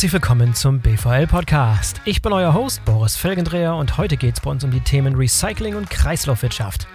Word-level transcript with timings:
Herzlich 0.00 0.14
willkommen 0.14 0.54
zum 0.54 0.80
BVL 0.80 1.26
Podcast. 1.26 2.00
Ich 2.06 2.22
bin 2.22 2.32
euer 2.32 2.54
Host 2.54 2.82
Boris 2.86 3.16
Felgendreher 3.16 3.74
und 3.74 3.98
heute 3.98 4.16
geht 4.16 4.32
es 4.32 4.40
bei 4.40 4.50
uns 4.50 4.64
um 4.64 4.70
die 4.70 4.80
Themen 4.80 5.14
Recycling 5.14 5.76
und 5.76 5.90
Kreislaufwirtschaft. 5.90 6.88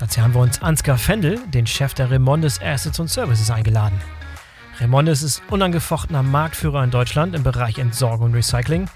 Dazu 0.00 0.20
haben 0.20 0.34
wir 0.34 0.40
uns 0.40 0.60
Ansgar 0.60 0.98
Fendel, 0.98 1.38
den 1.54 1.68
Chef 1.68 1.94
der 1.94 2.10
Remondes 2.10 2.60
Assets 2.60 2.98
und 2.98 3.06
Services, 3.06 3.52
eingeladen. 3.52 3.96
Remondes 4.80 5.22
ist 5.22 5.44
unangefochtener 5.48 6.24
Marktführer 6.24 6.82
in 6.82 6.90
Deutschland 6.90 7.36
im 7.36 7.44
Bereich 7.44 7.78
Entsorgung 7.78 8.26
und 8.26 8.34
Recycling 8.34 8.88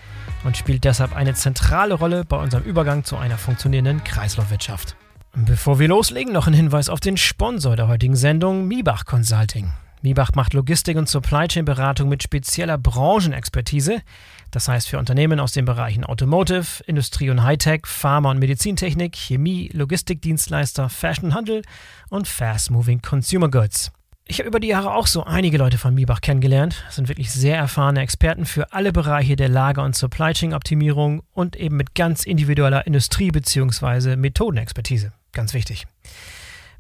und 0.43 0.57
spielt 0.57 0.83
deshalb 0.83 1.15
eine 1.15 1.35
zentrale 1.35 1.95
Rolle 1.95 2.25
bei 2.25 2.39
unserem 2.39 2.65
Übergang 2.65 3.05
zu 3.05 3.17
einer 3.19 3.39
funktionierenden 3.39 4.03
Kreislaufwirtschaft. 4.03 4.97
Bevor 5.33 5.79
wir 5.79 5.87
loslegen, 5.87 6.33
noch 6.33 6.49
ein 6.49 6.55
Hinweis 6.55 6.89
auf 6.89 6.99
den 6.99 7.17
Sponsor 7.17 7.77
der 7.77 7.87
heutigen 7.87 8.17
Sendung, 8.17 8.67
Miebach 8.67 9.05
Consulting. 9.05 9.71
Miebach 10.05 10.33
macht 10.35 10.53
Logistik- 10.53 10.99
und 10.99 11.09
Supply 11.09 11.49
Chain-Beratung 11.49 12.11
mit 12.11 12.23
spezieller 12.23 12.77
Branchenexpertise. 12.77 14.03
Das 14.51 14.69
heißt 14.69 14.87
für 14.87 14.99
Unternehmen 14.99 15.41
aus 15.41 15.53
den 15.53 15.65
Bereichen 15.65 16.05
Automotive, 16.05 16.85
Industrie 16.87 17.31
und 17.31 17.43
Hightech, 17.43 17.87
Pharma- 17.87 18.31
und 18.31 18.39
Medizintechnik, 18.39 19.17
Chemie, 19.17 19.71
Logistikdienstleister, 19.73 20.91
Fashion 20.91 21.31
und 21.31 21.35
Handel 21.35 21.63
und 22.11 22.29
Fast-Moving 22.29 23.01
Consumer 23.01 23.51
Goods. 23.51 23.93
Ich 24.27 24.41
habe 24.41 24.49
über 24.49 24.61
die 24.61 24.69
Jahre 24.69 24.93
auch 24.93 25.07
so 25.07 25.25
einige 25.25 25.57
Leute 25.57 25.79
von 25.79 25.95
Miebach 25.95 26.21
kennengelernt. 26.21 26.83
Das 26.85 26.97
sind 26.97 27.09
wirklich 27.09 27.31
sehr 27.33 27.57
erfahrene 27.57 28.01
Experten 28.03 28.45
für 28.45 28.75
alle 28.75 28.93
Bereiche 28.93 29.37
der 29.37 29.49
Lager- 29.49 29.85
und 29.85 29.97
Supply 29.97 30.35
Chain-Optimierung 30.35 31.23
und 31.33 31.57
eben 31.57 31.79
mit 31.79 31.95
ganz 31.95 32.25
individueller 32.25 32.87
Industrie- 32.87 33.31
bzw. 33.31 34.17
Methodenexpertise. 34.17 35.13
Ganz 35.33 35.55
wichtig. 35.55 35.87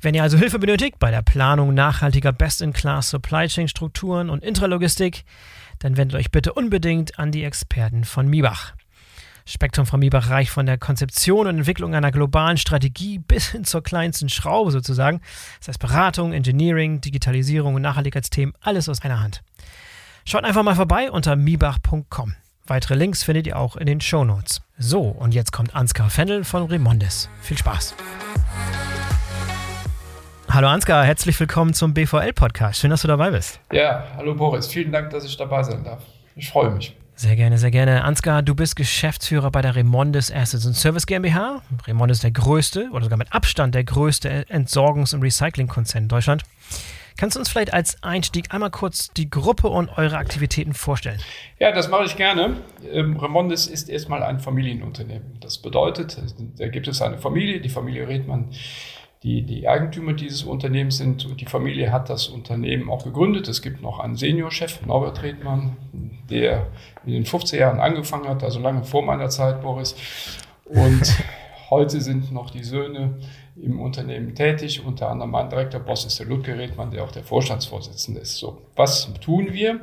Wenn 0.04 0.14
ihr 0.14 0.22
also 0.22 0.36
Hilfe 0.36 0.58
benötigt 0.58 0.98
bei 0.98 1.10
der 1.10 1.22
Planung 1.22 1.72
nachhaltiger 1.72 2.30
Best-in-Class 2.30 3.08
Supply 3.08 3.46
Chain 3.46 3.68
Strukturen 3.68 4.28
und 4.28 4.44
Intralogistik, 4.44 5.24
dann 5.78 5.96
wendet 5.96 6.20
euch 6.20 6.30
bitte 6.30 6.52
unbedingt 6.52 7.18
an 7.18 7.32
die 7.32 7.42
Experten 7.42 8.04
von 8.04 8.28
Miebach. 8.28 8.74
Spektrum 9.46 9.86
von 9.86 10.00
Miebach 10.00 10.28
reicht 10.28 10.50
von 10.50 10.66
der 10.66 10.76
Konzeption 10.76 11.46
und 11.46 11.56
Entwicklung 11.56 11.94
einer 11.94 12.12
globalen 12.12 12.58
Strategie 12.58 13.18
bis 13.18 13.52
hin 13.52 13.64
zur 13.64 13.82
kleinsten 13.82 14.28
Schraube 14.28 14.72
sozusagen. 14.72 15.22
Das 15.60 15.68
heißt 15.68 15.78
Beratung, 15.78 16.34
Engineering, 16.34 17.00
Digitalisierung 17.00 17.74
und 17.74 17.80
Nachhaltigkeitsthemen, 17.80 18.54
alles 18.60 18.90
aus 18.90 19.00
einer 19.00 19.20
Hand. 19.20 19.42
Schaut 20.26 20.44
einfach 20.44 20.62
mal 20.62 20.76
vorbei 20.76 21.10
unter 21.10 21.34
miebach.com. 21.34 22.34
Weitere 22.66 22.94
Links 22.94 23.22
findet 23.22 23.46
ihr 23.46 23.58
auch 23.58 23.76
in 23.76 23.86
den 23.86 24.02
Show 24.02 24.26
Notes. 24.26 24.60
So, 24.76 25.00
und 25.00 25.32
jetzt 25.32 25.52
kommt 25.52 25.74
Ansgar 25.74 26.10
Fendel 26.10 26.44
von 26.44 26.64
Remondes. 26.64 27.30
Viel 27.40 27.56
Spaß! 27.56 27.94
Hallo 30.54 30.68
Ansgar, 30.68 31.04
herzlich 31.04 31.40
willkommen 31.40 31.74
zum 31.74 31.94
BVL-Podcast. 31.94 32.78
Schön, 32.78 32.90
dass 32.90 33.02
du 33.02 33.08
dabei 33.08 33.32
bist. 33.32 33.58
Ja, 33.72 34.04
hallo 34.16 34.36
Boris. 34.36 34.68
Vielen 34.68 34.92
Dank, 34.92 35.10
dass 35.10 35.24
ich 35.24 35.36
dabei 35.36 35.64
sein 35.64 35.82
darf. 35.82 36.04
Ich 36.36 36.48
freue 36.48 36.70
mich. 36.70 36.94
Sehr 37.16 37.34
gerne, 37.34 37.58
sehr 37.58 37.72
gerne. 37.72 38.04
Ansgar, 38.04 38.40
du 38.40 38.54
bist 38.54 38.76
Geschäftsführer 38.76 39.50
bei 39.50 39.62
der 39.62 39.74
Remondes 39.74 40.30
Assets 40.32 40.64
and 40.64 40.76
Service 40.76 41.06
GmbH. 41.06 41.60
Remondes 41.88 42.18
ist 42.18 42.22
der 42.22 42.30
größte 42.30 42.88
oder 42.92 43.02
sogar 43.02 43.18
mit 43.18 43.32
Abstand 43.32 43.74
der 43.74 43.82
größte 43.82 44.46
Entsorgungs- 44.48 45.12
und 45.12 45.22
Recyclingkonzern 45.22 46.04
in 46.04 46.08
Deutschland. 46.08 46.44
Kannst 47.16 47.34
du 47.34 47.40
uns 47.40 47.48
vielleicht 47.48 47.74
als 47.74 48.00
Einstieg 48.04 48.54
einmal 48.54 48.70
kurz 48.70 49.12
die 49.12 49.28
Gruppe 49.28 49.66
und 49.66 49.88
eure 49.98 50.18
Aktivitäten 50.18 50.72
vorstellen? 50.72 51.18
Ja, 51.58 51.72
das 51.72 51.88
mache 51.88 52.04
ich 52.04 52.14
gerne. 52.14 52.58
Ähm, 52.92 53.16
Remondes 53.16 53.66
ist 53.66 53.88
erstmal 53.88 54.22
ein 54.22 54.38
Familienunternehmen. 54.38 55.36
Das 55.40 55.58
bedeutet, 55.58 56.16
da 56.58 56.68
gibt 56.68 56.86
es 56.86 57.02
eine 57.02 57.18
Familie, 57.18 57.60
die 57.60 57.70
Familie 57.70 58.06
Redmann 58.06 58.50
die, 59.24 59.42
die 59.42 59.66
Eigentümer 59.66 60.12
dieses 60.12 60.42
Unternehmens 60.42 60.98
sind. 60.98 61.24
Und 61.24 61.40
die 61.40 61.46
Familie 61.46 61.90
hat 61.90 62.10
das 62.10 62.28
Unternehmen 62.28 62.90
auch 62.90 63.04
gegründet. 63.04 63.48
Es 63.48 63.62
gibt 63.62 63.80
noch 63.80 63.98
einen 63.98 64.16
Seniorchef, 64.16 64.84
Norbert 64.84 65.22
Redmann, 65.22 65.76
der 66.28 66.66
in 67.06 67.12
den 67.12 67.24
50er 67.24 67.56
Jahren 67.56 67.80
angefangen 67.80 68.28
hat, 68.28 68.44
also 68.44 68.60
lange 68.60 68.84
vor 68.84 69.02
meiner 69.02 69.30
Zeit, 69.30 69.62
Boris. 69.62 69.96
Und 70.66 71.16
heute 71.70 72.02
sind 72.02 72.32
noch 72.32 72.50
die 72.50 72.62
Söhne 72.62 73.18
im 73.56 73.80
Unternehmen 73.80 74.34
tätig. 74.34 74.84
Unter 74.84 75.08
anderem 75.10 75.30
mein 75.30 75.48
direkter 75.48 75.80
Boss 75.80 76.04
ist 76.04 76.18
der 76.18 76.26
Ludger 76.26 76.58
Redmann, 76.58 76.90
der 76.90 77.02
auch 77.02 77.12
der 77.12 77.24
Vorstandsvorsitzende 77.24 78.20
ist. 78.20 78.36
So, 78.36 78.58
was 78.76 79.10
tun 79.22 79.48
wir? 79.52 79.80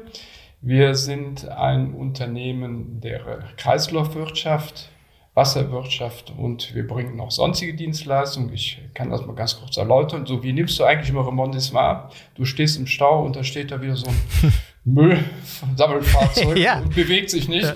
Wir 0.62 0.94
sind 0.94 1.50
ein 1.50 1.96
Unternehmen 1.96 3.02
der 3.02 3.40
Kreislaufwirtschaft, 3.58 4.91
Wasserwirtschaft 5.34 6.34
und 6.38 6.76
wir 6.76 6.86
bringen 6.86 7.16
noch 7.16 7.32
sonstige 7.32 7.74
Dienstleistungen. 7.74 8.52
Ich 8.54 8.80
kann 8.94 9.10
das 9.10 9.26
mal 9.26 9.34
ganz 9.34 9.58
kurz 9.58 9.78
erläutern. 9.78 10.26
So, 10.26 10.44
wie 10.44 10.52
nimmst 10.52 10.78
du 10.78 10.84
eigentlich 10.84 11.10
immer 11.10 11.26
Remondis 11.26 11.74
wahr? 11.74 12.12
Du 12.36 12.44
stehst 12.44 12.78
im 12.78 12.86
Stau 12.86 13.24
und 13.24 13.38
da 13.38 13.44
steht 13.44 13.72
da 13.72 13.82
wieder 13.82 13.96
so 13.96 14.08
ein 14.08 14.54
Müllsammelfahrzeug 14.84 16.58
ja. 16.58 16.80
und 16.80 16.94
bewegt 16.94 17.30
sich 17.30 17.48
nicht. 17.48 17.74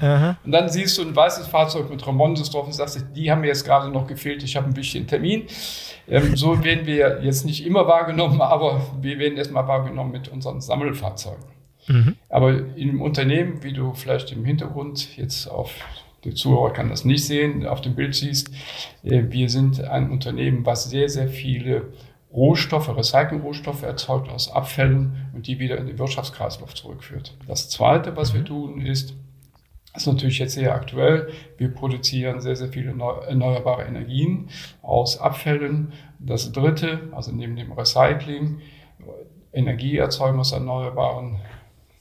Ja. 0.00 0.36
und 0.44 0.52
dann 0.52 0.70
siehst 0.70 0.96
du 0.96 1.02
ein 1.02 1.14
weißes 1.14 1.48
Fahrzeug 1.48 1.90
mit 1.90 2.06
Remondis 2.06 2.48
drauf 2.48 2.64
und 2.64 2.72
sagst, 2.72 3.04
die 3.14 3.30
haben 3.30 3.42
mir 3.42 3.48
jetzt 3.48 3.66
gerade 3.66 3.90
noch 3.90 4.06
gefehlt, 4.06 4.42
ich 4.42 4.56
habe 4.56 4.66
einen 4.66 4.76
wichtigen 4.76 5.06
Termin. 5.06 5.44
Ähm, 6.08 6.36
so 6.36 6.64
werden 6.64 6.86
wir 6.86 7.20
jetzt 7.22 7.44
nicht 7.44 7.66
immer 7.66 7.86
wahrgenommen, 7.86 8.40
aber 8.40 8.80
wir 9.02 9.18
werden 9.18 9.36
erstmal 9.36 9.68
wahrgenommen 9.68 10.10
mit 10.10 10.28
unseren 10.28 10.62
Sammelfahrzeugen. 10.62 11.44
Mhm. 11.86 12.16
Aber 12.30 12.76
im 12.76 13.02
Unternehmen, 13.02 13.62
wie 13.62 13.74
du 13.74 13.92
vielleicht 13.92 14.32
im 14.32 14.44
Hintergrund 14.46 15.18
jetzt 15.18 15.48
auf 15.48 15.74
der 16.24 16.34
Zuhörer 16.34 16.72
kann 16.72 16.88
das 16.88 17.04
nicht 17.04 17.24
sehen, 17.26 17.66
auf 17.66 17.80
dem 17.80 17.94
Bild 17.94 18.14
siehst, 18.14 18.50
äh, 19.02 19.24
wir 19.28 19.48
sind 19.48 19.82
ein 19.82 20.10
Unternehmen, 20.10 20.64
was 20.64 20.84
sehr, 20.84 21.08
sehr 21.08 21.28
viele 21.28 21.92
Rohstoffe, 22.32 22.88
Recycling-Rohstoffe 22.88 23.82
erzeugt 23.82 24.30
aus 24.30 24.50
Abfällen 24.50 25.30
und 25.34 25.46
die 25.46 25.58
wieder 25.58 25.76
in 25.76 25.86
den 25.86 25.98
Wirtschaftskreislauf 25.98 26.74
zurückführt. 26.74 27.36
Das 27.46 27.68
Zweite, 27.68 28.16
was 28.16 28.32
wir 28.32 28.40
mhm. 28.40 28.46
tun, 28.46 28.80
ist, 28.80 29.14
ist 29.94 30.06
natürlich 30.06 30.38
jetzt 30.38 30.54
sehr 30.54 30.74
aktuell. 30.74 31.28
Wir 31.58 31.68
produzieren 31.68 32.40
sehr, 32.40 32.56
sehr 32.56 32.68
viele 32.68 32.92
erneuerbare 33.28 33.84
Energien 33.84 34.48
aus 34.80 35.18
Abfällen. 35.18 35.92
Das 36.18 36.52
Dritte, 36.52 37.10
also 37.12 37.32
neben 37.32 37.56
dem 37.56 37.72
Recycling, 37.72 38.60
Energieerzeugung 39.52 40.40
aus 40.40 40.52
erneuerbaren 40.52 41.40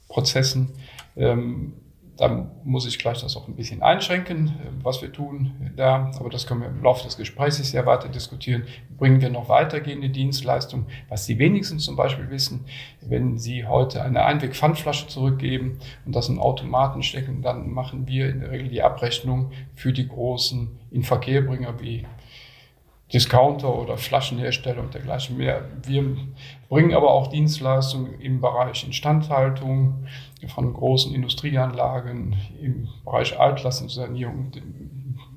Prozessen, 0.08 0.70
ähm, 1.18 1.74
dann 2.22 2.52
muss 2.64 2.86
ich 2.86 3.00
gleich 3.00 3.20
das 3.20 3.36
auch 3.36 3.48
ein 3.48 3.56
bisschen 3.56 3.82
einschränken, 3.82 4.54
was 4.84 5.02
wir 5.02 5.12
tun 5.12 5.74
da. 5.76 6.12
Aber 6.20 6.30
das 6.30 6.46
können 6.46 6.62
wir 6.62 6.68
im 6.68 6.84
Laufe 6.84 7.04
des 7.04 7.18
Gesprächs 7.18 7.58
sehr 7.58 7.88
weiter 7.88 8.09
diskutieren. 8.09 8.66
Bringen 8.96 9.22
wir 9.22 9.32
noch 9.32 9.50
weitergehende 9.50 10.09
Dienstleistungen, 10.09 10.86
was 11.09 11.26
Sie 11.26 11.40
wenigstens 11.40 11.84
zum 11.84 11.96
Beispiel 11.96 12.30
wissen, 12.30 12.66
wenn 13.02 13.40
Sie 13.40 13.66
heute 13.66 14.04
eine 14.04 14.24
Einweg-Pfandflasche 14.24 15.08
zurückgeben 15.08 15.80
und 16.06 16.16
das 16.16 16.30
in 16.30 16.38
Automaten 16.38 17.02
stecken, 17.02 17.42
dann 17.42 17.72
machen 17.72 18.08
wir 18.08 18.30
in 18.30 18.42
der 18.42 18.52
Regel 18.52 18.68
die 18.68 18.84
Abrechnung 18.84 19.50
für 19.74 19.92
die 19.92 20.08
großen 20.08 20.80
Inverkehrbringer 20.92 21.80
wie 21.80 22.06
Discounter 23.13 23.77
oder 23.77 23.97
Flaschenhersteller 23.97 24.81
und 24.81 24.94
dergleichen 24.94 25.38
mehr. 25.38 25.66
Wir 25.83 26.16
bringen 26.69 26.94
aber 26.94 27.11
auch 27.11 27.27
Dienstleistungen 27.27 28.19
im 28.22 28.39
Bereich 28.39 28.85
Instandhaltung 28.85 30.05
von 30.47 30.73
großen 30.73 31.13
Industrieanlagen, 31.13 32.38
im 32.61 32.88
Bereich 33.03 33.38
Altlastensanierung 33.38 34.51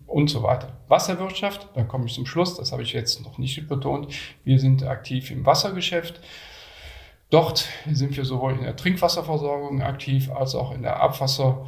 und 0.07 0.31
so 0.31 0.43
weiter. 0.45 0.81
Wasserwirtschaft, 0.87 1.69
da 1.75 1.83
komme 1.83 2.07
ich 2.07 2.15
zum 2.15 2.27
Schluss, 2.27 2.57
das 2.57 2.71
habe 2.71 2.83
ich 2.83 2.93
jetzt 2.93 3.25
noch 3.25 3.39
nicht 3.39 3.69
betont. 3.69 4.15
Wir 4.45 4.61
sind 4.61 4.85
aktiv 4.85 5.31
im 5.33 5.45
Wassergeschäft. 5.45 6.21
Dort 7.31 7.69
sind 7.91 8.17
wir 8.17 8.25
sowohl 8.25 8.53
in 8.53 8.63
der 8.63 8.77
Trinkwasserversorgung 8.77 9.83
aktiv 9.83 10.31
als 10.31 10.55
auch 10.55 10.73
in 10.73 10.83
der 10.83 11.03
Abwasser 11.03 11.67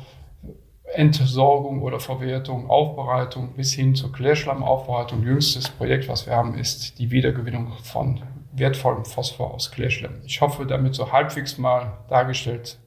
Entsorgung 0.97 1.83
oder 1.83 2.01
Verwertung, 2.01 2.71
Aufbereitung 2.71 3.55
bis 3.55 3.73
hin 3.73 3.95
zur 3.95 4.13
Klärschlammaufbereitung. 4.13 5.23
Jüngstes 5.23 5.69
Projekt, 5.69 6.09
was 6.09 6.27
wir 6.27 6.35
haben, 6.35 6.55
ist 6.55 6.99
die 6.99 7.11
Wiedergewinnung 7.11 7.73
von 7.83 8.23
wertvollem 8.53 9.05
Phosphor 9.05 9.53
aus 9.55 9.71
Klärschlamm. 9.71 10.15
Ich 10.25 10.41
hoffe, 10.41 10.67
damit 10.67 10.95
so 10.95 11.13
halbwegs 11.13 11.59
mal 11.59 11.99
dargestellt 12.09 12.79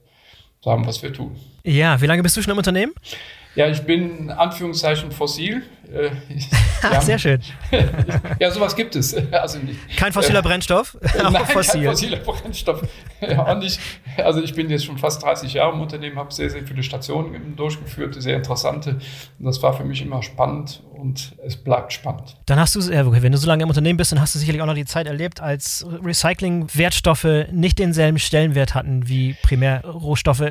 zu 0.60 0.70
haben, 0.70 0.86
was 0.86 1.02
wir 1.02 1.12
tun. 1.12 1.36
Ja, 1.64 2.00
wie 2.00 2.06
lange 2.06 2.22
bist 2.22 2.36
du 2.36 2.42
schon 2.42 2.52
im 2.52 2.58
Unternehmen? 2.58 2.92
Ja, 3.60 3.68
ich 3.68 3.82
bin 3.82 4.16
in 4.16 4.30
Anführungszeichen 4.30 5.12
fossil. 5.12 5.62
Äh, 5.92 6.12
ja, 6.82 6.98
Sehr 7.02 7.18
schön. 7.18 7.42
ja, 8.40 8.50
sowas 8.50 8.74
gibt 8.74 8.96
es. 8.96 9.14
Also 9.32 9.58
kein 9.98 10.14
fossiler 10.14 10.38
äh, 10.38 10.42
Brennstoff? 10.42 10.96
Nein, 11.02 11.44
fossil. 11.44 11.82
kein 11.82 11.90
fossiler 11.90 12.16
Brennstoff. 12.16 12.82
Ja, 13.20 13.52
und 13.52 13.62
ich, 13.62 13.78
also 14.16 14.40
ich 14.40 14.54
bin 14.54 14.70
jetzt 14.70 14.86
schon 14.86 14.96
fast 14.96 15.22
30 15.22 15.52
Jahre 15.52 15.74
im 15.74 15.82
Unternehmen, 15.82 16.18
habe 16.18 16.32
sehr, 16.32 16.48
sehr 16.48 16.66
viele 16.66 16.82
Stationen 16.82 17.54
durchgeführt, 17.54 18.14
sehr 18.14 18.36
interessante. 18.36 18.92
Und 19.38 19.44
das 19.44 19.62
war 19.62 19.74
für 19.74 19.84
mich 19.84 20.00
immer 20.00 20.22
spannend 20.22 20.82
und 21.00 21.36
es 21.44 21.56
bleibt 21.56 21.92
spannend. 21.92 22.36
Dann 22.46 22.58
hast 22.58 22.74
du, 22.74 22.80
wenn 22.80 23.32
du 23.32 23.38
so 23.38 23.46
lange 23.46 23.62
im 23.62 23.68
Unternehmen 23.68 23.96
bist, 23.96 24.12
dann 24.12 24.20
hast 24.20 24.34
du 24.34 24.38
sicherlich 24.38 24.60
auch 24.60 24.66
noch 24.66 24.74
die 24.74 24.84
Zeit 24.84 25.06
erlebt, 25.06 25.40
als 25.40 25.86
Recycling-Wertstoffe 26.04 27.48
nicht 27.52 27.78
denselben 27.78 28.18
Stellenwert 28.18 28.74
hatten 28.74 29.08
wie 29.08 29.34
Primärrohstoffe. 29.42 30.44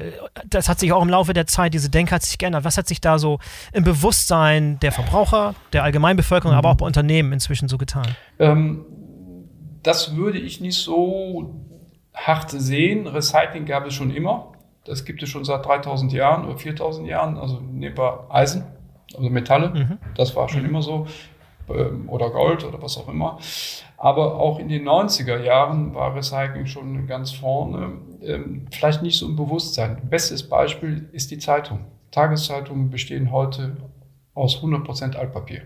Das 0.48 0.68
hat 0.68 0.80
sich 0.80 0.92
auch 0.92 1.02
im 1.02 1.10
Laufe 1.10 1.34
der 1.34 1.48
Zeit, 1.48 1.74
diese 1.74 1.90
Denke 1.90 2.16
hat 2.16 2.24
sich 2.24 2.38
geändert. 2.38 2.64
Was 2.64 2.78
hat 2.78 2.88
sich 2.88 3.02
da 3.02 3.20
so 3.20 3.40
im 3.74 3.84
Bewusstsein 3.84 4.80
der 4.80 4.92
Verbraucher, 4.92 5.56
der 5.74 5.84
Allgemeinbevölkerung, 5.84 6.54
mhm. 6.54 6.58
aber 6.58 6.70
auch 6.70 6.78
bei 6.78 6.86
Unternehmen 6.86 7.32
inzwischen 7.32 7.68
so 7.68 7.78
getan? 7.78 8.08
Ähm, 8.40 8.86
das 9.84 10.16
würde 10.16 10.40
ich 10.40 10.62
nicht 10.62 10.78
so 10.78 11.54
hart 12.14 12.52
sehen. 12.52 13.08
Recycling 13.08 13.66
gab 13.66 13.86
es 13.86 13.94
schon 13.94 14.12
immer. 14.12 14.54
Das 14.86 15.06
gibt 15.06 15.22
es 15.22 15.30
schon 15.30 15.46
seit 15.46 15.66
3000 15.66 16.12
Jahren 16.14 16.46
oder 16.46 16.58
4000 16.58 17.08
Jahren. 17.08 17.38
Also 17.38 17.60
nehmen 17.60 17.98
wir 17.98 18.26
Eisen, 18.30 18.64
also 19.16 19.30
Metalle. 19.30 19.70
Mhm. 19.70 19.98
Das 20.16 20.36
war 20.36 20.50
schon 20.50 20.62
mhm. 20.62 20.70
immer 20.70 20.82
so. 20.82 21.08
Ähm, 21.70 22.10
oder 22.10 22.30
Gold 22.30 22.64
oder 22.64 22.82
was 22.82 22.98
auch 22.98 23.08
immer. 23.08 23.38
Aber 23.98 24.36
auch 24.40 24.60
in 24.60 24.70
den 24.70 24.88
90er 24.88 25.40
Jahren 25.44 25.94
war 25.94 26.16
Recycling 26.16 26.66
schon 26.66 27.06
ganz 27.08 27.32
vorne. 27.32 27.94
Ähm, 28.22 28.68
vielleicht 28.72 29.02
nicht 29.02 29.18
so 29.18 29.28
im 29.28 29.36
Bewusstsein. 29.36 29.98
Bestes 30.10 30.48
Beispiel 30.48 31.10
ist 31.12 31.32
die 31.32 31.38
Zeitung. 31.38 31.86
Tageszeitungen 32.12 32.90
bestehen 32.90 33.32
heute 33.32 33.78
aus 34.34 34.58
100% 34.58 35.16
Altpapier. 35.16 35.62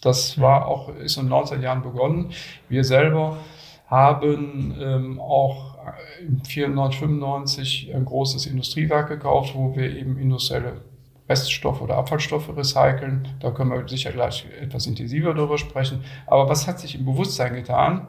Das 0.00 0.36
mhm. 0.36 0.42
war 0.42 0.68
auch, 0.68 0.94
ist 0.96 1.16
in 1.16 1.26
den 1.26 1.32
90er 1.32 1.60
Jahren 1.60 1.82
begonnen. 1.82 2.30
Wir 2.68 2.84
selber 2.84 3.38
haben 3.86 4.74
ähm, 4.80 5.20
auch 5.20 5.76
im 6.20 6.44
94, 6.44 7.00
95 7.00 7.94
ein 7.94 8.04
großes 8.04 8.46
Industriewerk 8.46 9.08
gekauft, 9.08 9.54
wo 9.54 9.74
wir 9.74 9.94
eben 9.94 10.18
industrielle 10.18 10.82
Reststoffe 11.28 11.80
oder 11.80 11.96
Abfallstoffe 11.96 12.54
recyceln. 12.56 13.28
Da 13.40 13.50
können 13.50 13.70
wir 13.70 13.88
sicher 13.88 14.12
gleich 14.12 14.46
etwas 14.60 14.86
intensiver 14.86 15.34
darüber 15.34 15.58
sprechen. 15.58 16.04
Aber 16.26 16.48
was 16.48 16.66
hat 16.66 16.80
sich 16.80 16.94
im 16.94 17.04
Bewusstsein 17.04 17.54
getan? 17.54 18.08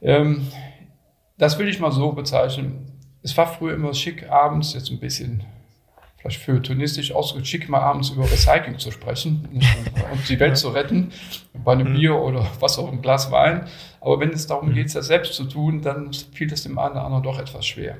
Ähm, 0.00 0.48
das 1.38 1.58
will 1.58 1.68
ich 1.68 1.80
mal 1.80 1.92
so 1.92 2.12
bezeichnen. 2.12 2.90
Es 3.22 3.36
war 3.36 3.46
früher 3.46 3.74
immer 3.74 3.94
schick, 3.94 4.30
abends 4.30 4.74
jetzt 4.74 4.90
ein 4.90 5.00
bisschen 5.00 5.44
vielleicht 6.24 6.42
feuilletonistisch 6.42 7.12
ausgedrückt, 7.12 7.48
schick 7.48 7.68
mal 7.68 7.80
abends 7.80 8.08
über 8.08 8.24
Recycling 8.24 8.78
zu 8.78 8.90
sprechen 8.90 9.46
und 9.52 10.28
die 10.28 10.40
Welt 10.40 10.56
zu 10.56 10.70
retten, 10.70 11.12
bei 11.52 11.72
einem 11.72 11.90
mhm. 11.90 11.96
Bier 11.98 12.14
oder 12.16 12.46
was 12.60 12.78
auch, 12.78 12.90
ein 12.90 13.02
Glas 13.02 13.30
Wein. 13.30 13.66
Aber 14.00 14.20
wenn 14.20 14.30
es 14.30 14.46
darum 14.46 14.70
mhm. 14.70 14.74
geht, 14.74 14.94
das 14.94 15.06
selbst 15.06 15.34
zu 15.34 15.44
tun, 15.44 15.82
dann 15.82 16.12
fiel 16.12 16.50
es 16.50 16.62
dem 16.62 16.78
einen 16.78 16.92
oder 16.92 17.04
anderen 17.04 17.22
doch 17.24 17.38
etwas 17.38 17.66
schwer. 17.66 17.98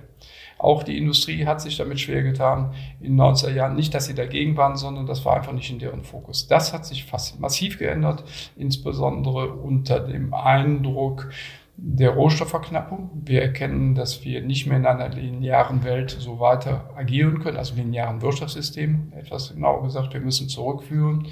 Auch 0.64 0.82
die 0.82 0.96
Industrie 0.96 1.44
hat 1.44 1.60
sich 1.60 1.76
damit 1.76 2.00
schwer 2.00 2.22
getan 2.22 2.72
in 2.98 3.18
den 3.18 3.20
90er 3.20 3.52
Jahren. 3.52 3.76
Nicht, 3.76 3.92
dass 3.92 4.06
sie 4.06 4.14
dagegen 4.14 4.56
waren, 4.56 4.76
sondern 4.76 5.04
das 5.04 5.22
war 5.26 5.36
einfach 5.36 5.52
nicht 5.52 5.70
in 5.70 5.78
deren 5.78 6.04
Fokus. 6.04 6.48
Das 6.48 6.72
hat 6.72 6.86
sich 6.86 7.04
fast 7.04 7.38
massiv 7.38 7.78
geändert, 7.78 8.24
insbesondere 8.56 9.48
unter 9.48 10.00
dem 10.00 10.32
Eindruck 10.32 11.28
der 11.76 12.10
Rohstoffverknappung. 12.12 13.10
Wir 13.26 13.42
erkennen, 13.42 13.94
dass 13.94 14.24
wir 14.24 14.40
nicht 14.40 14.66
mehr 14.66 14.78
in 14.78 14.86
einer 14.86 15.10
linearen 15.10 15.84
Welt 15.84 16.16
so 16.18 16.40
weiter 16.40 16.88
agieren 16.96 17.40
können, 17.40 17.58
also 17.58 17.74
linearen 17.74 18.22
Wirtschaftssystem, 18.22 19.12
etwas 19.14 19.52
genauer 19.52 19.82
gesagt, 19.82 20.14
wir 20.14 20.20
müssen 20.22 20.48
zurückführen. 20.48 21.28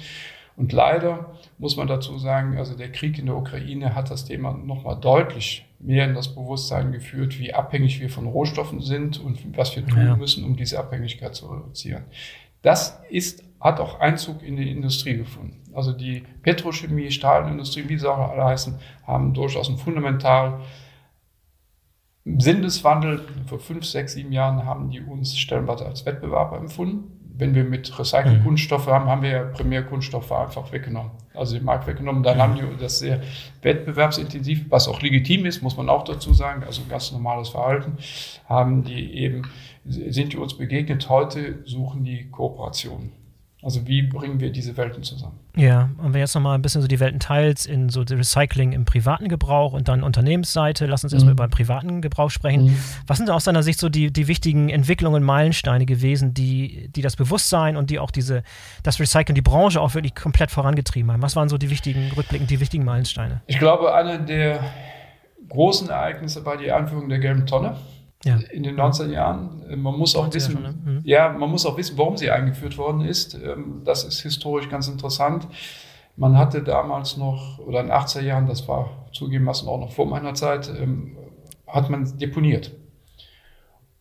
Und 0.55 0.73
leider 0.73 1.33
muss 1.57 1.75
man 1.75 1.87
dazu 1.87 2.19
sagen, 2.19 2.59
also 2.59 2.77
der 2.77 2.91
Krieg 2.91 3.17
in 3.17 3.25
der 3.25 3.35
Ukraine 3.35 3.95
hat 3.95 4.11
das 4.11 4.25
Thema 4.25 4.53
nochmal 4.53 4.99
deutlich 4.99 5.65
mehr 5.83 6.05
in 6.05 6.15
das 6.15 6.33
Bewusstsein 6.33 6.91
geführt, 6.91 7.37
wie 7.39 7.53
abhängig 7.53 7.99
wir 7.99 8.09
von 8.09 8.25
Rohstoffen 8.25 8.81
sind 8.81 9.19
und 9.19 9.57
was 9.57 9.75
wir 9.75 9.85
tun 9.85 10.05
ja. 10.05 10.15
müssen, 10.15 10.45
um 10.45 10.55
diese 10.55 10.79
Abhängigkeit 10.79 11.35
zu 11.35 11.47
reduzieren. 11.47 12.05
Das 12.61 13.01
ist, 13.09 13.43
hat 13.59 13.79
auch 13.79 13.99
Einzug 13.99 14.41
in 14.41 14.55
die 14.55 14.71
Industrie 14.71 15.17
gefunden. 15.17 15.61
Also 15.73 15.91
die 15.91 16.23
Petrochemie, 16.41 17.11
Stahlindustrie, 17.11 17.89
wie 17.89 17.97
sie 17.97 18.09
auch 18.09 18.29
alle 18.31 18.45
heißen, 18.45 18.79
haben 19.05 19.33
durchaus 19.33 19.67
einen 19.67 19.77
fundamental 19.77 20.61
Sinneswandel. 22.25 23.25
Vor 23.47 23.59
fünf, 23.59 23.85
sechs, 23.85 24.13
sieben 24.13 24.31
Jahren 24.31 24.65
haben 24.65 24.89
die 24.89 25.01
uns 25.01 25.37
stellenweise 25.37 25.85
als 25.85 26.05
Wettbewerber 26.05 26.57
empfunden 26.57 27.22
wenn 27.35 27.55
wir 27.55 27.63
mit 27.63 27.97
Recycling-Kunststoffe 27.97 28.87
haben, 28.87 29.07
haben 29.07 29.23
wir 29.23 29.29
ja 29.29 29.43
Primärkunststoffe 29.43 30.31
einfach 30.31 30.71
weggenommen. 30.71 31.11
Also 31.33 31.55
den 31.55 31.65
Markt 31.65 31.87
weggenommen. 31.87 32.21
Dann 32.21 32.37
haben 32.37 32.55
die 32.55 32.61
das 32.79 32.99
sehr 32.99 33.21
wettbewerbsintensiv, 33.63 34.65
was 34.69 34.87
auch 34.87 35.01
legitim 35.01 35.45
ist, 35.45 35.63
muss 35.63 35.75
man 35.75 35.89
auch 35.89 36.03
dazu 36.03 36.33
sagen, 36.33 36.63
also 36.63 36.83
ganz 36.87 37.11
normales 37.11 37.49
Verhalten, 37.49 37.97
haben 38.47 38.83
die 38.83 39.13
eben, 39.15 39.43
sind 39.83 40.33
die 40.33 40.37
uns 40.37 40.55
begegnet. 40.55 41.09
Heute 41.09 41.59
suchen 41.65 42.03
die 42.03 42.29
Kooperationen. 42.29 43.22
Also 43.63 43.87
wie 43.87 44.01
bringen 44.01 44.41
wir 44.41 44.51
diese 44.51 44.75
Welten 44.75 45.03
zusammen? 45.03 45.39
Ja, 45.55 45.89
und 45.97 46.13
wenn 46.13 46.19
jetzt 46.19 46.35
nochmal 46.35 46.55
ein 46.55 46.61
bisschen 46.61 46.81
so 46.81 46.87
die 46.87 46.99
Welten 46.99 47.21
teilst 47.21 47.65
in 47.65 47.87
so 47.87 48.01
Recycling 48.01 48.73
im 48.73 48.83
privaten 48.83 49.29
Gebrauch 49.29 49.71
und 49.71 49.87
dann 49.87 50.03
Unternehmensseite, 50.03 50.85
lass 50.85 51.03
uns 51.05 51.13
mhm. 51.13 51.17
erstmal 51.17 51.31
über 51.33 51.47
privaten 51.47 52.01
Gebrauch 52.01 52.29
sprechen. 52.29 52.65
Mhm. 52.65 52.77
Was 53.07 53.19
sind 53.19 53.29
aus 53.29 53.45
deiner 53.45 53.63
Sicht 53.63 53.79
so 53.79 53.87
die, 53.87 54.11
die 54.11 54.27
wichtigen 54.27 54.67
Entwicklungen 54.69 55.21
und 55.21 55.23
Meilensteine 55.23 55.85
gewesen, 55.85 56.33
die, 56.33 56.89
die 56.93 57.01
das 57.01 57.15
Bewusstsein 57.15 57.77
und 57.77 57.89
die 57.89 57.99
auch 57.99 58.11
diese, 58.11 58.43
das 58.83 58.99
Recycling, 58.99 59.35
die 59.35 59.41
Branche 59.41 59.79
auch 59.79 59.93
wirklich 59.93 60.13
komplett 60.13 60.51
vorangetrieben 60.51 61.11
haben? 61.11 61.21
Was 61.21 61.37
waren 61.37 61.47
so 61.47 61.57
die 61.57 61.69
wichtigen 61.69 62.11
Rückblicken, 62.17 62.47
die 62.47 62.59
wichtigen 62.59 62.83
Meilensteine? 62.83 63.41
Ich 63.47 63.59
glaube, 63.59 63.93
eine 63.95 64.19
der 64.19 64.59
großen 65.47 65.89
Ereignisse 65.89 66.45
war 66.45 66.57
die 66.57 66.69
Einführung 66.69 67.07
der 67.07 67.19
gelben 67.19 67.45
Tonne 67.45 67.77
ja. 68.23 68.37
in 68.51 68.63
den 68.63 68.79
90er 68.79 69.09
Jahren. 69.09 69.63
Äh, 69.69 69.75
man 69.75 69.97
muss 69.97 70.15
auch 70.15 70.33
wissen, 70.33 70.55
ja, 70.55 70.61
schon, 70.61 70.83
ne? 70.83 70.91
mhm. 70.91 71.01
ja, 71.03 71.29
man 71.29 71.49
muss 71.49 71.65
auch 71.65 71.77
wissen, 71.77 71.97
warum 71.97 72.17
sie 72.17 72.31
eingeführt 72.31 72.77
worden 72.77 73.01
ist. 73.01 73.35
Ähm, 73.35 73.81
das 73.83 74.03
ist 74.03 74.21
historisch 74.21 74.69
ganz 74.69 74.87
interessant. 74.87 75.47
Man 76.15 76.37
hatte 76.37 76.61
damals 76.61 77.17
noch, 77.17 77.59
oder 77.59 77.79
in 77.81 77.87
den 77.87 77.95
80er 77.95 78.21
Jahren, 78.21 78.47
das 78.47 78.67
war 78.67 79.07
zugegebenermaßen 79.13 79.67
auch 79.67 79.79
noch 79.79 79.91
vor 79.91 80.05
meiner 80.05 80.33
Zeit, 80.35 80.71
ähm, 80.79 81.17
hat 81.67 81.89
man 81.89 82.17
deponiert. 82.19 82.71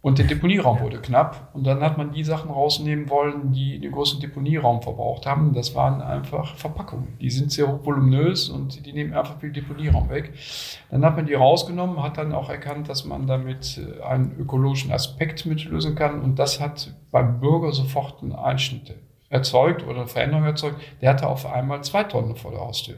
Und 0.02 0.18
der 0.18 0.26
Deponieraum 0.26 0.80
wurde 0.80 1.00
knapp. 1.00 1.50
Und 1.54 1.64
dann 1.64 1.80
hat 1.80 1.96
man 1.96 2.12
die 2.12 2.24
Sachen 2.24 2.50
rausnehmen 2.50 3.08
wollen, 3.08 3.52
die 3.52 3.78
den 3.78 3.92
großen 3.92 4.20
Deponieraum 4.20 4.82
verbraucht 4.82 5.26
haben. 5.26 5.54
Das 5.54 5.76
waren 5.76 6.02
einfach 6.02 6.56
Verpackungen. 6.56 7.16
Die 7.20 7.30
sind 7.30 7.52
sehr 7.52 7.68
hochvoluminös 7.68 8.48
und 8.48 8.84
die 8.84 8.92
nehmen 8.92 9.14
einfach 9.14 9.38
viel 9.38 9.52
Deponieraum 9.52 10.10
weg. 10.10 10.32
Dann 10.90 11.04
hat 11.04 11.14
man 11.14 11.26
die 11.26 11.34
rausgenommen, 11.34 12.02
hat 12.02 12.18
dann 12.18 12.34
auch 12.34 12.50
erkannt, 12.50 12.88
dass 12.88 13.04
man 13.04 13.28
damit 13.28 13.78
äh, 13.78 14.02
einen 14.02 14.36
ökologischen 14.40 14.90
Aspekt 14.90 15.46
mitlösen 15.46 15.94
kann. 15.94 16.20
Und 16.20 16.36
das 16.36 16.58
hat 16.60 16.92
beim 17.12 17.38
Bürger 17.38 17.70
sofort 17.70 18.22
einen 18.22 18.32
Einschnitt 18.32 18.96
erzeugt 19.28 19.84
oder 19.84 20.00
eine 20.00 20.08
Veränderung 20.08 20.44
erzeugt. 20.44 20.80
Der 21.00 21.10
hatte 21.10 21.28
auf 21.28 21.46
einmal 21.46 21.84
zwei 21.84 22.02
Tonnen 22.02 22.34
vor 22.34 22.50
der 22.50 22.60
Haustür. 22.60 22.96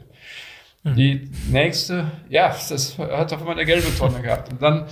Hm. 0.85 0.95
Die 0.95 1.31
nächste, 1.49 2.11
ja, 2.29 2.47
das 2.47 2.97
hat 2.99 3.33
auf 3.33 3.39
einmal 3.39 3.55
eine 3.55 3.65
gelbe 3.65 3.93
Tonne 3.97 4.21
gehabt. 4.21 4.51
Und 4.51 4.61
dann 4.61 4.85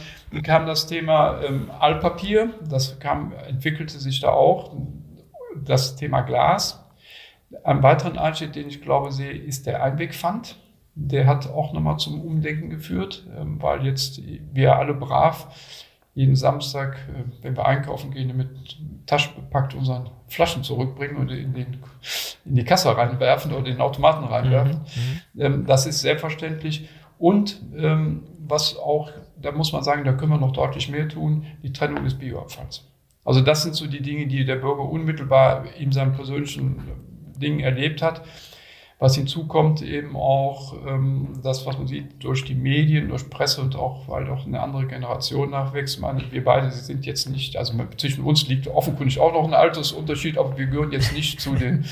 kam 0.43 0.65
das 0.65 0.87
Thema 0.87 1.39
ähm, 1.43 1.69
Altpapier, 1.79 2.49
das 2.67 2.99
kam, 2.99 3.31
entwickelte 3.47 3.99
sich 3.99 4.19
da 4.19 4.29
auch. 4.29 4.75
Das 5.63 5.95
Thema 5.95 6.21
Glas. 6.21 6.83
Ein 7.63 7.83
weiteren 7.83 8.17
Einschnitt, 8.17 8.55
den 8.55 8.67
ich 8.67 8.81
glaube 8.81 9.11
sehe, 9.11 9.31
ist 9.31 9.67
der 9.67 9.83
Einwegpfand. 9.83 10.57
Der 10.95 11.27
hat 11.27 11.47
auch 11.47 11.73
nochmal 11.73 11.97
zum 11.97 12.21
Umdenken 12.21 12.71
geführt, 12.71 13.27
ähm, 13.37 13.61
weil 13.61 13.85
jetzt 13.85 14.19
wir 14.51 14.75
alle 14.75 14.95
brav 14.95 15.47
jeden 16.13 16.35
Samstag, 16.35 16.95
äh, 17.09 17.23
wenn 17.41 17.55
wir 17.55 17.65
einkaufen 17.65 18.11
gehen, 18.11 18.35
mit 18.35 18.49
Tasche 19.05 19.31
bepackt 19.35 19.73
unseren 19.73 20.09
Flaschen 20.27 20.63
zurückbringen 20.63 21.17
und 21.17 21.29
in, 21.29 21.53
den, 21.53 21.79
in 22.45 22.55
die 22.55 22.63
Kasse 22.63 22.95
reinwerfen 22.95 23.51
oder 23.51 23.59
in 23.59 23.73
den 23.73 23.81
Automaten 23.81 24.25
reinwerfen. 24.25 24.75
Mhm, 24.75 24.81
mhm. 25.33 25.41
Ähm, 25.41 25.65
das 25.65 25.85
ist 25.85 26.01
selbstverständlich. 26.01 26.89
Und 27.17 27.61
ähm, 27.75 28.23
was 28.39 28.77
auch, 28.77 29.11
da 29.41 29.51
muss 29.51 29.71
man 29.71 29.83
sagen, 29.83 30.03
da 30.03 30.13
können 30.13 30.31
wir 30.31 30.37
noch 30.37 30.53
deutlich 30.53 30.89
mehr 30.89 31.07
tun, 31.07 31.45
die 31.63 31.71
Trennung 31.71 32.03
des 32.03 32.15
Bioabfalls. 32.15 32.85
Also 33.25 33.41
das 33.41 33.63
sind 33.63 33.75
so 33.75 33.87
die 33.87 34.01
Dinge, 34.01 34.27
die 34.27 34.45
der 34.45 34.57
Bürger 34.57 34.83
unmittelbar 34.83 35.65
in 35.77 35.91
seinem 35.91 36.13
persönlichen 36.13 36.81
Ding 37.37 37.59
erlebt 37.59 38.01
hat. 38.01 38.23
Was 39.03 39.15
hinzukommt 39.15 39.81
eben 39.81 40.15
auch 40.15 40.75
ähm, 40.87 41.27
das, 41.43 41.65
was 41.65 41.77
man 41.77 41.87
sieht 41.87 42.23
durch 42.23 42.45
die 42.45 42.55
Medien, 42.55 43.09
durch 43.09 43.29
Presse 43.29 43.59
und 43.59 43.75
auch, 43.75 44.07
weil 44.07 44.23
doch 44.23 44.45
eine 44.45 44.61
andere 44.61 44.87
Generation 44.87 45.49
nachwächst. 45.49 45.95
Ich 45.95 46.01
meine, 46.01 46.23
wir 46.31 46.41
beide 46.41 46.71
sind 46.71 47.05
jetzt 47.05 47.29
nicht, 47.29 47.57
also 47.57 47.73
zwischen 47.97 48.23
uns 48.23 48.47
liegt 48.47 48.65
offenkundig 48.69 49.19
auch 49.19 49.33
noch 49.33 49.43
ein 49.43 49.53
Altersunterschied, 49.53 50.37
aber 50.37 50.57
wir 50.57 50.67
gehören 50.67 50.93
jetzt 50.93 51.11
nicht 51.11 51.41
zu 51.41 51.53
den, 51.53 51.83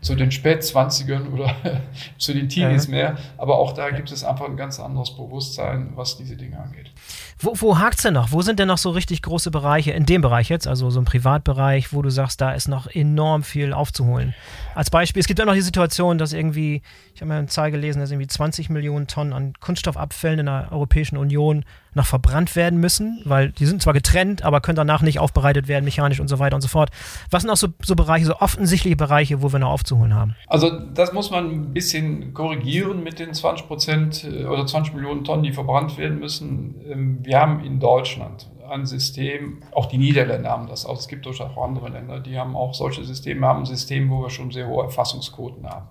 zu 0.00 0.14
den 0.14 0.30
Spätzwanzigern 0.30 1.28
oder 1.28 1.54
zu 2.18 2.32
den 2.32 2.48
Teenies 2.48 2.86
ja. 2.86 2.90
mehr. 2.90 3.16
Aber 3.36 3.58
auch 3.58 3.72
da 3.72 3.90
gibt 3.90 4.10
es 4.10 4.24
einfach 4.24 4.46
ein 4.46 4.56
ganz 4.56 4.80
anderes 4.80 5.14
Bewusstsein, 5.14 5.92
was 5.94 6.16
diese 6.16 6.36
Dinge 6.36 6.58
angeht. 6.58 6.90
Wo, 7.38 7.54
wo 7.56 7.78
hakt 7.78 7.96
es 7.96 8.02
denn 8.02 8.14
noch? 8.14 8.32
Wo 8.32 8.42
sind 8.42 8.58
denn 8.58 8.68
noch 8.68 8.78
so 8.78 8.90
richtig 8.90 9.22
große 9.22 9.50
Bereiche, 9.50 9.92
in 9.92 10.06
dem 10.06 10.22
Bereich 10.22 10.48
jetzt, 10.48 10.66
also 10.66 10.90
so 10.90 11.00
ein 11.00 11.04
Privatbereich, 11.04 11.92
wo 11.92 12.02
du 12.02 12.10
sagst, 12.10 12.40
da 12.40 12.52
ist 12.52 12.68
noch 12.68 12.86
enorm 12.86 13.42
viel 13.42 13.72
aufzuholen? 13.72 14.34
Als 14.74 14.90
Beispiel, 14.90 15.20
es 15.20 15.26
gibt 15.26 15.38
ja 15.38 15.44
noch 15.44 15.54
die 15.54 15.60
Situation, 15.60 16.18
dass 16.18 16.32
irgendwie, 16.32 16.82
ich 17.14 17.20
habe 17.20 17.28
mal 17.28 17.38
eine 17.38 17.46
Zahl 17.46 17.70
gelesen, 17.70 18.00
dass 18.00 18.10
irgendwie 18.10 18.26
20 18.26 18.70
Millionen 18.70 19.06
Tonnen 19.06 19.32
an 19.32 19.52
Kunststoffabfällen 19.60 20.40
in 20.40 20.46
der 20.46 20.68
Europäischen 20.70 21.16
Union 21.16 21.64
noch 21.94 22.06
verbrannt 22.06 22.56
werden 22.56 22.80
müssen, 22.80 23.22
weil 23.24 23.52
die 23.52 23.66
sind 23.66 23.82
zwar 23.82 23.92
getrennt, 23.92 24.42
aber 24.42 24.60
können 24.60 24.76
danach 24.76 25.02
nicht 25.02 25.18
aufbereitet 25.18 25.68
werden, 25.68 25.84
mechanisch 25.84 26.20
und 26.20 26.28
so 26.28 26.38
weiter 26.38 26.54
und 26.54 26.62
so 26.62 26.68
fort. 26.68 26.90
Was 27.30 27.42
sind 27.42 27.50
auch 27.50 27.56
so, 27.56 27.68
so 27.82 27.96
Bereiche, 27.96 28.26
so 28.26 28.36
offensichtliche 28.36 28.96
Bereiche, 28.96 29.42
wo 29.42 29.52
wir 29.52 29.58
noch 29.58 29.70
aufzuholen 29.70 30.14
haben? 30.14 30.36
Also 30.46 30.70
das 30.70 31.12
muss 31.12 31.30
man 31.30 31.50
ein 31.50 31.72
bisschen 31.72 32.34
korrigieren 32.34 33.02
mit 33.02 33.18
den 33.18 33.34
20 33.34 33.66
Prozent 33.66 34.24
äh, 34.24 34.44
oder 34.44 34.66
20 34.66 34.94
Millionen 34.94 35.24
Tonnen, 35.24 35.42
die 35.42 35.52
verbrannt 35.52 35.98
werden 35.98 36.18
müssen. 36.18 36.80
Ähm, 36.88 37.18
wir 37.22 37.40
haben 37.40 37.64
in 37.64 37.80
Deutschland 37.80 38.48
ein 38.70 38.86
System, 38.86 39.62
auch 39.72 39.86
die 39.86 39.98
Niederländer 39.98 40.50
haben 40.50 40.68
das, 40.68 40.86
auch 40.86 40.98
es 40.98 41.08
gibt 41.08 41.26
durchaus 41.26 41.50
auch 41.50 41.64
andere 41.64 41.88
Länder, 41.88 42.20
die 42.20 42.38
haben 42.38 42.56
auch 42.56 42.72
solche 42.72 43.04
Systeme, 43.04 43.46
haben 43.46 43.60
ein 43.60 43.66
System, 43.66 44.08
wo 44.10 44.22
wir 44.22 44.30
schon 44.30 44.50
sehr 44.52 44.68
hohe 44.68 44.84
Erfassungsquoten 44.84 45.68
haben. 45.68 45.88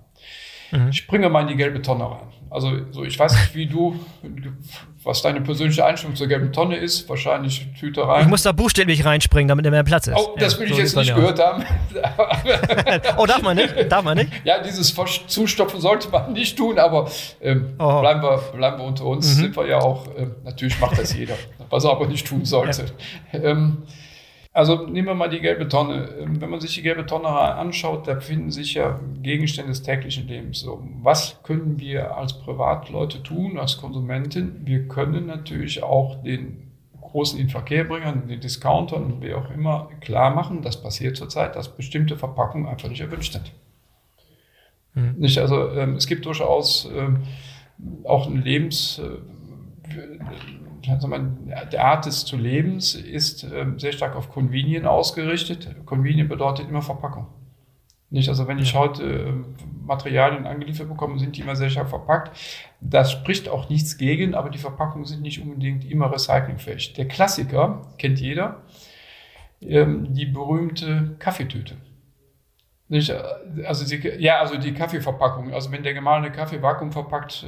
Mhm. 0.72 0.90
Ich 0.90 1.08
bringe 1.08 1.30
mal 1.30 1.42
in 1.42 1.48
die 1.48 1.56
gelbe 1.56 1.82
Tonne 1.82 2.06
rein. 2.06 2.30
Also 2.52 2.72
so, 2.92 3.04
ich 3.04 3.18
weiß 3.18 3.32
nicht, 3.34 3.56
wie 3.56 3.68
du, 3.68 4.00
was 5.04 5.22
deine 5.22 5.40
persönliche 5.42 5.86
Einstellung 5.86 6.16
zur 6.16 6.28
gelben 6.28 6.52
Tonne 6.52 6.78
ist. 6.78 7.08
Wahrscheinlich 7.08 7.68
Tüte 7.80 8.08
rein. 8.08 8.24
Ich 8.24 8.28
muss 8.28 8.42
da 8.42 8.52
buchstäblich 8.52 9.06
reinspringen, 9.06 9.48
damit 9.48 9.66
er 9.66 9.72
mehr 9.72 9.84
Platz 9.84 10.08
ist. 10.08 10.18
Oh, 10.18 10.36
das 10.38 10.54
ja, 10.54 10.60
will 10.60 10.68
so 10.70 10.74
ich 10.74 10.80
jetzt 10.80 10.96
nicht 10.96 11.14
gehört 11.14 11.40
haben. 11.40 11.64
oh, 13.18 13.26
darf 13.28 13.44
man 13.44 13.56
nicht? 13.56 13.92
Darf 13.92 14.04
man 14.04 14.18
nicht? 14.18 14.32
Ja, 14.44 14.64
dieses 14.64 14.96
Zustopfen 15.28 15.80
sollte 15.80 16.10
man 16.10 16.34
nicht 16.34 16.58
tun, 16.58 16.80
aber 16.80 17.10
ähm, 17.40 17.74
oh. 17.78 18.02
bleiben, 18.02 18.24
wir, 18.24 18.38
bleiben 18.38 18.80
wir 18.80 18.86
unter 18.86 19.06
uns. 19.06 19.28
Mhm. 19.28 19.42
Sind 19.42 19.56
wir 19.56 19.68
ja 19.68 19.78
auch, 19.78 20.08
ähm, 20.18 20.36
natürlich 20.44 20.80
macht 20.80 20.98
das 20.98 21.14
jeder, 21.16 21.36
was 21.70 21.84
er 21.84 21.92
aber 21.92 22.08
nicht 22.08 22.26
tun 22.26 22.46
sollte. 22.46 22.86
Ja. 23.32 23.40
Ähm, 23.40 23.84
also 24.52 24.88
nehmen 24.88 25.08
wir 25.08 25.16
mal 25.16 25.30
die 25.30 25.42
gelbe 25.42 25.68
Tonne. 25.68 26.10
Ähm, 26.20 26.42
wenn 26.42 26.50
man 26.50 26.60
sich 26.60 26.74
die 26.74 26.82
gelbe 26.82 27.06
Tonne 27.06 27.28
anschaut, 27.28 28.08
da 28.08 28.16
befinden 28.16 28.52
sich 28.52 28.74
ja 28.74 29.00
Gegenstände 29.22 29.72
des 29.72 29.84
täglichen 29.84 30.28
Lebens. 30.28 30.62
So, 30.62 30.84
was 31.02 31.42
können 31.44 31.80
wir 31.80 32.18
als 32.18 32.34
Privatleute 32.40 33.22
tun, 33.22 33.60
als 33.60 33.78
Konsumenten? 33.78 34.62
Wir 34.66 34.88
können 34.88 35.28
natürlich 35.28 35.84
auch 35.84 36.22
den 36.24 36.70
großen 37.00 37.40
Inverkehrbringern, 37.40 38.28
den 38.28 38.40
Discountern 38.40 39.04
und 39.04 39.22
wie 39.22 39.34
auch 39.34 39.50
immer 39.50 39.90
klar 40.00 40.30
machen, 40.30 40.62
das 40.62 40.82
passiert 40.82 41.18
zurzeit, 41.18 41.56
dass 41.56 41.76
bestimmte 41.76 42.18
Verpackungen 42.18 42.68
einfach 42.68 42.90
nicht 42.90 43.02
erwünscht 43.02 43.34
sind. 43.34 43.52
Mhm. 44.94 45.16
Nicht, 45.18 45.38
also 45.40 45.72
ähm, 45.72 45.96
es 45.96 46.08
gibt 46.08 46.26
durchaus 46.26 46.88
ähm, 46.96 47.24
auch 48.04 48.28
ein 48.28 48.42
Lebens 48.42 49.00
äh, 49.00 50.20
der 50.86 51.86
Art 51.86 52.06
des 52.06 52.26
zu 52.26 52.38
Lebens 52.38 52.96
ist 52.96 53.44
ähm, 53.44 53.80
sehr 53.80 53.92
stark 53.92 54.16
auf 54.16 54.30
Convenient 54.32 54.86
ausgerichtet. 54.86 55.76
Convenient 55.86 56.30
bedeutet 56.30 56.70
immer 56.70 56.82
Verpackung. 56.82 57.28
Nicht, 58.12 58.30
also 58.30 58.48
wenn 58.48 58.58
ich 58.58 58.74
heute 58.74 59.04
ähm, 59.04 59.56
Materialien 59.86 60.48
angeliefert 60.48 60.90
bekomme, 60.90 61.20
sind 61.20 61.38
die 61.38 61.42
immer 61.42 61.56
sehr 61.56 61.70
stark 61.70 61.90
verpackt. 61.90 62.36
Das 62.82 63.12
spricht 63.12 63.50
auch 63.50 63.70
nichts 63.70 63.98
gegen, 63.98 64.34
aber 64.34 64.50
die 64.50 64.58
Verpackungen 64.58 65.06
sind 65.06 65.22
nicht 65.22 65.42
unbedingt 65.42 65.90
immer 65.90 66.12
recyclingfähig. 66.12 66.94
Der 66.94 67.08
Klassiker 67.08 67.88
kennt 67.98 68.20
jeder, 68.20 68.64
ähm, 69.62 70.14
die 70.14 70.26
berühmte 70.26 71.16
Kaffeetüte. 71.20 71.76
Nicht, 72.88 73.14
also 73.66 73.86
die, 73.86 74.08
ja, 74.18 74.40
also 74.40 74.58
die 74.58 74.74
Kaffeeverpackung. 74.74 75.54
Also 75.54 75.72
wenn 75.72 75.84
der 75.84 75.94
gemahlene 75.94 76.32
Kaffee 76.32 76.64
vakuumverpackt 76.64 77.46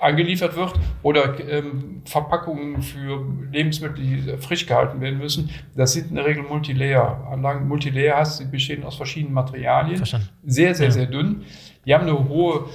angeliefert 0.00 0.56
wird 0.56 0.72
oder 1.02 1.38
ähm, 1.48 2.02
Verpackungen 2.04 2.82
für 2.82 3.24
Lebensmittel, 3.50 4.04
die 4.04 4.36
frisch 4.38 4.66
gehalten 4.66 5.00
werden 5.00 5.18
müssen. 5.18 5.50
Das 5.76 5.92
sind 5.92 6.10
in 6.10 6.16
der 6.16 6.24
Regel 6.24 6.42
Multilayer-Anlagen. 6.42 7.68
Multilayer 7.68 8.16
heißt, 8.16 8.38
sie 8.38 8.46
bestehen 8.46 8.84
aus 8.84 8.96
verschiedenen 8.96 9.34
Materialien. 9.34 9.98
Verstanden. 9.98 10.28
Sehr, 10.44 10.74
sehr, 10.74 10.86
ja. 10.86 10.92
sehr 10.92 11.06
dünn. 11.06 11.44
Die 11.84 11.94
haben 11.94 12.02
eine 12.02 12.28
hohe, 12.28 12.66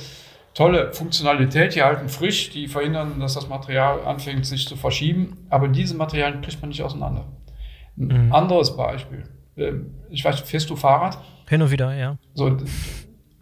tolle 0.53 0.93
Funktionalität. 0.93 1.75
Die 1.75 1.81
halten 1.81 2.09
frisch, 2.09 2.51
die 2.51 2.67
verhindern, 2.67 3.19
dass 3.19 3.33
das 3.33 3.49
Material 3.49 4.05
anfängt, 4.05 4.45
sich 4.45 4.67
zu 4.67 4.75
verschieben. 4.75 5.37
Aber 5.49 5.67
diese 5.67 5.95
Materialien 5.95 6.41
kriegt 6.41 6.61
man 6.61 6.69
nicht 6.69 6.83
auseinander. 6.83 7.25
Ein 7.97 8.27
mhm. 8.27 8.33
anderes 8.33 8.75
Beispiel. 8.77 9.23
Ähm, 9.57 9.95
ich 10.09 10.23
weiß, 10.23 10.41
fährst 10.41 10.69
du 10.69 10.75
Fahrrad? 10.75 11.17
Hin 11.47 11.61
und 11.61 11.71
wieder, 11.71 11.93
ja. 11.95 12.17
So, 12.33 12.57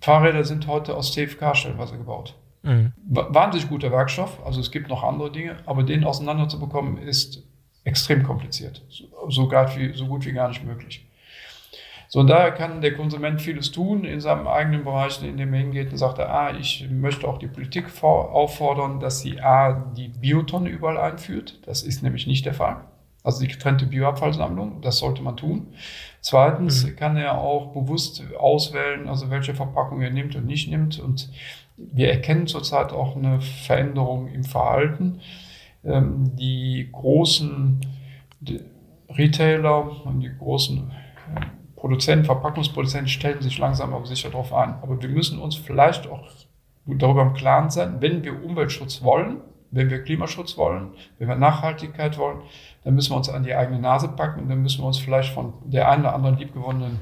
Fahrräder 0.02 0.44
sind 0.44 0.68
heute 0.68 0.96
aus 0.96 1.14
TFK 1.14 1.56
stellenweise 1.56 1.98
gebaut. 1.98 2.36
Mhm. 2.64 2.94
Wahnsinnig 3.06 3.70
guter 3.70 3.92
Werkstoff, 3.92 4.44
also 4.46 4.60
es 4.62 4.72
gibt 4.72 4.88
noch 4.88 5.04
andere 5.04 5.32
Dinge, 5.32 5.58
aber 5.66 5.84
den 5.84 6.04
auseinanderzubekommen 6.04 6.98
ist 6.98 7.44
extrem 7.84 8.24
kompliziert. 8.24 8.82
So, 8.90 9.52
wie, 9.52 9.94
so 9.94 10.08
gut 10.08 10.26
wie 10.26 10.32
gar 10.32 10.48
nicht 10.48 10.64
möglich. 10.64 11.06
So, 12.08 12.20
und 12.20 12.28
daher 12.28 12.52
kann 12.52 12.82
der 12.82 12.94
Konsument 12.94 13.42
vieles 13.42 13.72
tun 13.72 14.06
in 14.06 14.22
seinem 14.22 14.48
eigenen 14.48 14.84
Bereich, 14.84 15.22
in 15.24 15.36
dem 15.36 15.54
er 15.54 15.62
hingeht 15.62 15.92
und 15.92 15.98
sagt, 15.98 16.20
ah, 16.20 16.56
ich 16.58 16.88
möchte 16.90 17.28
auch 17.28 17.40
die 17.40 17.48
Politik 17.48 17.86
auffordern, 18.04 19.00
dass 19.00 19.22
sie 19.22 19.42
A, 19.42 19.74
die 19.98 20.10
Biotonne 20.10 20.70
überall 20.70 21.00
einführt. 21.00 21.60
Das 21.66 21.82
ist 21.82 22.04
nämlich 22.04 22.28
nicht 22.28 22.46
der 22.46 22.54
Fall. 22.54 22.82
Also 23.24 23.42
die 23.42 23.48
getrennte 23.48 23.86
Bioabfallsammlung, 23.86 24.82
das 24.82 24.98
sollte 25.00 25.24
man 25.24 25.38
tun. 25.38 25.74
Zweitens 26.22 26.86
mhm. 26.86 26.96
kann 26.98 27.18
er 27.18 27.40
auch 27.40 27.74
bewusst 27.74 28.22
auswählen, 28.38 29.08
also 29.08 29.32
welche 29.32 29.56
Verpackung 29.56 30.02
er 30.02 30.12
nimmt 30.12 30.36
und 30.36 30.46
nicht 30.46 30.70
nimmt 30.70 31.00
und 31.00 31.32
wir 31.92 32.10
erkennen 32.10 32.48
zurzeit 32.48 32.92
auch 32.92 33.16
eine 33.16 33.42
Veränderung 33.42 34.28
im 34.28 34.44
Verhalten. 34.44 35.20
Ähm, 35.84 36.36
die 36.36 36.90
großen 36.92 37.82
Retailer 39.10 40.06
und 40.06 40.22
die 40.22 40.32
großen 40.38 40.92
äh, 41.36 41.42
Produzenten, 41.76 42.26
Verpackungsproduzenten 42.26 43.10
stellen 43.10 43.42
sich 43.42 43.58
langsam 43.58 43.94
aber 43.94 44.06
sicher 44.06 44.30
darauf 44.30 44.54
ein. 44.54 44.76
Aber 44.82 45.02
wir 45.02 45.10
müssen 45.10 45.40
uns 45.40 45.56
vielleicht 45.56 46.08
auch 46.08 46.28
darüber 46.86 47.24
im 47.24 47.34
Klaren 47.34 47.70
sein, 47.70 47.98
wenn 48.00 48.24
wir 48.24 48.44
Umweltschutz 48.44 49.04
wollen, 49.04 49.42
wenn 49.74 49.90
wir 49.90 50.04
Klimaschutz 50.04 50.56
wollen, 50.56 50.92
wenn 51.18 51.28
wir 51.28 51.36
Nachhaltigkeit 51.36 52.18
wollen, 52.18 52.42
dann 52.84 52.96
müssen 52.96 53.12
wir 53.12 53.18
uns 53.18 53.30
an 53.30 53.44
die 53.44 53.56
eigene 53.56 53.80
Nase 53.80 54.08
packen 54.08 54.42
und 54.42 54.50
dann 54.50 54.62
müssen 54.62 54.82
wir 54.82 54.86
uns 54.88 55.00
vielleicht 55.00 55.34
von 55.34 55.54
der 55.66 55.90
einen 55.90 56.04
oder 56.04 56.14
anderen 56.14 56.38
liebgewonnenen 56.38 57.00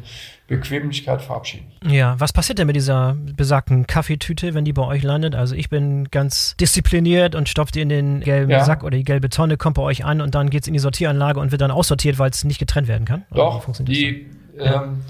Bequemlichkeit 0.47 1.21
verabschieden. 1.21 1.71
Ja, 1.85 2.17
was 2.19 2.31
passiert 2.31 2.59
denn 2.59 2.67
mit 2.67 2.75
dieser 2.75 3.15
besagten 3.35 3.87
Kaffeetüte, 3.87 4.53
wenn 4.53 4.63
die 4.63 4.73
bei 4.73 4.83
euch 4.83 5.03
landet? 5.03 5.35
Also 5.35 5.53
ich 5.55 5.69
bin 5.69 6.09
ganz 6.11 6.55
diszipliniert 6.57 7.35
und 7.35 7.49
stopfe 7.49 7.73
die 7.73 7.81
in 7.81 7.89
den 7.89 8.21
gelben 8.21 8.51
ja. 8.51 8.63
Sack 8.63 8.83
oder 8.83 8.97
die 8.97 9.03
gelbe 9.03 9.29
Tonne, 9.29 9.57
kommt 9.57 9.75
bei 9.75 9.81
euch 9.81 10.05
an 10.05 10.21
und 10.21 10.33
dann 10.33 10.49
geht 10.49 10.63
es 10.63 10.67
in 10.67 10.73
die 10.73 10.79
Sortieranlage 10.79 11.39
und 11.39 11.51
wird 11.51 11.61
dann 11.61 11.71
aussortiert, 11.71 12.19
weil 12.19 12.29
es 12.29 12.43
nicht 12.45 12.59
getrennt 12.59 12.87
werden 12.87 13.05
kann? 13.05 13.25
Doch, 13.31 13.65
die, 13.79 14.29
ähm, 14.57 15.01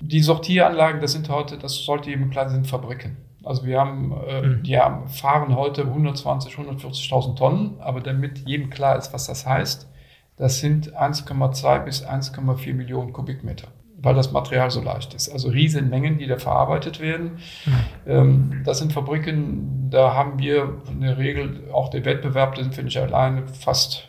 die 0.00 0.20
Sortieranlagen, 0.20 1.00
das 1.00 1.12
sind 1.12 1.28
heute, 1.28 1.58
das 1.58 1.84
sollte 1.84 2.10
eben 2.10 2.30
klar 2.30 2.48
sind, 2.48 2.66
Fabriken. 2.66 3.25
Also 3.46 3.64
wir 3.64 3.78
haben, 3.78 4.12
äh, 4.26 4.42
mhm. 4.42 4.62
die 4.64 4.76
haben, 4.76 5.06
fahren 5.08 5.54
heute 5.54 5.82
120, 5.82 6.54
140.000 6.54 7.36
Tonnen, 7.36 7.76
aber 7.78 8.00
damit 8.00 8.38
jedem 8.46 8.70
klar 8.70 8.96
ist, 8.96 9.12
was 9.12 9.28
das 9.28 9.46
heißt, 9.46 9.88
das 10.36 10.58
sind 10.58 10.96
1,2 10.96 11.78
bis 11.84 12.04
1,4 12.04 12.74
Millionen 12.74 13.12
Kubikmeter, 13.12 13.68
weil 13.98 14.16
das 14.16 14.32
Material 14.32 14.72
so 14.72 14.82
leicht 14.82 15.14
ist. 15.14 15.28
Also 15.28 15.48
Riesenmengen, 15.48 16.18
die 16.18 16.26
da 16.26 16.38
verarbeitet 16.38 16.98
werden. 16.98 17.38
Mhm. 17.64 17.72
Ähm, 18.06 18.62
das 18.64 18.78
sind 18.78 18.92
Fabriken, 18.92 19.90
da 19.90 20.14
haben 20.14 20.40
wir 20.40 20.82
in 20.90 21.02
der 21.02 21.16
Regel 21.16 21.70
auch 21.72 21.88
den 21.88 22.04
Wettbewerb, 22.04 22.56
da 22.56 22.64
sind 22.64 22.76
wir 22.76 22.82
nicht 22.82 22.98
alleine, 22.98 23.46
fast 23.46 24.08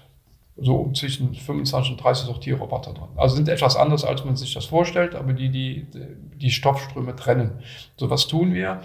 so 0.59 0.91
zwischen 0.93 1.35
25 1.35 1.91
und 1.91 2.03
30 2.03 2.25
Sortierroboter 2.25 2.93
drin. 2.93 3.09
Also 3.15 3.35
sind 3.35 3.47
etwas 3.47 3.75
anders, 3.75 4.03
als 4.03 4.25
man 4.25 4.35
sich 4.35 4.53
das 4.53 4.65
vorstellt, 4.65 5.13
aber 5.13 5.33
die, 5.33 5.49
die, 5.49 5.85
die 6.35 6.49
Stoffströme 6.49 7.15
trennen. 7.15 7.59
So 7.95 8.09
was 8.09 8.27
tun 8.27 8.53
wir. 8.53 8.81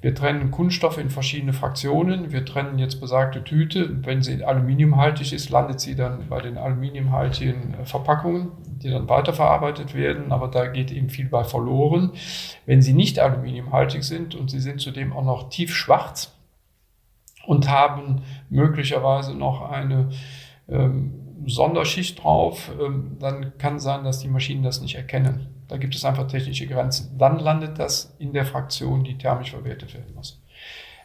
Wir 0.00 0.14
trennen 0.14 0.50
Kunststoffe 0.50 0.98
in 0.98 1.10
verschiedene 1.10 1.52
Fraktionen. 1.52 2.32
Wir 2.32 2.44
trennen 2.44 2.78
jetzt 2.78 3.00
besagte 3.00 3.44
Tüte. 3.44 4.04
Wenn 4.04 4.22
sie 4.22 4.42
aluminiumhaltig 4.42 5.32
ist, 5.32 5.50
landet 5.50 5.80
sie 5.80 5.94
dann 5.94 6.28
bei 6.28 6.40
den 6.40 6.56
aluminiumhaltigen 6.56 7.76
Verpackungen, 7.84 8.52
die 8.82 8.90
dann 8.90 9.08
weiterverarbeitet 9.08 9.94
werden. 9.94 10.32
Aber 10.32 10.48
da 10.48 10.66
geht 10.66 10.90
eben 10.90 11.10
viel 11.10 11.28
bei 11.28 11.44
verloren. 11.44 12.12
Wenn 12.64 12.80
sie 12.80 12.94
nicht 12.94 13.20
aluminiumhaltig 13.20 14.02
sind 14.02 14.34
und 14.34 14.50
sie 14.50 14.60
sind 14.60 14.80
zudem 14.80 15.12
auch 15.12 15.24
noch 15.24 15.50
tiefschwarz 15.50 16.34
und 17.46 17.68
haben 17.68 18.22
möglicherweise 18.48 19.34
noch 19.34 19.70
eine 19.70 20.08
Sonderschicht 21.46 22.22
drauf, 22.22 22.70
ähm, 22.80 23.16
dann 23.18 23.56
kann 23.58 23.78
sein, 23.78 24.04
dass 24.04 24.20
die 24.20 24.28
Maschinen 24.28 24.62
das 24.62 24.80
nicht 24.80 24.94
erkennen. 24.94 25.48
Da 25.68 25.76
gibt 25.76 25.94
es 25.94 26.04
einfach 26.04 26.26
technische 26.26 26.66
Grenzen. 26.66 27.16
Dann 27.18 27.38
landet 27.38 27.78
das 27.78 28.14
in 28.18 28.32
der 28.32 28.44
Fraktion, 28.44 29.04
die 29.04 29.18
thermisch 29.18 29.50
verwertet 29.50 29.94
werden 29.94 30.14
muss. 30.14 30.40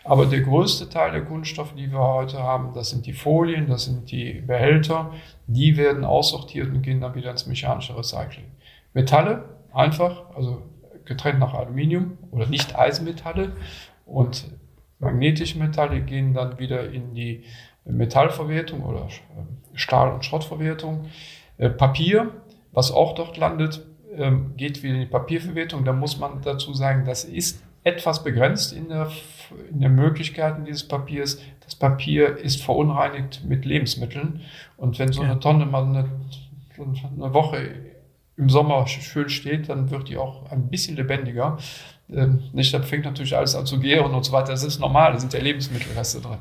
Aber 0.03 0.25
der 0.25 0.41
größte 0.41 0.89
Teil 0.89 1.11
der 1.11 1.25
Kunststoffe, 1.25 1.73
die 1.73 1.91
wir 1.91 1.99
heute 1.99 2.41
haben, 2.41 2.73
das 2.73 2.91
sind 2.91 3.05
die 3.05 3.13
Folien, 3.13 3.67
das 3.67 3.85
sind 3.85 4.09
die 4.09 4.35
Behälter, 4.35 5.11
die 5.47 5.75
werden 5.75 6.05
aussortiert 6.05 6.69
und 6.69 6.81
gehen 6.81 7.01
dann 7.01 7.15
wieder 7.15 7.31
ins 7.31 7.45
mechanische 7.45 7.97
Recycling. 7.97 8.45
Metalle, 8.93 9.43
einfach, 9.73 10.33
also 10.35 10.61
getrennt 11.03 11.39
nach 11.39 11.53
Aluminium 11.53 12.17
oder 12.31 12.45
nicht 12.45 12.77
Eisenmetalle 12.77 13.53
und 14.05 14.45
magnetische 14.99 15.59
Metalle 15.59 16.01
gehen 16.01 16.33
dann 16.33 16.57
wieder 16.57 16.89
in 16.89 17.13
die 17.13 17.43
Metallverwertung 17.91 18.84
oder 18.84 19.06
äh, 19.06 19.77
Stahl- 19.77 20.13
und 20.13 20.25
Schrottverwertung. 20.25 21.06
Äh, 21.58 21.70
Papier, 21.70 22.32
was 22.72 22.91
auch 22.91 23.15
dort 23.15 23.38
landet, 23.38 23.86
ähm, 24.15 24.53
geht 24.58 24.84
wieder 24.84 24.96
in 24.96 25.01
die 25.01 25.06
Papierverwertung. 25.06 25.86
Da 25.86 25.94
muss 25.94 26.20
man 26.20 26.41
dazu 26.41 26.74
sagen, 26.74 27.06
das 27.06 27.24
ist 27.24 27.63
etwas 27.84 28.24
begrenzt 28.24 28.74
in 28.74 28.89
der, 28.89 29.10
in 29.72 29.79
der 29.79 29.89
Möglichkeiten 29.89 30.65
dieses 30.65 30.88
Papiers. 30.88 31.41
Das 31.62 31.75
Papier 31.75 32.38
ist 32.38 32.62
verunreinigt 32.62 33.44
mit 33.46 33.65
Lebensmitteln. 33.65 34.41
Und 34.75 35.00
wenn 35.00 35.13
so 35.13 35.22
eine 35.22 35.39
Tonne 35.39 35.65
mal 35.65 35.84
eine, 35.84 36.10
eine 36.77 37.34
Woche 37.34 37.75
im 38.36 38.50
Sommer 38.50 38.86
schön 38.88 39.29
steht, 39.29 39.70
dann 39.70 39.89
wird 39.89 40.10
die 40.10 40.17
auch 40.17 40.51
ein 40.51 40.70
bisschen 40.70 40.96
lebendiger. 40.96 41.58
Ähm, 42.13 42.43
nicht, 42.53 42.73
da 42.73 42.81
fängt 42.81 43.03
natürlich 43.03 43.35
alles 43.35 43.53
an 43.55 43.65
zu 43.65 43.79
gären 43.79 44.13
und 44.13 44.23
so 44.23 44.31
weiter. 44.31 44.51
Das 44.51 44.63
ist 44.63 44.79
normal, 44.79 45.13
da 45.13 45.19
sind 45.19 45.33
ja 45.33 45.39
Lebensmittelreste 45.39 46.21
drin. 46.21 46.37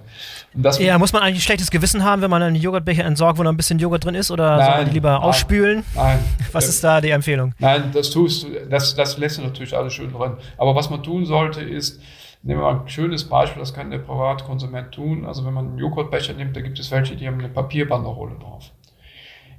ja, 0.78 0.98
muss 0.98 1.12
man 1.12 1.22
eigentlich 1.22 1.38
ein 1.38 1.42
schlechtes 1.42 1.70
Gewissen 1.70 2.04
haben, 2.04 2.22
wenn 2.22 2.30
man 2.30 2.42
einen 2.42 2.56
Joghurtbecher 2.56 3.04
entsorgt, 3.04 3.38
wo 3.38 3.42
noch 3.42 3.50
ein 3.50 3.56
bisschen 3.56 3.78
Joghurt 3.78 4.04
drin 4.04 4.14
ist, 4.14 4.30
oder 4.30 4.56
soll 4.64 4.84
man 4.84 4.92
lieber 4.92 5.12
nein, 5.12 5.22
ausspülen? 5.22 5.84
Nein. 5.94 6.18
Was 6.52 6.68
ist 6.68 6.84
da 6.84 7.00
die 7.00 7.10
Empfehlung? 7.10 7.52
Nein, 7.58 7.90
das 7.92 8.10
tust 8.10 8.44
du, 8.44 8.48
das, 8.70 8.94
das 8.94 9.18
lässt 9.18 9.38
du 9.38 9.42
natürlich 9.42 9.76
alles 9.76 9.92
schön 9.92 10.12
drin. 10.12 10.34
Aber 10.56 10.74
was 10.74 10.88
man 10.88 11.02
tun 11.02 11.26
sollte, 11.26 11.60
ist, 11.60 12.00
Nehmen 12.46 12.60
wir 12.60 12.72
mal 12.72 12.80
ein 12.82 12.88
schönes 12.88 13.24
Beispiel, 13.24 13.58
das 13.58 13.74
kann 13.74 13.90
der 13.90 13.98
Privatkonsument 13.98 14.92
tun. 14.92 15.26
Also 15.26 15.44
wenn 15.44 15.52
man 15.52 15.66
einen 15.66 15.78
Joghurtbecher 15.78 16.32
nimmt, 16.32 16.54
da 16.54 16.60
gibt 16.60 16.78
es 16.78 16.92
welche, 16.92 17.16
die 17.16 17.26
haben 17.26 17.40
eine 17.40 17.48
Papierbanderole 17.48 18.36
drauf. 18.38 18.70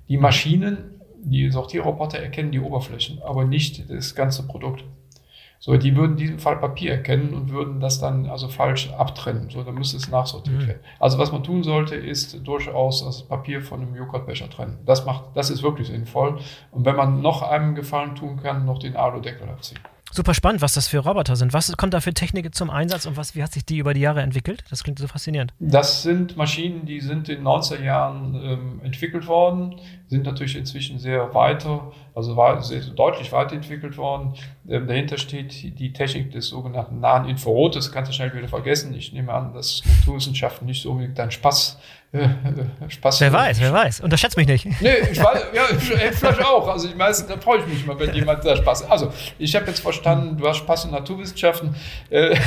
Die 0.08 0.16
Maschinen, 0.16 1.02
die 1.22 1.52
Sortierroboter 1.52 2.20
erkennen 2.20 2.52
die 2.52 2.62
Oberflächen, 2.62 3.22
aber 3.22 3.44
nicht 3.44 3.90
das 3.90 4.16
ganze 4.16 4.48
Produkt. 4.48 4.86
So, 5.60 5.76
die 5.76 5.96
würden 5.96 6.12
in 6.12 6.18
diesem 6.18 6.40
Fall 6.40 6.58
Papier 6.58 6.92
erkennen 6.92 7.34
und 7.34 7.52
würden 7.52 7.80
das 7.80 8.00
dann 8.00 8.28
also 8.28 8.48
falsch 8.48 8.92
abtrennen. 8.92 9.50
So, 9.50 9.64
dann 9.64 9.76
müsste 9.76 9.98
es 9.98 10.10
nachsortiert 10.10 10.62
mhm. 10.62 10.68
werden. 10.68 10.80
Also 11.00 11.18
was 11.18 11.32
man 11.32 11.44
tun 11.44 11.64
sollte, 11.64 11.96
ist 11.96 12.46
durchaus 12.46 13.04
das 13.04 13.24
Papier 13.24 13.62
von 13.62 13.82
einem 13.82 13.96
Joghurtbecher 13.96 14.50
trennen. 14.50 14.78
Das 14.86 15.06
macht, 15.06 15.26
das 15.36 15.50
ist 15.50 15.64
wirklich 15.64 15.88
sinnvoll. 15.88 16.40
Und 16.72 16.86
wenn 16.86 16.96
man 16.96 17.22
noch 17.22 17.42
einem 17.42 17.76
Gefallen 17.76 18.16
tun 18.16 18.40
kann, 18.42 18.66
noch 18.66 18.80
den 18.80 18.96
Aludeckel 18.96 19.50
abziehen. 19.50 19.80
Super 20.12 20.34
spannend, 20.34 20.62
was 20.62 20.74
das 20.74 20.88
für 20.88 21.00
Roboter 21.00 21.36
sind. 21.36 21.52
Was 21.52 21.76
kommt 21.76 21.94
da 21.94 22.00
für 22.00 22.14
Technik 22.14 22.56
zum 22.56 22.70
Einsatz 22.70 23.06
und 23.06 23.18
was, 23.18 23.36
wie 23.36 23.44
hat 23.44 23.52
sich 23.52 23.66
die 23.66 23.78
über 23.80 23.94
die 23.94 24.00
Jahre 24.00 24.22
entwickelt? 24.22 24.64
Das 24.70 24.84
klingt 24.84 25.00
so 25.00 25.08
faszinierend. 25.08 25.54
Das 25.60 26.02
sind 26.02 26.38
Maschinen, 26.38 26.86
die 26.86 27.02
sind 27.02 27.28
in 27.28 27.40
den 27.40 27.48
90er 27.48 27.84
Jahren 27.84 28.36
ähm, 28.36 28.82
entwickelt 28.84 29.28
worden, 29.28 29.76
sind 30.10 30.24
natürlich 30.24 30.56
inzwischen 30.56 31.00
sehr 31.00 31.34
weiter, 31.34 31.92
also 32.16 32.62
sehr, 32.62 32.82
deutlich 32.82 33.32
weiterentwickelt 33.32 33.98
worden. 33.98 34.36
Ähm, 34.68 34.88
dahinter 34.88 35.18
steht 35.18 35.80
die 35.80 35.92
Technik 35.92 36.32
des 36.32 36.48
sogenannten 36.48 37.00
nahen 37.00 37.28
Infrarot. 37.28 37.76
Das 37.76 37.92
kannst 37.92 38.10
du 38.10 38.16
schnell 38.16 38.34
wieder 38.34 38.48
vergessen. 38.48 38.94
Ich 38.96 39.12
nehme 39.12 39.34
an, 39.34 39.54
dass 39.54 39.84
Naturwissenschaften 39.86 40.66
nicht 40.66 40.82
so 40.82 40.92
unbedingt 40.92 41.20
dein 41.20 41.32
Spaß 41.32 41.78
äh, 42.14 42.24
äh, 42.24 42.90
Spaß. 42.90 43.20
Wer 43.20 43.34
weiß, 43.34 43.60
wer 43.60 43.74
weiß. 43.74 44.00
Unterschätzt 44.00 44.38
mich 44.38 44.48
nicht. 44.48 44.66
Nee, 44.80 44.96
ich 45.12 45.22
weiß, 45.22 45.48
ja, 45.54 45.64
vielleicht 46.12 46.46
auch. 46.46 46.68
Also 46.70 46.88
ich 46.88 46.96
meistens, 46.96 47.28
da 47.28 47.38
freue 47.38 47.60
ich 47.60 47.68
mich 47.68 47.84
immer, 47.84 48.00
wenn 48.00 48.14
jemand 48.14 48.46
da 48.46 48.56
Spaß 48.56 48.90
Also, 48.90 49.12
ich 49.38 49.54
habe 49.56 49.68
jetzt 49.68 49.82
verstanden, 49.82 50.38
du 50.38 50.48
hast 50.48 50.58
Spaß 50.58 50.86
in 50.86 50.92
Naturwissenschaften. 50.92 51.76
Äh, 52.10 52.38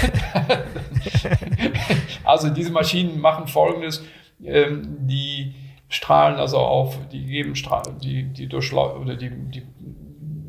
also 2.24 2.48
diese 2.48 2.70
Maschinen 2.70 3.20
machen 3.20 3.46
folgendes, 3.46 4.02
ähm, 4.42 4.96
die 5.00 5.54
strahlen 5.90 6.38
also 6.38 6.58
auf, 6.58 6.96
die 7.08 7.26
geben 7.26 7.54
Strahlen, 7.54 7.98
die, 7.98 8.22
die 8.24 8.48
durchlaufen 8.48 9.02
oder 9.02 9.16
die, 9.16 9.28
die 9.28 9.62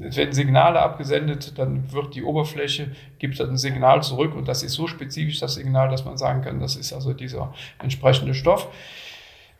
es 0.03 0.15
werden 0.17 0.33
Signale 0.33 0.81
abgesendet, 0.81 1.57
dann 1.59 1.91
wird 1.91 2.15
die 2.15 2.23
Oberfläche, 2.23 2.91
gibt 3.19 3.39
ein 3.39 3.57
Signal 3.57 4.01
zurück 4.01 4.35
und 4.35 4.47
das 4.47 4.63
ist 4.63 4.73
so 4.73 4.87
spezifisch 4.87 5.39
das 5.39 5.55
Signal, 5.55 5.89
dass 5.89 6.05
man 6.05 6.17
sagen 6.17 6.41
kann, 6.41 6.59
das 6.59 6.75
ist 6.75 6.91
also 6.91 7.13
dieser 7.13 7.53
entsprechende 7.79 8.33
Stoff. 8.33 8.67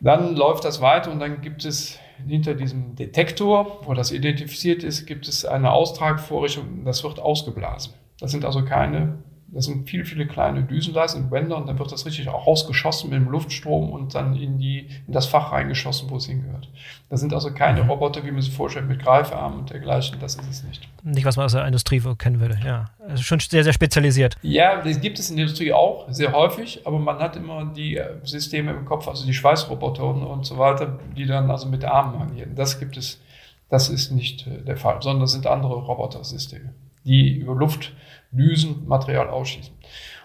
Dann 0.00 0.34
läuft 0.34 0.64
das 0.64 0.80
weiter 0.80 1.12
und 1.12 1.20
dann 1.20 1.42
gibt 1.42 1.64
es 1.64 2.00
hinter 2.26 2.54
diesem 2.54 2.96
Detektor, 2.96 3.82
wo 3.84 3.94
das 3.94 4.10
identifiziert 4.10 4.82
ist, 4.82 5.06
gibt 5.06 5.28
es 5.28 5.44
eine 5.44 5.70
Austragvorrichtung, 5.70 6.84
das 6.84 7.04
wird 7.04 7.20
ausgeblasen. 7.20 7.94
Das 8.18 8.32
sind 8.32 8.44
also 8.44 8.64
keine 8.64 9.18
das 9.54 9.66
sind 9.66 9.88
viele, 9.88 10.06
viele 10.06 10.26
kleine 10.26 10.62
Düsenleisten 10.62 11.24
und 11.24 11.30
Wände 11.30 11.54
und 11.54 11.68
dann 11.68 11.78
wird 11.78 11.92
das 11.92 12.06
richtig 12.06 12.26
auch 12.30 12.46
rausgeschossen 12.46 13.10
mit 13.10 13.18
dem 13.18 13.28
Luftstrom 13.28 13.90
und 13.90 14.14
dann 14.14 14.34
in, 14.34 14.58
die, 14.58 14.88
in 15.06 15.12
das 15.12 15.26
Fach 15.26 15.52
reingeschossen, 15.52 16.08
wo 16.08 16.16
es 16.16 16.24
hingehört. 16.24 16.70
Das 17.10 17.20
sind 17.20 17.34
also 17.34 17.52
keine 17.52 17.82
mhm. 17.82 17.90
Roboter, 17.90 18.24
wie 18.24 18.30
man 18.30 18.40
sich 18.40 18.54
vorstellt, 18.54 18.88
mit 18.88 19.02
Greifarmen 19.02 19.58
und 19.58 19.70
dergleichen. 19.70 20.18
Das 20.20 20.36
ist 20.36 20.48
es 20.48 20.64
nicht. 20.64 20.88
Nicht, 21.02 21.26
was 21.26 21.36
man 21.36 21.44
aus 21.44 21.52
der 21.52 21.66
Industrie 21.66 22.00
kennen 22.16 22.40
würde, 22.40 22.58
ja. 22.64 22.86
Also 23.06 23.22
schon 23.22 23.40
sehr, 23.40 23.62
sehr 23.62 23.74
spezialisiert. 23.74 24.38
Ja, 24.40 24.80
das 24.80 24.98
gibt 25.02 25.18
es 25.18 25.28
in 25.28 25.36
der 25.36 25.44
Industrie 25.44 25.74
auch, 25.74 26.10
sehr 26.10 26.32
häufig, 26.32 26.86
aber 26.86 26.98
man 26.98 27.18
hat 27.18 27.36
immer 27.36 27.66
die 27.66 27.98
äh, 27.98 28.06
Systeme 28.24 28.70
im 28.70 28.86
Kopf, 28.86 29.06
also 29.06 29.26
die 29.26 29.34
Schweißroboter 29.34 30.04
und, 30.04 30.22
und 30.22 30.46
so 30.46 30.56
weiter, 30.56 30.98
die 31.14 31.26
dann 31.26 31.50
also 31.50 31.68
mit 31.68 31.84
Armen 31.84 32.22
agieren. 32.22 32.54
Das 32.54 32.80
gibt 32.80 32.96
es, 32.96 33.20
das 33.68 33.90
ist 33.90 34.12
nicht 34.12 34.46
äh, 34.46 34.62
der 34.62 34.78
Fall, 34.78 35.02
sondern 35.02 35.20
das 35.20 35.32
sind 35.32 35.46
andere 35.46 35.74
Robotersysteme, 35.74 36.72
die 37.04 37.36
über 37.36 37.54
Luft 37.54 37.92
Düsenmaterial 38.32 39.28
ausschießen. 39.28 39.74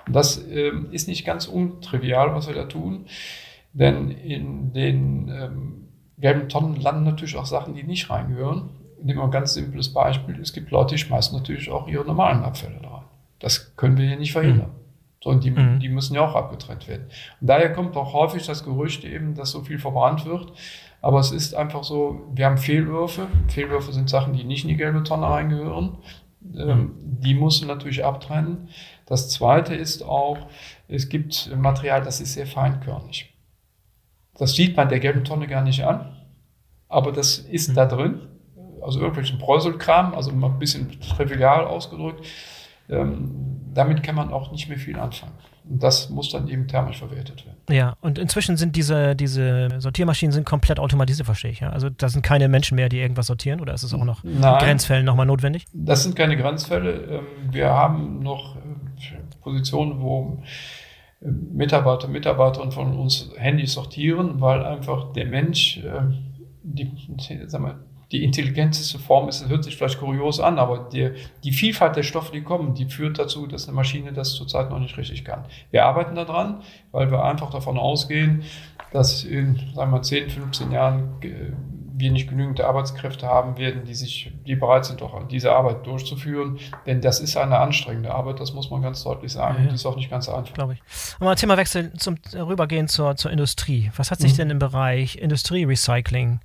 Und 0.08 0.16
das 0.16 0.44
ähm, 0.50 0.88
ist 0.92 1.08
nicht 1.08 1.26
ganz 1.26 1.48
untrivial, 1.48 2.34
was 2.34 2.48
wir 2.48 2.56
da 2.56 2.66
tun, 2.66 3.06
denn 3.74 4.10
in 4.10 4.74
den 4.74 5.30
ähm, 5.30 5.88
gelben 6.18 6.50
Tonnen 6.50 6.76
landen 6.76 7.04
natürlich 7.04 7.36
auch 7.36 7.46
Sachen, 7.46 7.76
die 7.76 7.84
nicht 7.84 8.10
reingehören. 8.10 8.70
Nehmen 9.04 9.20
wir 9.20 9.24
ein 9.26 9.32
ganz 9.32 9.54
simples 9.54 9.94
Beispiel. 9.94 10.40
Es 10.42 10.54
gibt 10.54 10.72
Leute, 10.72 10.96
die 10.96 11.00
schmeißen 11.00 11.38
natürlich 11.38 11.70
auch 11.70 11.88
ihre 11.88 12.06
normalen 12.06 12.44
Abfälle 12.44 12.80
da 12.82 12.90
rein. 12.90 13.04
Das 13.40 13.76
können 13.76 13.98
wir 13.98 14.08
hier 14.08 14.18
nicht 14.18 14.32
verhindern. 14.32 14.70
Mhm. 14.70 15.22
Sondern 15.24 15.42
die, 15.42 15.52
mhm. 15.52 15.80
die 15.80 15.90
müssen 15.90 16.16
ja 16.16 16.22
auch 16.22 16.36
abgetrennt 16.36 16.88
werden. 16.88 17.08
Und 17.40 17.48
daher 17.48 17.72
kommt 17.74 17.96
auch 17.98 18.14
häufig 18.14 18.46
das 18.46 18.64
Gerücht 18.64 19.04
eben, 19.04 19.36
dass 19.36 19.52
so 19.52 19.62
viel 19.62 19.78
verbrannt 19.78 20.26
wird. 20.26 20.54
Aber 21.02 21.20
es 21.20 21.32
ist 21.32 21.54
einfach 21.54 21.84
so, 21.84 22.32
wir 22.34 22.46
haben 22.46 22.58
Fehlwürfe. 22.58 23.28
Fehlwürfe 23.48 23.92
sind 23.92 24.10
Sachen, 24.10 24.34
die 24.34 24.44
nicht 24.44 24.64
in 24.64 24.70
die 24.70 24.78
gelbe 24.78 25.04
Tonne 25.04 25.28
reingehören. 25.28 25.98
Ähm, 26.56 26.96
die 27.20 27.34
musst 27.34 27.62
du 27.62 27.66
natürlich 27.66 28.06
abtrennen. 28.06 28.70
Das 29.06 29.30
zweite 29.30 29.76
ist 29.76 30.04
auch, 30.04 30.38
es 30.88 31.10
gibt 31.10 31.56
Material, 31.56 32.04
das 32.04 32.22
ist 32.22 32.34
sehr 32.34 32.48
feinkörnig. 32.48 33.34
Das 34.38 34.54
sieht 34.54 34.78
man 34.78 34.90
der 34.90 35.00
gelben 35.00 35.24
Tonne 35.24 35.48
gar 35.48 35.64
nicht 35.64 35.84
an, 35.84 36.16
aber 36.88 37.12
das 37.12 37.40
ist 37.40 37.76
da 37.76 37.86
drin. 37.86 38.28
Also 38.82 39.00
irgendwelchen 39.00 39.40
Bräuselkram, 39.40 40.14
also 40.14 40.32
mal 40.32 40.52
ein 40.52 40.60
bisschen 40.60 41.00
trivial 41.02 41.66
ausgedrückt. 41.66 42.26
Ähm, 42.90 43.32
damit 43.74 44.04
kann 44.04 44.16
man 44.16 44.32
auch 44.32 44.52
nicht 44.52 44.70
mehr 44.70 44.78
viel 44.78 44.98
anfangen. 44.98 45.34
Das 45.70 46.10
muss 46.10 46.30
dann 46.32 46.48
eben 46.48 46.68
thermisch 46.68 46.98
verwertet 47.00 47.46
werden. 47.46 47.58
Ja, 47.70 47.98
und 48.02 48.18
inzwischen 48.18 48.58
sind 48.58 48.76
diese, 48.76 49.16
diese 49.16 49.70
Sortiermaschinen 49.80 50.32
sind 50.32 50.46
komplett 50.46 50.80
automatisiert, 50.80 51.26
verstehe 51.26 51.52
ich. 51.52 51.60
Ja? 51.60 51.70
Also 51.70 51.90
da 51.90 52.10
sind 52.10 52.22
keine 52.22 52.48
Menschen 52.48 52.76
mehr, 52.76 52.90
die 52.90 53.00
irgendwas 53.00 53.28
sortieren 53.28 53.60
oder 53.60 53.74
ist 53.74 53.84
es 53.84 53.94
auch 53.94 54.04
noch 54.04 54.24
Nein, 54.24 54.36
in 54.36 54.60
Grenzfällen 54.60 55.06
nochmal 55.06 55.26
notwendig? 55.26 55.66
Das 55.74 56.04
sind 56.04 56.16
keine 56.16 56.38
Grenzfälle. 56.38 56.92
Ähm, 56.92 57.26
wir 57.52 57.70
haben 57.70 58.22
noch 58.24 58.56
äh, 58.56 58.60
Positionen, 59.42 60.02
wo 60.02 60.42
äh, 61.22 61.28
Mitarbeiter, 61.30 62.08
Mitarbeiterinnen 62.08 62.72
von 62.72 62.98
uns 62.98 63.32
Handys 63.36 63.74
sortieren, 63.74 64.40
weil 64.40 64.66
einfach 64.66 65.14
der 65.14 65.26
Mensch 65.26 65.78
äh, 65.78 66.02
die, 66.64 66.92
sagen 67.48 67.66
wir, 67.66 67.80
die 68.12 68.24
intelligenteste 68.24 69.00
Form 69.00 69.28
ist, 69.28 69.42
das 69.42 69.50
hört 69.50 69.64
sich 69.64 69.76
vielleicht 69.76 70.00
kurios 70.00 70.40
an, 70.40 70.60
aber 70.60 70.88
die, 70.92 71.12
die 71.44 71.52
Vielfalt 71.52 71.96
der 71.96 72.04
Stoffe, 72.04 72.32
die 72.32 72.42
kommen, 72.42 72.74
die 72.74 72.86
führt 72.86 73.20
dazu, 73.20 73.48
dass 73.48 73.68
eine 73.68 73.76
Maschine 73.76 74.14
das 74.14 74.34
zurzeit 74.34 74.70
noch 74.70 74.80
nicht 74.80 74.98
richtig 74.98 75.26
kann. 75.26 75.44
Wir 75.72 75.86
arbeiten 75.86 76.16
daran, 76.16 76.62
weil 76.92 77.12
wir 77.12 77.24
einfach 77.24 77.50
davon 77.50 77.78
ausgehen, 77.78 78.44
dass 78.94 79.24
in, 79.24 79.60
sagen 79.76 79.92
wir, 79.92 80.02
10, 80.02 80.30
15 80.30 80.72
Jahren 80.72 81.16
äh, 81.22 81.52
wir 82.00 82.12
nicht 82.12 82.30
genügend 82.30 82.62
Arbeitskräfte 82.62 83.26
haben 83.26 83.58
werden, 83.58 83.84
die 83.84 83.96
sich, 83.96 84.32
die 84.46 84.56
bereit 84.56 84.86
sind, 84.86 85.02
doch 85.02 85.28
diese 85.28 85.52
Arbeit 85.52 85.86
durchzuführen. 85.88 86.60
Denn 86.86 87.02
das 87.02 87.20
ist 87.20 87.36
eine 87.38 87.58
anstrengende 87.58 88.14
Arbeit, 88.14 88.40
das 88.40 88.54
muss 88.54 88.70
man 88.70 88.84
ganz 88.84 89.04
deutlich 89.04 89.32
sagen. 89.32 89.64
Ja, 89.64 89.70
Die 89.70 89.76
ist 89.76 89.86
auch 89.86 89.96
nicht 89.96 90.10
ganz 90.10 90.30
einfach. 90.30 90.54
Glaube 90.54 90.74
ich. 90.74 91.20
Mal 91.20 91.34
Themawechsel 91.36 91.94
zum 91.94 92.16
rübergehen 92.36 92.88
zur, 92.88 93.16
zur 93.16 93.32
Industrie. 93.32 93.92
Was 93.98 94.12
hat 94.12 94.20
sich 94.20 94.34
mhm. 94.34 94.38
denn 94.38 94.50
im 94.52 94.60
Bereich 94.60 95.18
Industrierecycling 95.18 96.40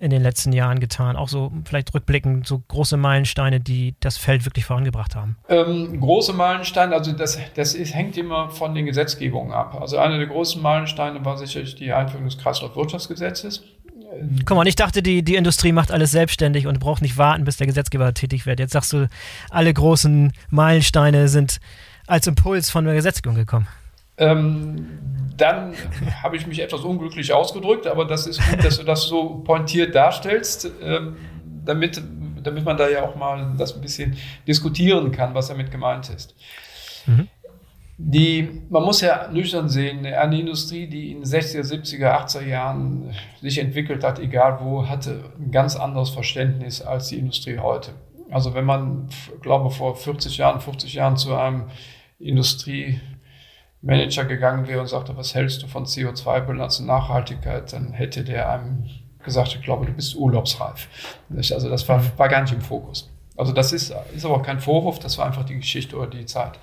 in 0.00 0.10
den 0.10 0.22
letzten 0.22 0.52
Jahren 0.52 0.80
getan? 0.80 1.16
Auch 1.16 1.28
so 1.28 1.52
vielleicht 1.64 1.94
rückblickend, 1.94 2.46
so 2.46 2.62
große 2.68 2.96
Meilensteine, 2.96 3.60
die 3.60 3.94
das 4.00 4.16
Feld 4.16 4.44
wirklich 4.44 4.64
vorangebracht 4.64 5.16
haben? 5.16 5.36
Ähm, 5.48 6.00
große 6.00 6.32
Meilensteine, 6.32 6.94
also 6.94 7.12
das, 7.12 7.38
das 7.54 7.74
ist, 7.74 7.94
hängt 7.94 8.16
immer 8.16 8.50
von 8.50 8.74
den 8.74 8.86
Gesetzgebungen 8.86 9.52
ab. 9.52 9.78
Also 9.80 9.98
einer 9.98 10.18
der 10.18 10.26
großen 10.26 10.60
Meilensteine 10.62 11.24
war 11.24 11.36
sicherlich 11.38 11.74
die 11.74 11.92
Einführung 11.92 12.26
des 12.26 12.38
Kreislaufwirtschaftsgesetzes. 12.38 13.62
Guck 14.46 14.56
mal, 14.56 14.66
ich 14.66 14.76
dachte, 14.76 15.02
die, 15.02 15.22
die 15.22 15.36
Industrie 15.36 15.72
macht 15.72 15.92
alles 15.92 16.10
selbstständig 16.10 16.66
und 16.66 16.80
braucht 16.80 17.02
nicht 17.02 17.18
warten, 17.18 17.44
bis 17.44 17.58
der 17.58 17.66
Gesetzgeber 17.66 18.14
tätig 18.14 18.46
wird. 18.46 18.58
Jetzt 18.58 18.72
sagst 18.72 18.92
du, 18.92 19.08
alle 19.50 19.72
großen 19.72 20.32
Meilensteine 20.50 21.28
sind 21.28 21.58
als 22.06 22.26
Impuls 22.26 22.70
von 22.70 22.84
der 22.84 22.94
Gesetzgebung 22.94 23.36
gekommen. 23.36 23.68
Ähm, 24.18 24.98
dann 25.36 25.74
habe 26.22 26.36
ich 26.36 26.46
mich 26.46 26.60
etwas 26.60 26.80
unglücklich 26.80 27.32
ausgedrückt, 27.32 27.86
aber 27.86 28.04
das 28.04 28.26
ist 28.26 28.40
gut, 28.50 28.64
dass 28.64 28.78
du 28.78 28.84
das 28.84 29.02
so 29.04 29.36
pointiert 29.44 29.94
darstellst, 29.94 30.70
ähm, 30.82 31.16
damit, 31.64 32.02
damit 32.42 32.64
man 32.64 32.76
da 32.76 32.88
ja 32.88 33.02
auch 33.02 33.14
mal 33.14 33.54
das 33.56 33.74
ein 33.74 33.80
bisschen 33.80 34.16
diskutieren 34.46 35.12
kann, 35.12 35.34
was 35.34 35.48
damit 35.48 35.70
gemeint 35.70 36.10
ist. 36.10 36.34
Mhm. 37.06 37.28
Die, 38.00 38.62
man 38.68 38.84
muss 38.84 39.00
ja 39.00 39.28
nüchtern 39.28 39.68
sehen, 39.68 40.06
eine 40.06 40.38
Industrie, 40.38 40.86
die 40.86 41.10
in 41.10 41.24
60er, 41.24 41.62
70er, 41.62 42.26
80er 42.26 42.46
Jahren 42.46 43.12
sich 43.40 43.58
entwickelt 43.58 44.04
hat, 44.04 44.20
egal 44.20 44.58
wo, 44.60 44.88
hatte 44.88 45.24
ein 45.38 45.50
ganz 45.50 45.74
anderes 45.74 46.10
Verständnis 46.10 46.80
als 46.80 47.08
die 47.08 47.18
Industrie 47.18 47.58
heute. 47.58 47.90
Also 48.30 48.54
wenn 48.54 48.64
man, 48.64 49.08
glaube 49.42 49.70
vor 49.70 49.96
40 49.96 50.36
Jahren, 50.36 50.60
50 50.60 50.94
Jahren 50.94 51.16
zu 51.16 51.34
einem 51.34 51.64
Industrie 52.20 53.00
Manager 53.80 54.24
gegangen 54.24 54.66
wäre 54.66 54.80
und 54.80 54.88
sagte, 54.88 55.16
was 55.16 55.34
hältst 55.34 55.62
du 55.62 55.66
von 55.66 55.84
CO2-Bilanz 55.84 56.80
und 56.80 56.86
Nachhaltigkeit, 56.86 57.72
dann 57.72 57.92
hätte 57.92 58.24
der 58.24 58.50
einem 58.50 58.88
gesagt, 59.22 59.54
ich 59.54 59.62
glaube, 59.62 59.86
du 59.86 59.92
bist 59.92 60.16
urlaubsreif. 60.16 60.88
Also 61.30 61.68
das 61.68 61.88
war, 61.88 62.02
war 62.18 62.28
gar 62.28 62.42
nicht 62.42 62.54
im 62.54 62.60
Fokus. 62.60 63.10
Also 63.36 63.52
das 63.52 63.72
ist, 63.72 63.94
ist 64.14 64.24
aber 64.24 64.42
kein 64.42 64.58
Vorwurf, 64.58 64.98
das 64.98 65.16
war 65.16 65.26
einfach 65.26 65.44
die 65.44 65.56
Geschichte 65.56 65.96
oder 65.96 66.08
die 66.08 66.26
Zeit. 66.26 66.58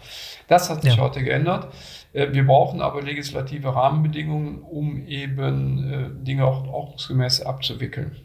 Das 0.47 0.69
hat 0.69 0.81
sich 0.81 0.95
ja. 0.95 1.01
heute 1.01 1.23
geändert. 1.23 1.73
Äh, 2.11 2.33
wir 2.33 2.45
brauchen 2.45 2.81
aber 2.81 3.01
legislative 3.01 3.73
Rahmenbedingungen, 3.73 4.61
um 4.61 5.07
eben 5.07 6.19
äh, 6.19 6.25
Dinge 6.25 6.45
auch 6.45 6.67
ordnungsgemäß 6.67 7.41
abzuwickeln. 7.41 8.17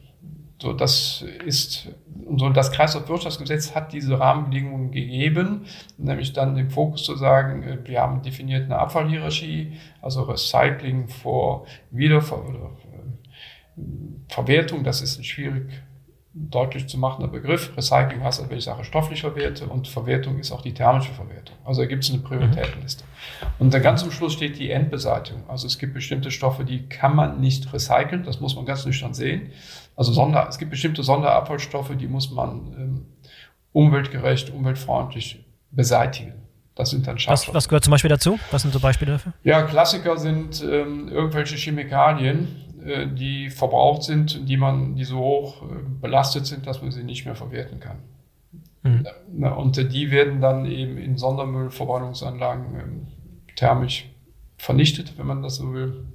So, 0.60 0.74
das 0.74 1.24
ist, 1.46 1.88
und 2.26 2.38
so 2.38 2.50
das 2.50 2.70
Kreislaufwirtschaftsgesetz 2.70 3.74
hat 3.74 3.94
diese 3.94 4.20
Rahmenbedingungen 4.20 4.90
gegeben, 4.90 5.64
nämlich 5.96 6.34
dann 6.34 6.54
den 6.54 6.68
Fokus 6.68 7.02
zu 7.02 7.16
sagen, 7.16 7.62
äh, 7.62 7.78
wir 7.84 8.00
haben 8.00 8.22
definiert 8.22 8.64
eine 8.64 8.78
Abfallhierarchie, 8.78 9.72
also 10.02 10.22
Recycling 10.24 11.08
vor 11.08 11.66
Wiederver 11.90 12.46
oder 12.46 12.70
Verwertung, 14.28 14.84
das 14.84 15.00
ist 15.00 15.18
ein 15.18 15.24
schwierig 15.24 15.70
deutlich 16.32 16.86
zu 16.86 16.96
machender 16.96 17.28
Begriff. 17.28 17.76
Recycling 17.76 18.22
heißt, 18.22 18.48
wenn 18.48 18.56
ich 18.56 18.64
sage 18.64 18.84
stofflich 18.84 19.20
verwerte 19.20 19.66
und 19.66 19.88
Verwertung 19.88 20.38
ist 20.38 20.52
auch 20.52 20.62
die 20.62 20.72
thermische 20.72 21.12
Verwertung. 21.12 21.56
Also 21.64 21.80
da 21.80 21.88
gibt 21.88 22.04
es 22.04 22.10
eine 22.10 22.20
Prioritätenliste. 22.20 23.04
Und 23.58 23.74
dann 23.74 23.82
ganz 23.82 24.02
zum 24.02 24.12
Schluss 24.12 24.34
steht 24.34 24.58
die 24.58 24.70
Endbeseitigung. 24.70 25.42
Also 25.48 25.66
es 25.66 25.78
gibt 25.78 25.92
bestimmte 25.92 26.30
Stoffe, 26.30 26.64
die 26.64 26.88
kann 26.88 27.16
man 27.16 27.40
nicht 27.40 27.72
recyceln, 27.72 28.22
das 28.22 28.40
muss 28.40 28.54
man 28.54 28.64
ganz 28.64 28.86
nüchtern 28.86 29.12
sehen. 29.12 29.50
Also 30.00 30.14
Sonder, 30.14 30.46
es 30.48 30.56
gibt 30.56 30.70
bestimmte 30.70 31.02
Sonderabfallstoffe, 31.02 31.94
die 31.94 32.08
muss 32.08 32.30
man 32.30 32.72
ähm, 32.78 33.06
umweltgerecht, 33.72 34.48
umweltfreundlich 34.48 35.44
beseitigen. 35.72 36.32
Das 36.74 36.88
sind 36.88 37.06
dann 37.06 37.18
Schadstoffe. 37.18 37.54
Was, 37.54 37.64
was, 37.64 37.68
gehört 37.68 37.84
zum 37.84 37.90
Beispiel 37.90 38.08
dazu? 38.08 38.38
Was 38.50 38.62
sind 38.62 38.72
so 38.72 38.80
Beispiele 38.80 39.12
dafür? 39.12 39.34
Ja, 39.44 39.60
Klassiker 39.60 40.16
sind 40.16 40.62
ähm, 40.62 41.08
irgendwelche 41.08 41.56
Chemikalien, 41.56 42.48
äh, 42.82 43.08
die 43.08 43.50
verbraucht 43.50 44.04
sind, 44.04 44.48
die 44.48 44.56
man, 44.56 44.96
die 44.96 45.04
so 45.04 45.18
hoch 45.18 45.64
äh, 45.64 45.66
belastet 46.00 46.46
sind, 46.46 46.66
dass 46.66 46.80
man 46.80 46.92
sie 46.92 47.04
nicht 47.04 47.26
mehr 47.26 47.34
verwerten 47.34 47.78
kann. 47.78 47.98
Mhm. 48.82 49.04
Und 49.52 49.92
die 49.92 50.10
werden 50.10 50.40
dann 50.40 50.64
eben 50.64 50.96
in 50.96 51.18
Sondermüllverbrennungsanlagen 51.18 52.64
ähm, 52.80 53.06
thermisch 53.54 54.08
vernichtet, 54.56 55.18
wenn 55.18 55.26
man 55.26 55.42
das 55.42 55.56
so 55.56 55.74
will. 55.74 56.06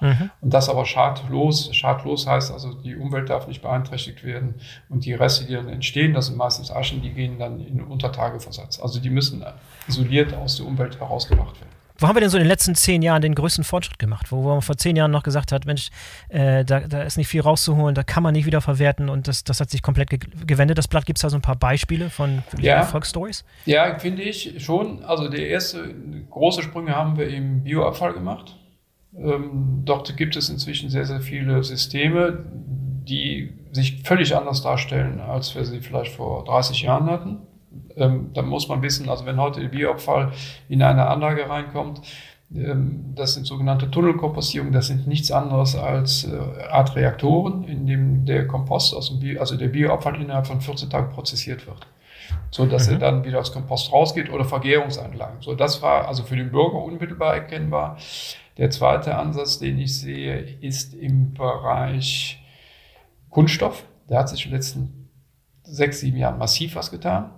Mhm. 0.00 0.30
Und 0.40 0.54
das 0.54 0.68
aber 0.68 0.84
schadlos. 0.84 1.74
Schadlos 1.74 2.26
heißt 2.26 2.52
also, 2.52 2.74
die 2.74 2.96
Umwelt 2.96 3.30
darf 3.30 3.46
nicht 3.46 3.62
beeinträchtigt 3.62 4.24
werden. 4.24 4.54
Und 4.88 5.04
die 5.04 5.14
Reste, 5.14 5.46
die 5.46 5.54
dann 5.54 5.68
entstehen, 5.68 6.14
das 6.14 6.26
sind 6.26 6.36
meistens 6.36 6.70
Aschen, 6.70 7.02
die 7.02 7.10
gehen 7.10 7.38
dann 7.38 7.60
in 7.60 7.82
Untertageversatz. 7.82 8.80
Also 8.80 9.00
die 9.00 9.10
müssen 9.10 9.44
isoliert 9.88 10.34
aus 10.34 10.56
der 10.56 10.66
Umwelt 10.66 10.98
herausgebracht 10.98 11.60
werden. 11.60 11.80
Wo 12.00 12.08
haben 12.08 12.16
wir 12.16 12.20
denn 12.20 12.30
so 12.30 12.38
in 12.38 12.44
den 12.44 12.48
letzten 12.48 12.74
zehn 12.74 13.02
Jahren 13.02 13.20
den 13.20 13.34
größten 13.34 13.62
Fortschritt 13.62 13.98
gemacht? 13.98 14.32
Wo, 14.32 14.42
wo 14.42 14.48
man 14.48 14.62
vor 14.62 14.76
zehn 14.78 14.96
Jahren 14.96 15.10
noch 15.10 15.22
gesagt 15.22 15.52
hat, 15.52 15.66
Mensch, 15.66 15.90
äh, 16.30 16.64
da, 16.64 16.80
da, 16.80 17.02
ist 17.02 17.18
nicht 17.18 17.28
viel 17.28 17.42
rauszuholen, 17.42 17.94
da 17.94 18.02
kann 18.02 18.22
man 18.22 18.32
nicht 18.32 18.46
wieder 18.46 18.62
verwerten 18.62 19.10
und 19.10 19.28
das, 19.28 19.44
das 19.44 19.60
hat 19.60 19.68
sich 19.70 19.82
komplett 19.82 20.08
ge 20.08 20.18
gewendet. 20.46 20.78
Das 20.78 20.88
Blatt 20.88 21.04
gibt 21.04 21.18
es 21.18 21.22
da 21.22 21.28
so 21.28 21.36
ein 21.36 21.42
paar 21.42 21.56
Beispiele 21.56 22.08
von 22.08 22.42
ja. 22.58 22.76
Erfolgsstories? 22.76 23.44
Ja, 23.66 23.98
finde 23.98 24.22
ich 24.22 24.64
schon. 24.64 25.04
Also 25.04 25.28
der 25.28 25.46
erste 25.48 25.94
große 26.30 26.62
Sprünge 26.62 26.96
haben 26.96 27.18
wir 27.18 27.28
im 27.28 27.64
Bioabfall 27.64 28.14
gemacht. 28.14 28.56
Ähm, 29.16 29.82
dort 29.84 30.16
gibt 30.16 30.36
es 30.36 30.48
inzwischen 30.48 30.90
sehr, 30.90 31.04
sehr 31.04 31.20
viele 31.20 31.62
Systeme, 31.64 32.44
die 33.08 33.52
sich 33.72 34.02
völlig 34.02 34.36
anders 34.36 34.62
darstellen, 34.62 35.20
als 35.20 35.54
wir 35.54 35.64
sie 35.64 35.80
vielleicht 35.80 36.12
vor 36.12 36.44
30 36.44 36.82
Jahren 36.82 37.10
hatten 37.10 37.38
ähm, 37.96 38.30
dann 38.34 38.46
muss 38.46 38.68
man 38.68 38.82
wissen, 38.82 39.08
also 39.08 39.26
wenn 39.26 39.40
heute 39.40 39.60
der 39.60 39.68
Bioabfall 39.68 40.32
in 40.68 40.82
eine 40.82 41.06
Anlage 41.06 41.48
reinkommt, 41.48 42.00
ähm, 42.54 43.12
das 43.14 43.34
sind 43.34 43.46
sogenannte 43.46 43.90
Tunnelkompostierungen, 43.90 44.72
das 44.72 44.88
sind 44.88 45.06
nichts 45.06 45.30
anderes 45.30 45.76
als 45.76 46.24
äh, 46.24 46.36
Art 46.70 46.96
Reaktoren, 46.96 47.64
in 47.64 47.86
dem 47.86 48.24
der 48.24 48.46
Kompost 48.46 48.94
aus 48.94 49.08
dem 49.08 49.20
Bio, 49.20 49.40
also 49.40 49.56
der 49.56 49.68
Bioabfall 49.68 50.20
innerhalb 50.20 50.46
von 50.46 50.60
14 50.60 50.90
Tagen 50.90 51.12
prozessiert 51.12 51.66
wird. 51.66 51.86
So 52.52 52.64
dass 52.66 52.86
mhm. 52.86 52.94
er 52.94 52.98
dann 53.00 53.24
wieder 53.24 53.40
aus 53.40 53.52
Kompost 53.52 53.92
rausgeht 53.92 54.30
oder 54.30 54.44
Vergärungsanlagen. 54.44 55.40
So, 55.40 55.54
das 55.54 55.82
war 55.82 56.06
also 56.06 56.22
für 56.22 56.36
den 56.36 56.50
Bürger 56.52 56.82
unmittelbar 56.82 57.34
erkennbar. 57.34 57.96
Der 58.56 58.70
zweite 58.70 59.16
Ansatz, 59.16 59.58
den 59.58 59.78
ich 59.78 59.98
sehe, 59.98 60.38
ist 60.60 60.94
im 60.94 61.34
Bereich 61.34 62.42
Kunststoff. 63.30 63.84
Da 64.08 64.18
hat 64.18 64.28
sich 64.28 64.44
in 64.44 64.50
den 64.50 64.56
letzten 64.56 65.10
sechs, 65.62 66.00
sieben 66.00 66.16
Jahren 66.16 66.38
massiv 66.38 66.74
was 66.74 66.90
getan 66.90 67.30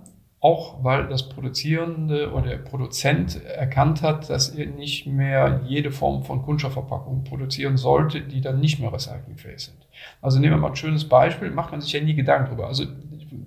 auch 0.42 0.82
weil 0.82 1.06
das 1.06 1.28
Produzierende 1.28 2.32
oder 2.32 2.48
der 2.48 2.56
Produzent 2.56 3.42
erkannt 3.44 4.02
hat, 4.02 4.28
dass 4.28 4.48
er 4.48 4.66
nicht 4.66 5.06
mehr 5.06 5.60
jede 5.64 5.92
Form 5.92 6.24
von 6.24 6.42
Kunststoffverpackung 6.42 7.22
produzieren 7.22 7.76
sollte, 7.76 8.20
die 8.20 8.40
dann 8.40 8.58
nicht 8.58 8.80
mehr 8.80 8.92
recyclingfähig 8.92 9.60
sind. 9.60 9.86
Also 10.20 10.40
nehmen 10.40 10.54
wir 10.54 10.60
mal 10.60 10.70
ein 10.70 10.76
schönes 10.76 11.08
Beispiel, 11.08 11.52
macht 11.52 11.70
man 11.70 11.80
sich 11.80 11.92
ja 11.92 12.00
nie 12.00 12.14
Gedanken 12.14 12.50
drüber. 12.50 12.66
Also 12.66 12.86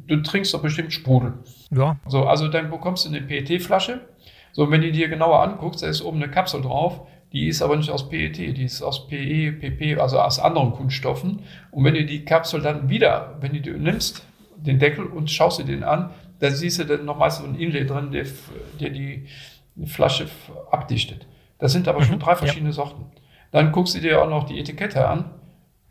du 0.08 0.22
trinkst 0.24 0.54
doch 0.54 0.62
bestimmt 0.62 0.94
Sprudel. 0.94 1.34
Ja. 1.70 1.98
So, 2.08 2.28
also 2.28 2.48
dann 2.48 2.70
bekommst 2.70 3.04
du 3.04 3.10
eine 3.10 3.22
PET-Flasche. 3.22 4.00
So, 4.54 4.64
und 4.64 4.72
wenn 4.72 4.82
du 4.82 4.90
dir 4.90 5.10
genauer 5.10 5.44
anguckst, 5.44 5.84
da 5.84 5.88
ist 5.88 6.02
oben 6.02 6.24
eine 6.24 6.32
Kapsel 6.32 6.62
drauf, 6.62 7.06
die 7.36 7.50
ist 7.50 7.62
aber 7.62 7.76
nicht 7.76 7.90
aus 7.90 8.08
PET, 8.08 8.38
die 8.38 8.64
ist 8.64 8.82
aus 8.82 9.08
PE, 9.10 9.52
PP, 9.52 10.00
also 10.00 10.20
aus 10.20 10.40
anderen 10.40 10.72
Kunststoffen. 10.72 11.42
Und 11.70 11.84
wenn 11.84 11.94
du 11.94 12.06
die 12.06 12.24
Kapsel 12.24 12.62
dann 12.62 12.88
wieder, 12.88 13.36
wenn 13.42 13.52
du 13.52 13.60
die 13.60 13.72
nimmst, 13.72 14.26
den 14.56 14.80
Deckel 14.80 15.06
und 15.06 15.30
schaust 15.30 15.60
dir 15.60 15.66
den 15.66 15.84
an, 15.84 16.12
da 16.40 16.50
siehst 16.50 16.80
du 16.80 16.86
dann 16.86 17.04
noch 17.04 17.18
meistens 17.18 17.46
so 17.46 17.52
ein 17.52 17.60
Inlay 17.60 17.86
drin, 17.86 18.12
der, 18.12 18.26
der 18.80 18.90
die 18.90 19.26
Flasche 19.86 20.28
abdichtet. 20.72 21.28
Das 21.60 21.74
sind 21.74 21.90
aber 21.90 22.04
schon 22.04 22.16
mhm, 22.16 22.20
drei 22.20 22.38
verschiedene 22.38 22.70
ja. 22.70 22.74
Sorten. 22.74 23.04
Dann 23.52 23.74
guckst 23.74 23.96
du 23.96 24.00
dir 24.00 24.24
auch 24.24 24.30
noch 24.30 24.46
die 24.46 24.58
Etikette 24.58 25.06
an. 25.06 25.26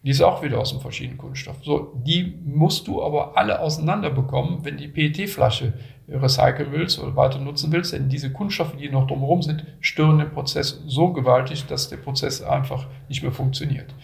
Die 0.04 0.10
ist 0.10 0.22
auch 0.22 0.42
wieder 0.42 0.60
aus 0.60 0.72
einem 0.72 0.82
verschiedenen 0.82 1.18
Kunststoff. 1.18 1.56
So, 1.62 1.94
die 2.04 2.38
musst 2.44 2.86
du 2.86 3.02
aber 3.02 3.36
alle 3.36 3.60
auseinander 3.60 4.10
bekommen, 4.10 4.60
wenn 4.62 4.76
die 4.76 4.86
PET-Flasche 4.86 5.72
recyceln 6.08 6.70
willst 6.70 6.98
oder 6.98 7.16
weiter 7.16 7.38
nutzen 7.38 7.72
willst. 7.72 7.94
Denn 7.94 8.08
diese 8.08 8.30
Kunststoffe, 8.30 8.76
die 8.76 8.90
noch 8.90 9.06
drumherum 9.06 9.42
sind, 9.42 9.64
stören 9.80 10.18
den 10.18 10.30
Prozess 10.30 10.82
so 10.86 11.12
gewaltig, 11.12 11.66
dass 11.66 11.88
der 11.88 11.96
Prozess 11.96 12.42
einfach 12.42 12.86
nicht 13.08 13.22
mehr 13.22 13.32
funktioniert. 13.32 13.94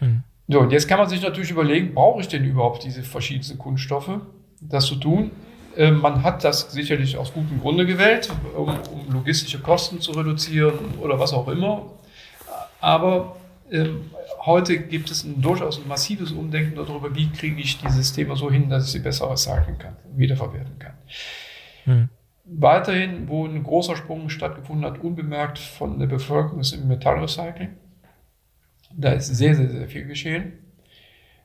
Mhm. 0.00 0.22
So, 0.48 0.60
und 0.60 0.72
jetzt 0.72 0.88
kann 0.88 0.98
man 0.98 1.08
sich 1.08 1.22
natürlich 1.22 1.50
überlegen, 1.50 1.94
brauche 1.94 2.20
ich 2.20 2.28
denn 2.28 2.44
überhaupt 2.44 2.82
diese 2.82 3.02
verschiedenen 3.02 3.58
Kunststoffe? 3.58 4.18
das 4.68 4.86
zu 4.86 4.96
tun. 4.96 5.30
Ähm, 5.76 6.00
man 6.00 6.22
hat 6.22 6.44
das 6.44 6.72
sicherlich 6.72 7.16
aus 7.16 7.32
gutem 7.32 7.60
Grunde 7.60 7.86
gewählt, 7.86 8.28
um, 8.56 8.68
um 8.68 9.12
logistische 9.12 9.58
Kosten 9.58 10.00
zu 10.00 10.12
reduzieren 10.12 10.74
oder 11.00 11.18
was 11.18 11.32
auch 11.32 11.48
immer. 11.48 11.86
Aber 12.80 13.36
ähm, 13.70 14.10
heute 14.44 14.78
gibt 14.78 15.10
es 15.10 15.24
ein 15.24 15.40
durchaus 15.40 15.80
ein 15.80 15.88
massives 15.88 16.32
Umdenken 16.32 16.76
darüber, 16.76 17.14
wie 17.14 17.30
kriege 17.30 17.60
ich 17.60 17.78
die 17.78 17.90
Systeme 17.90 18.36
so 18.36 18.50
hin, 18.50 18.68
dass 18.68 18.86
ich 18.86 18.92
sie 18.92 18.98
besser 18.98 19.30
recyceln 19.30 19.78
kann, 19.78 19.96
wiederverwerten 20.14 20.78
kann. 20.78 20.94
Hm. 21.84 22.08
Weiterhin, 22.44 23.28
wo 23.28 23.46
ein 23.46 23.62
großer 23.62 23.96
Sprung 23.96 24.28
stattgefunden 24.28 24.84
hat, 24.84 25.02
unbemerkt 25.02 25.58
von 25.58 25.98
der 25.98 26.06
Bevölkerung, 26.06 26.60
ist 26.60 26.72
im 26.72 26.88
Metallrecycling. 26.88 27.70
Da 28.94 29.12
ist 29.12 29.28
sehr, 29.28 29.54
sehr, 29.54 29.70
sehr 29.70 29.88
viel 29.88 30.06
geschehen. 30.06 30.54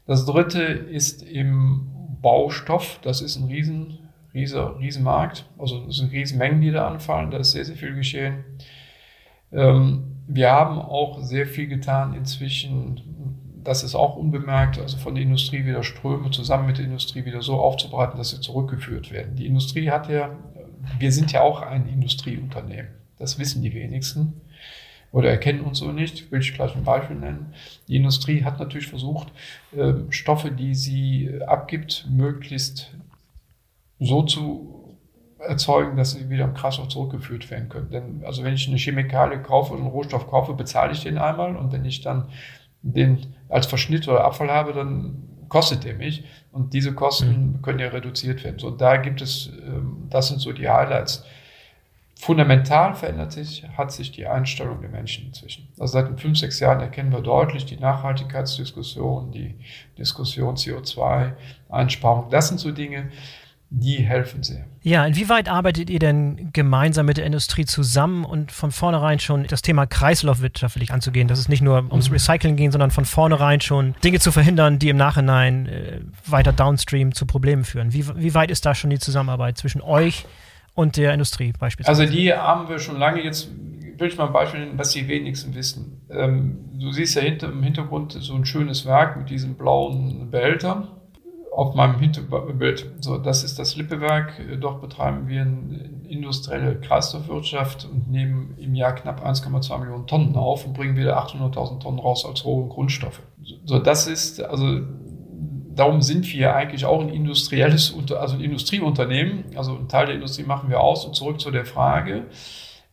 Das 0.05 0.25
dritte 0.25 0.61
ist 0.61 1.21
im 1.21 1.89
Baustoff, 2.21 2.99
das 3.03 3.21
ist 3.21 3.35
ein 3.37 3.47
riesen, 3.47 3.99
riesen, 4.33 4.59
riesen 4.77 5.03
Markt. 5.03 5.45
Also 5.57 5.85
es 5.87 5.97
sind 5.97 6.11
Riesenmengen, 6.11 6.61
die 6.61 6.71
da 6.71 6.87
anfallen. 6.87 7.29
Da 7.29 7.37
ist 7.37 7.51
sehr, 7.51 7.65
sehr 7.65 7.75
viel 7.75 7.93
geschehen. 7.93 8.43
Ähm, 9.51 10.06
wir 10.27 10.51
haben 10.51 10.77
auch 10.77 11.21
sehr 11.23 11.47
viel 11.47 11.67
getan 11.67 12.13
inzwischen. 12.13 13.01
Das 13.63 13.83
ist 13.83 13.95
auch 13.95 14.15
unbemerkt, 14.15 14.79
also 14.79 14.97
von 14.97 15.15
der 15.15 15.23
Industrie 15.23 15.65
wieder 15.65 15.83
Ströme 15.83 16.31
zusammen 16.31 16.67
mit 16.67 16.77
der 16.77 16.85
Industrie 16.85 17.25
wieder 17.25 17.41
so 17.41 17.55
aufzubereiten, 17.55 18.17
dass 18.17 18.29
sie 18.29 18.39
zurückgeführt 18.39 19.11
werden. 19.11 19.35
Die 19.35 19.45
Industrie 19.45 19.89
hat 19.89 20.09
ja, 20.09 20.29
wir 20.99 21.11
sind 21.11 21.31
ja 21.31 21.41
auch 21.41 21.61
ein 21.61 21.87
Industrieunternehmen. 21.87 22.91
Das 23.17 23.39
wissen 23.39 23.61
die 23.61 23.73
wenigsten 23.73 24.41
oder 25.11 25.29
erkennen 25.29 25.61
uns 25.61 25.79
so 25.79 25.91
nicht, 25.91 26.31
will 26.31 26.41
ich 26.41 26.53
gleich 26.53 26.75
ein 26.75 26.83
Beispiel 26.83 27.15
nennen. 27.15 27.53
Die 27.87 27.95
Industrie 27.95 28.43
hat 28.43 28.59
natürlich 28.59 28.87
versucht, 28.87 29.31
ähm, 29.75 30.11
Stoffe, 30.11 30.51
die 30.51 30.75
sie 30.75 31.41
abgibt, 31.45 32.07
möglichst 32.09 32.93
so 33.99 34.23
zu 34.23 34.76
erzeugen, 35.39 35.97
dass 35.97 36.11
sie 36.11 36.29
wieder 36.29 36.45
im 36.45 36.53
Kreislauf 36.53 36.87
zurückgeführt 36.87 37.49
werden 37.51 37.69
können. 37.69 37.89
Denn 37.89 38.23
also 38.25 38.43
wenn 38.43 38.53
ich 38.53 38.67
eine 38.67 38.77
Chemikalie 38.77 39.41
kaufe 39.41 39.73
oder 39.73 39.81
einen 39.81 39.91
Rohstoff 39.91 40.27
kaufe, 40.29 40.53
bezahle 40.53 40.93
ich 40.93 41.03
den 41.03 41.17
einmal 41.17 41.55
und 41.55 41.71
wenn 41.71 41.85
ich 41.85 42.01
dann 42.01 42.29
den 42.81 43.35
als 43.49 43.65
Verschnitt 43.65 44.07
oder 44.07 44.23
Abfall 44.23 44.49
habe, 44.49 44.73
dann 44.73 45.23
kostet 45.49 45.83
der 45.83 45.95
mich 45.95 46.23
und 46.51 46.73
diese 46.73 46.93
Kosten 46.93 47.53
mhm. 47.53 47.61
können 47.61 47.79
ja 47.79 47.87
reduziert 47.89 48.43
werden. 48.43 48.59
So 48.59 48.71
da 48.71 48.97
gibt 48.97 49.21
es, 49.21 49.51
ähm, 49.65 50.07
das 50.09 50.27
sind 50.29 50.39
so 50.39 50.51
die 50.51 50.69
Highlights 50.69 51.23
fundamental 52.19 52.95
verändert 52.95 53.31
sich, 53.31 53.63
hat 53.77 53.91
sich 53.91 54.11
die 54.11 54.25
Einstellung 54.25 54.81
der 54.81 54.89
Menschen 54.89 55.27
inzwischen. 55.27 55.67
Also 55.79 55.93
seit 55.93 56.07
den 56.07 56.17
fünf, 56.17 56.37
sechs 56.39 56.59
Jahren 56.59 56.79
erkennen 56.79 57.11
wir 57.11 57.21
deutlich 57.21 57.65
die 57.65 57.77
Nachhaltigkeitsdiskussion, 57.77 59.31
die 59.31 59.55
Diskussion 59.97 60.55
CO2-Einsparung. 60.55 62.29
Das 62.29 62.47
sind 62.47 62.59
so 62.59 62.71
Dinge, 62.71 63.11
die 63.69 63.97
helfen 63.97 64.43
sehr. 64.43 64.65
Ja, 64.81 65.05
inwieweit 65.05 65.49
arbeitet 65.49 65.89
ihr 65.89 65.99
denn 65.99 66.51
gemeinsam 66.53 67.05
mit 67.05 67.17
der 67.17 67.25
Industrie 67.25 67.65
zusammen 67.65 68.23
und 68.23 68.51
von 68.53 68.71
vornherein 68.71 69.19
schon 69.19 69.45
das 69.47 69.61
Thema 69.61 69.85
kreislaufwirtschaftlich 69.85 70.91
anzugehen, 70.91 71.27
dass 71.27 71.39
es 71.39 71.49
nicht 71.49 71.61
nur 71.61 71.77
ums. 71.91 72.09
Recycling 72.09 72.55
geht, 72.55 72.71
sondern 72.71 72.91
von 72.91 73.03
vornherein 73.03 73.59
schon 73.59 73.95
Dinge 74.03 74.19
zu 74.19 74.31
verhindern, 74.31 74.79
die 74.79 74.87
im 74.87 74.97
Nachhinein 74.97 75.67
äh, 75.67 75.99
weiter 76.25 76.53
downstream 76.53 77.13
zu 77.13 77.25
Problemen 77.25 77.65
führen? 77.65 77.91
Wie, 77.91 78.07
wie 78.15 78.33
weit 78.33 78.49
ist 78.49 78.65
da 78.65 78.73
schon 78.73 78.89
die 78.89 78.99
Zusammenarbeit 78.99 79.57
zwischen 79.57 79.81
euch 79.81 80.25
und 80.73 80.95
der 80.95 81.13
Industrie 81.13 81.51
beispielsweise? 81.59 82.03
Also 82.03 82.13
die 82.13 82.33
haben 82.33 82.69
wir 82.69 82.79
schon 82.79 82.97
lange 82.97 83.21
jetzt 83.21 83.49
will 83.99 84.09
ich 84.09 84.17
mal 84.17 84.27
ein 84.27 84.33
Beispiel 84.33 84.59
nennen, 84.59 84.77
was 84.77 84.91
die 84.91 85.07
wenigsten 85.07 85.55
wissen. 85.55 86.01
Ähm, 86.09 86.69
du 86.79 86.91
siehst 86.91 87.15
ja 87.15 87.21
hinter, 87.23 87.49
im 87.49 87.63
Hintergrund 87.63 88.13
so 88.13 88.35
ein 88.35 88.45
schönes 88.45 88.85
Werk 88.85 89.17
mit 89.17 89.29
diesem 89.31 89.55
blauen 89.55 90.29
Behälter 90.29 90.96
auf 91.57 91.73
meinem 91.73 91.97
Hinterbild. 91.97 92.85
So, 92.99 93.17
das 93.17 93.43
ist 93.43 93.57
das 93.57 93.75
Lippewerk. 93.75 94.39
Dort 94.61 94.79
betreiben 94.79 95.27
wir 95.27 95.41
eine 95.41 95.89
industrielle 96.07 96.79
Kreislaufwirtschaft 96.79 97.85
und 97.91 98.11
nehmen 98.11 98.53
im 98.59 98.75
Jahr 98.75 98.93
knapp 98.93 99.25
1,2 99.25 99.79
Millionen 99.79 100.05
Tonnen 100.05 100.35
auf 100.35 100.67
und 100.67 100.73
bringen 100.73 100.95
wieder 100.95 101.17
800.000 101.19 101.79
Tonnen 101.79 101.97
raus 101.97 102.27
als 102.27 102.45
rohe 102.45 102.67
Grundstoffe. 102.69 103.23
So, 103.65 103.79
das 103.79 104.05
ist, 104.05 104.39
also, 104.39 104.81
darum 105.73 106.03
sind 106.03 106.31
wir 106.31 106.55
eigentlich 106.55 106.85
auch 106.85 107.01
ein 107.01 107.09
industrielles, 107.09 107.95
also 108.15 108.35
ein 108.35 108.41
Industrieunternehmen. 108.41 109.45
Also 109.55 109.77
ein 109.77 109.87
Teil 109.87 110.05
der 110.05 110.13
Industrie 110.13 110.43
machen 110.43 110.69
wir 110.69 110.79
aus. 110.79 111.05
Und 111.05 111.15
zurück 111.15 111.41
zu 111.41 111.49
der 111.49 111.65
Frage. 111.65 112.25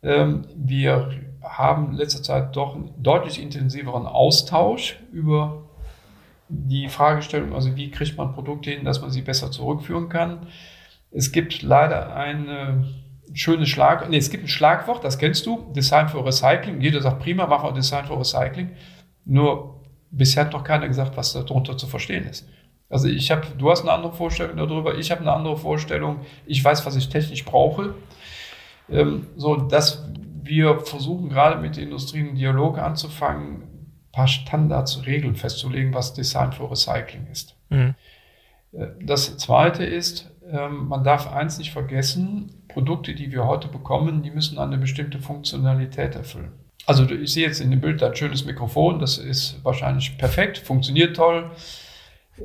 Ähm, 0.03 0.47
wir 0.57 1.11
haben 1.43 1.91
in 1.91 1.97
letzter 1.97 2.23
Zeit 2.23 2.57
doch 2.57 2.77
einen 2.77 2.95
deutlich 3.03 3.43
intensiveren 3.43 4.07
Austausch 4.07 4.99
über 5.13 5.64
die 6.49 6.89
Fragestellung, 6.89 7.55
also 7.55 7.77
wie 7.77 7.91
kriegt 7.91 8.17
man 8.17 8.35
Produkte 8.35 8.71
hin, 8.71 8.85
dass 8.85 9.01
man 9.01 9.11
sie 9.11 9.23
besser 9.23 9.51
zurückführen 9.51 10.09
kann. 10.09 10.47
Es 11.11 11.33
gibt 11.33 11.63
leider 11.63 12.15
ein 12.15 12.87
schönes 13.33 13.69
Schlag, 13.69 14.09
nee, 14.09 14.17
es 14.17 14.31
gibt 14.31 14.45
ein 14.45 14.49
Schlagwort, 14.49 15.05
das 15.05 15.19
kennst 15.19 15.47
du, 15.47 15.73
Design 15.75 16.09
for 16.09 16.27
Recycling. 16.27 16.81
Jeder 16.81 17.01
sagt 17.01 17.21
prima, 17.21 17.47
machen 17.47 17.69
wir 17.69 17.73
Design 17.73 18.05
for 18.05 18.19
Recycling. 18.19 18.73
Nur 19.25 19.81
bisher 20.11 20.45
hat 20.45 20.53
noch 20.53 20.65
keiner 20.65 20.89
gesagt, 20.89 21.17
was 21.17 21.33
darunter 21.33 21.77
zu 21.77 21.87
verstehen 21.87 22.25
ist. 22.25 22.49
Also 22.89 23.09
ich 23.09 23.31
habe, 23.31 23.47
du 23.59 23.71
hast 23.71 23.83
eine 23.83 23.93
andere 23.93 24.13
Vorstellung 24.13 24.57
darüber, 24.57 24.97
ich 24.97 25.11
habe 25.11 25.23
eine 25.23 25.33
andere 25.33 25.57
Vorstellung, 25.57 26.21
ich 26.47 26.63
weiß, 26.63 26.85
was 26.87 26.97
ich 26.97 27.09
technisch 27.09 27.45
brauche. 27.45 27.95
Ähm, 28.91 29.27
so, 29.37 29.57
dass 29.57 30.05
wir 30.43 30.81
versuchen 30.81 31.31
gerade 31.31 31.61
mit 31.61 31.77
der 31.77 31.85
Industrie 31.85 32.21
einen 32.21 32.35
Dialog 32.35 32.79
anzufangen, 32.79 33.63
paar 34.15 34.29
Standards, 34.29 35.05
Regeln 35.07 35.37
festzulegen, 35.37 35.93
was 35.95 36.15
Design 36.15 36.53
for 36.53 36.71
Recycling 36.71 37.27
ist. 37.31 37.57
Mhm. 37.71 37.95
Das 39.01 39.37
Zweite 39.37 39.85
ist, 39.85 40.31
ähm, 40.51 40.89
man 40.89 41.05
darf 41.05 41.33
eins 41.33 41.59
nicht 41.59 41.73
vergessen, 41.73 42.65
Produkte, 42.69 43.15
die 43.15 43.31
wir 43.31 43.47
heute 43.47 43.69
bekommen, 43.69 44.23
die 44.23 44.31
müssen 44.31 44.59
eine 44.59 44.79
bestimmte 44.79 45.19
Funktionalität 45.19 46.17
erfüllen. 46.17 46.53
Also 46.87 47.09
ich 47.09 47.33
sehe 47.33 47.47
jetzt 47.47 47.61
in 47.61 47.71
dem 47.71 47.81
Bild 47.81 48.03
ein 48.03 48.15
schönes 48.15 48.45
Mikrofon, 48.45 48.99
das 48.99 49.19
ist 49.19 49.65
wahrscheinlich 49.65 50.19
perfekt, 50.19 50.59
funktioniert 50.59 51.17
toll. 51.17 51.51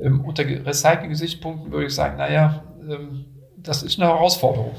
Ähm, 0.00 0.24
unter 0.24 0.44
Recycling-Gesichtspunkten 0.44 1.72
würde 1.72 1.86
ich 1.86 1.94
sagen, 1.94 2.16
naja, 2.16 2.62
ähm, 2.88 3.26
das 3.56 3.82
ist 3.82 4.00
eine 4.00 4.08
Herausforderung. 4.08 4.74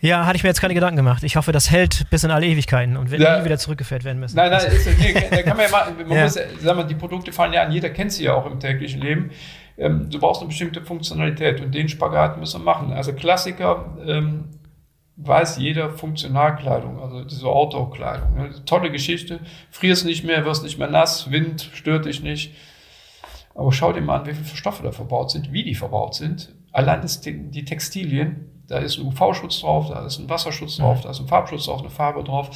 Ja, 0.00 0.26
hatte 0.26 0.36
ich 0.36 0.42
mir 0.42 0.50
jetzt 0.50 0.60
keine 0.60 0.74
Gedanken 0.74 0.96
gemacht. 0.96 1.22
Ich 1.22 1.36
hoffe, 1.36 1.52
das 1.52 1.70
hält 1.70 2.08
bis 2.10 2.22
in 2.22 2.30
alle 2.30 2.46
Ewigkeiten 2.46 2.96
und 2.96 3.10
wird 3.10 3.22
ja. 3.22 3.38
nie 3.38 3.44
wieder 3.44 3.58
zurückgeführt 3.58 4.04
werden 4.04 4.20
müssen. 4.20 4.36
Nein, 4.36 4.50
nein, 4.50 4.66
ist, 4.66 4.86
nee, 4.98 5.14
da 5.30 5.42
kann 5.42 5.56
man 5.56 5.66
ja 5.66 5.72
mal, 5.72 5.92
man 6.06 6.16
ja. 6.16 6.24
muss, 6.24 6.34
sagen 6.34 6.78
wir, 6.78 6.84
die 6.84 6.94
Produkte 6.94 7.32
fallen 7.32 7.52
ja 7.52 7.62
an, 7.62 7.72
jeder 7.72 7.90
kennt 7.90 8.12
sie 8.12 8.24
ja 8.24 8.34
auch 8.34 8.46
im 8.46 8.60
täglichen 8.60 9.00
Leben. 9.00 9.30
Ähm, 9.78 10.08
du 10.10 10.18
brauchst 10.18 10.40
eine 10.40 10.48
bestimmte 10.48 10.82
Funktionalität 10.82 11.60
und 11.60 11.74
den 11.74 11.88
Spagat 11.88 12.38
müssen 12.38 12.60
wir 12.60 12.64
machen. 12.64 12.92
Also 12.92 13.14
Klassiker, 13.14 13.96
ähm, 14.06 14.44
weiß 15.16 15.56
jeder 15.58 15.90
Funktionalkleidung, 15.90 17.00
also 17.00 17.24
diese 17.24 17.46
Outdoor-Kleidung. 17.46 18.34
Ne? 18.36 18.50
Tolle 18.66 18.90
Geschichte, 18.90 19.40
frierst 19.70 20.04
nicht 20.04 20.24
mehr, 20.24 20.44
wirst 20.44 20.62
nicht 20.62 20.78
mehr 20.78 20.90
nass, 20.90 21.30
Wind 21.30 21.70
stört 21.72 22.04
dich 22.04 22.22
nicht. 22.22 22.54
Aber 23.54 23.72
schau 23.72 23.94
dir 23.94 24.02
mal 24.02 24.20
an, 24.20 24.26
wie 24.26 24.34
viele 24.34 24.56
Stoffe 24.56 24.82
da 24.82 24.92
verbaut 24.92 25.30
sind, 25.30 25.52
wie 25.52 25.64
die 25.64 25.74
verbaut 25.74 26.14
sind. 26.14 26.54
Allein 26.72 27.00
das, 27.00 27.22
die 27.22 27.64
Textilien, 27.64 28.55
da 28.68 28.78
ist 28.78 28.98
ein 28.98 29.06
UV-Schutz 29.06 29.60
drauf, 29.60 29.88
da 29.88 30.04
ist 30.04 30.18
ein 30.18 30.28
Wasserschutz 30.28 30.76
drauf, 30.76 31.00
da 31.02 31.10
ist 31.10 31.20
ein 31.20 31.28
Farbschutz 31.28 31.66
drauf, 31.66 31.80
eine 31.80 31.90
Farbe 31.90 32.24
drauf. 32.24 32.50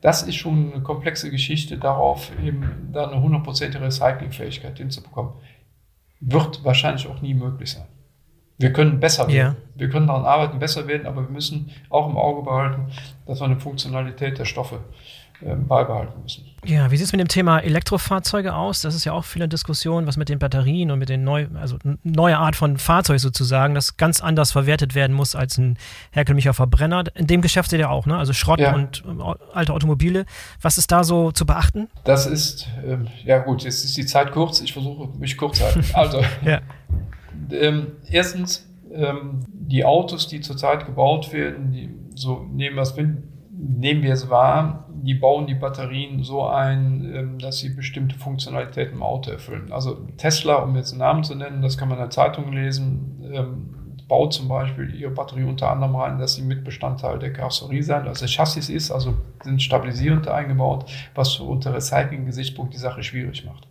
Das 0.00 0.22
ist 0.22 0.36
schon 0.36 0.72
eine 0.72 0.82
komplexe 0.82 1.30
Geschichte, 1.30 1.76
darauf 1.78 2.30
eben 2.42 2.90
da 2.92 3.08
eine 3.08 3.20
hundertprozentige 3.20 3.84
Recyclingfähigkeit 3.84 4.78
hinzubekommen. 4.78 5.32
Wird 6.20 6.64
wahrscheinlich 6.64 7.08
auch 7.08 7.20
nie 7.20 7.34
möglich 7.34 7.72
sein. 7.72 7.86
Wir 8.58 8.72
können 8.72 9.00
besser 9.00 9.28
werden. 9.28 9.36
Ja. 9.36 9.56
Wir 9.74 9.90
können 9.90 10.06
daran 10.06 10.24
arbeiten, 10.24 10.58
besser 10.58 10.86
werden, 10.86 11.06
aber 11.06 11.22
wir 11.22 11.30
müssen 11.30 11.70
auch 11.90 12.08
im 12.08 12.16
Auge 12.16 12.42
behalten, 12.42 12.90
dass 13.26 13.40
wir 13.40 13.44
eine 13.44 13.60
Funktionalität 13.60 14.38
der 14.38 14.46
Stoffe 14.46 14.76
ähm, 14.76 14.84
beibehalten 15.40 16.22
müssen. 16.22 16.44
Ja, 16.64 16.90
wie 16.90 16.96
sieht 16.96 17.06
es 17.06 17.12
mit 17.12 17.20
dem 17.20 17.28
Thema 17.28 17.60
Elektrofahrzeuge 17.60 18.54
aus? 18.54 18.80
Das 18.80 18.94
ist 18.94 19.04
ja 19.04 19.12
auch 19.12 19.24
viele 19.24 19.46
Diskussionen, 19.48 20.06
was 20.06 20.16
mit 20.16 20.28
den 20.28 20.38
Batterien 20.38 20.90
und 20.90 20.98
mit 20.98 21.08
den 21.08 21.22
neu, 21.22 21.46
also 21.54 21.76
neue 22.02 22.38
Art 22.38 22.56
von 22.56 22.76
Fahrzeug 22.76 23.20
sozusagen, 23.20 23.74
das 23.74 23.96
ganz 23.96 24.20
anders 24.20 24.52
verwertet 24.52 24.94
werden 24.94 25.14
muss 25.14 25.36
als 25.36 25.58
ein 25.58 25.78
herkömmlicher 26.10 26.54
Verbrenner. 26.54 27.04
In 27.14 27.26
dem 27.26 27.40
Geschäft 27.40 27.70
seht 27.70 27.78
ihr 27.78 27.90
auch, 27.90 28.06
ne? 28.06 28.16
Also 28.16 28.32
Schrott 28.32 28.58
ja. 28.58 28.74
und 28.74 29.04
äh, 29.06 29.34
alte 29.54 29.72
Automobile. 29.72 30.26
Was 30.60 30.78
ist 30.78 30.90
da 30.90 31.04
so 31.04 31.30
zu 31.30 31.46
beachten? 31.46 31.88
Das 32.04 32.26
ist, 32.26 32.68
ähm, 32.84 33.06
ja 33.24 33.38
gut, 33.38 33.62
jetzt 33.62 33.84
ist 33.84 33.96
die 33.96 34.06
Zeit 34.06 34.32
kurz. 34.32 34.60
Ich 34.60 34.72
versuche 34.72 35.08
mich 35.18 35.36
kurz 35.36 35.58
zu 35.58 35.64
halten. 35.64 35.84
Also, 35.94 36.20
ja. 36.44 36.60
ähm, 37.50 37.92
erstens, 38.10 38.68
ähm, 38.92 39.44
die 39.48 39.84
Autos, 39.84 40.28
die 40.28 40.40
zurzeit 40.40 40.84
gebaut 40.84 41.32
werden, 41.32 41.72
die, 41.72 41.90
so 42.14 42.46
nehmen 42.52 42.76
wir 42.76 42.82
es 42.82 42.94
nehmen 43.58 44.02
wir 44.02 44.12
es 44.12 44.28
wahr, 44.28 44.85
die 45.02 45.14
bauen 45.14 45.46
die 45.46 45.54
Batterien 45.54 46.22
so 46.24 46.46
ein, 46.46 47.12
ähm, 47.14 47.38
dass 47.38 47.58
sie 47.58 47.70
bestimmte 47.70 48.16
Funktionalitäten 48.18 48.94
im 48.94 49.02
Auto 49.02 49.30
erfüllen. 49.30 49.72
Also 49.72 49.94
Tesla, 50.16 50.56
um 50.56 50.76
jetzt 50.76 50.92
einen 50.92 51.00
Namen 51.00 51.24
zu 51.24 51.34
nennen, 51.34 51.62
das 51.62 51.78
kann 51.78 51.88
man 51.88 51.98
in 51.98 52.04
der 52.04 52.10
Zeitung 52.10 52.52
lesen, 52.52 53.24
ähm, 53.32 53.96
baut 54.08 54.32
zum 54.32 54.48
Beispiel 54.48 54.94
ihre 54.94 55.10
Batterie 55.10 55.44
unter 55.44 55.70
anderem 55.70 55.96
rein, 55.96 56.18
dass 56.18 56.34
sie 56.34 56.42
Mitbestandteil 56.42 57.18
der 57.18 57.32
Karosserie 57.32 57.82
sein, 57.82 58.06
also 58.06 58.20
der 58.20 58.28
Chassis 58.28 58.68
ist, 58.68 58.90
also 58.90 59.14
sind 59.42 59.60
stabilisierend 59.60 60.28
eingebaut, 60.28 60.88
was 61.14 61.38
unter 61.40 61.74
Recycling-Gesichtspunkt 61.74 62.72
die 62.72 62.78
Sache 62.78 63.02
schwierig 63.02 63.44
macht, 63.44 63.66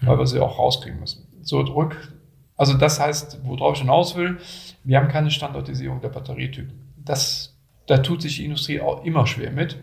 mhm. 0.00 0.06
weil 0.06 0.18
wir 0.18 0.26
sie 0.26 0.40
auch 0.40 0.58
rauskriegen 0.58 1.00
müssen. 1.00 1.26
So, 1.42 1.62
drück. 1.62 2.12
Also 2.56 2.74
das 2.74 3.00
heißt, 3.00 3.40
worauf 3.44 3.74
ich 3.74 3.80
hinaus 3.80 4.16
will, 4.16 4.38
wir 4.84 4.98
haben 4.98 5.08
keine 5.08 5.30
Standardisierung 5.30 6.00
der 6.00 6.08
Batterietypen. 6.08 6.94
Das 7.04 7.56
da 7.86 7.98
tut 7.98 8.22
sich 8.22 8.36
die 8.36 8.44
Industrie 8.44 8.80
auch 8.80 9.04
immer 9.04 9.26
schwer 9.26 9.52
mit. 9.52 9.76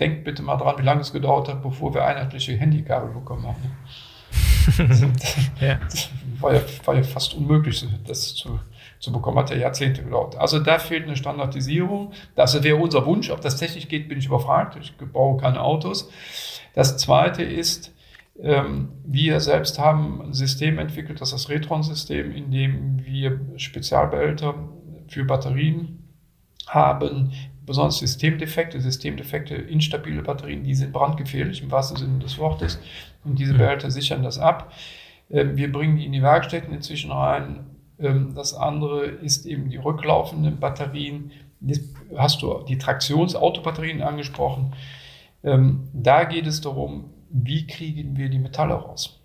Denkt 0.00 0.24
bitte 0.24 0.42
mal 0.42 0.56
dran, 0.56 0.76
wie 0.78 0.82
lange 0.82 1.00
es 1.00 1.12
gedauert 1.12 1.48
hat, 1.48 1.62
bevor 1.62 1.92
wir 1.94 2.04
einheitliche 2.04 2.56
Handykabel 2.56 3.10
bekommen 3.12 3.46
haben. 3.46 3.76
ja. 5.60 5.76
Das 5.76 6.10
war 6.40 6.54
ja, 6.54 6.60
war 6.84 6.94
ja 6.94 7.02
fast 7.02 7.34
unmöglich, 7.34 7.84
das 8.06 8.34
zu, 8.34 8.60
zu 9.00 9.12
bekommen. 9.12 9.38
Hat 9.38 9.50
ja 9.50 9.56
Jahrzehnte 9.56 10.04
gedauert. 10.04 10.36
Also 10.36 10.60
da 10.60 10.78
fehlt 10.78 11.04
eine 11.04 11.16
Standardisierung. 11.16 12.12
Das 12.36 12.62
wäre 12.62 12.76
unser 12.76 13.04
Wunsch. 13.06 13.30
Ob 13.30 13.40
das 13.40 13.56
technisch 13.56 13.88
geht, 13.88 14.08
bin 14.08 14.18
ich 14.18 14.26
überfragt. 14.26 14.76
Ich 14.80 14.94
baue 14.96 15.38
keine 15.40 15.60
Autos. 15.62 16.10
Das 16.74 16.96
zweite 16.96 17.42
ist, 17.42 17.92
ähm, 18.40 18.90
wir 19.04 19.40
selbst 19.40 19.78
haben 19.78 20.22
ein 20.22 20.32
System 20.32 20.78
entwickelt, 20.78 21.20
das 21.20 21.32
ist 21.32 21.44
das 21.44 21.48
Retron-System, 21.50 22.30
in 22.30 22.50
dem 22.52 23.04
wir 23.04 23.40
Spezialbehälter 23.56 24.54
für 25.08 25.24
Batterien 25.24 26.04
haben 26.68 27.32
besonders 27.68 27.98
Systemdefekte, 27.98 28.80
Systemdefekte, 28.80 29.54
instabile 29.54 30.22
Batterien, 30.22 30.64
die 30.64 30.74
sind 30.74 30.92
brandgefährlich 30.92 31.62
im 31.62 31.70
wahrsten 31.70 31.96
Sinne 31.96 32.18
des 32.18 32.38
Wortes. 32.38 32.80
Und 33.24 33.38
diese. 33.38 33.54
Behälter 33.54 33.90
sichern 33.90 34.22
das 34.22 34.38
ab. 34.38 34.72
Ähm, 35.30 35.56
wir 35.56 35.70
bringen 35.70 35.96
die 35.96 36.06
in 36.06 36.12
die 36.12 36.22
Werkstätten 36.22 36.74
inzwischen 36.74 37.12
rein. 37.12 37.66
Ähm, 38.00 38.32
das 38.34 38.54
andere 38.54 39.04
ist 39.04 39.46
eben 39.46 39.70
die 39.70 39.76
rücklaufenden 39.76 40.58
Batterien. 40.58 41.30
Jetzt 41.60 41.94
hast 42.16 42.42
du 42.42 42.64
die 42.68 42.78
Traktionsautobatterien 42.78 44.02
angesprochen. 44.02 44.74
Ähm, 45.44 45.88
da 45.92 46.24
geht 46.24 46.46
es 46.46 46.60
darum, 46.60 47.10
wie 47.30 47.66
kriegen 47.66 48.16
wir 48.16 48.28
die 48.28 48.38
Metalle 48.38 48.74
raus? 48.74 49.17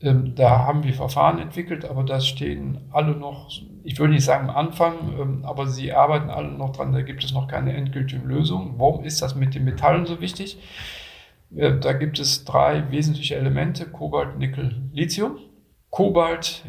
Da 0.00 0.50
haben 0.60 0.84
wir 0.84 0.94
Verfahren 0.94 1.40
entwickelt, 1.40 1.84
aber 1.84 2.04
da 2.04 2.20
stehen 2.20 2.78
alle 2.92 3.16
noch 3.16 3.50
ich 3.88 3.98
würde 3.98 4.12
nicht 4.12 4.24
sagen 4.24 4.50
am 4.50 4.56
Anfang, 4.56 5.18
ähm, 5.18 5.44
aber 5.46 5.66
sie 5.66 5.92
arbeiten 5.94 6.28
alle 6.28 6.50
noch 6.50 6.72
dran, 6.72 6.92
da 6.92 7.00
gibt 7.00 7.24
es 7.24 7.32
noch 7.32 7.48
keine 7.48 7.72
endgültige 7.72 8.22
Lösung. 8.22 8.74
Warum 8.76 9.02
ist 9.02 9.22
das 9.22 9.34
mit 9.34 9.54
den 9.54 9.64
Metallen 9.64 10.04
so 10.04 10.20
wichtig? 10.20 10.58
Äh, 11.56 11.78
da 11.78 11.94
gibt 11.94 12.18
es 12.18 12.44
drei 12.44 12.90
wesentliche 12.90 13.36
Elemente, 13.36 13.86
Kobalt, 13.86 14.38
Nickel, 14.38 14.82
Lithium. 14.92 15.38
Kobalt 15.88 16.64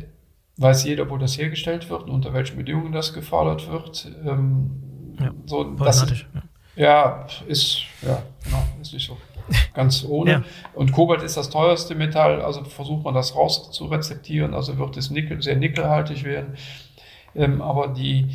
weiß 0.56 0.86
jeder, 0.86 1.10
wo 1.10 1.18
das 1.18 1.38
hergestellt 1.38 1.90
wird 1.90 2.04
und 2.04 2.12
unter 2.12 2.34
welchen 2.34 2.56
Bedingungen 2.56 2.94
das 2.94 3.14
gefordert 3.14 3.70
wird. 3.70 4.10
Ähm, 4.26 5.16
ja, 5.20 5.34
so, 5.46 5.66
das, 5.76 6.26
ja, 6.78 7.28
ist, 7.50 7.82
ja, 8.02 8.24
genau, 8.46 8.64
ist 8.82 8.94
nicht 8.94 9.06
so 9.06 9.18
ganz 9.74 10.06
ohne. 10.08 10.32
Ja. 10.32 10.44
Und 10.74 10.92
Kobalt 10.92 11.24
ist 11.24 11.38
das 11.38 11.50
teuerste 11.50 11.96
Metall, 11.96 12.42
also 12.42 12.64
versucht 12.64 13.04
man 13.04 13.14
das 13.14 13.36
raus 13.36 13.72
zu 13.72 13.86
rezeptieren, 13.86 14.54
also 14.54 14.78
wird 14.78 14.98
es 14.98 15.10
Nickel, 15.10 15.42
sehr 15.42 15.56
nickelhaltig 15.56 16.24
werden. 16.24 16.56
Ähm, 17.36 17.62
aber 17.62 17.88
die 17.90 18.30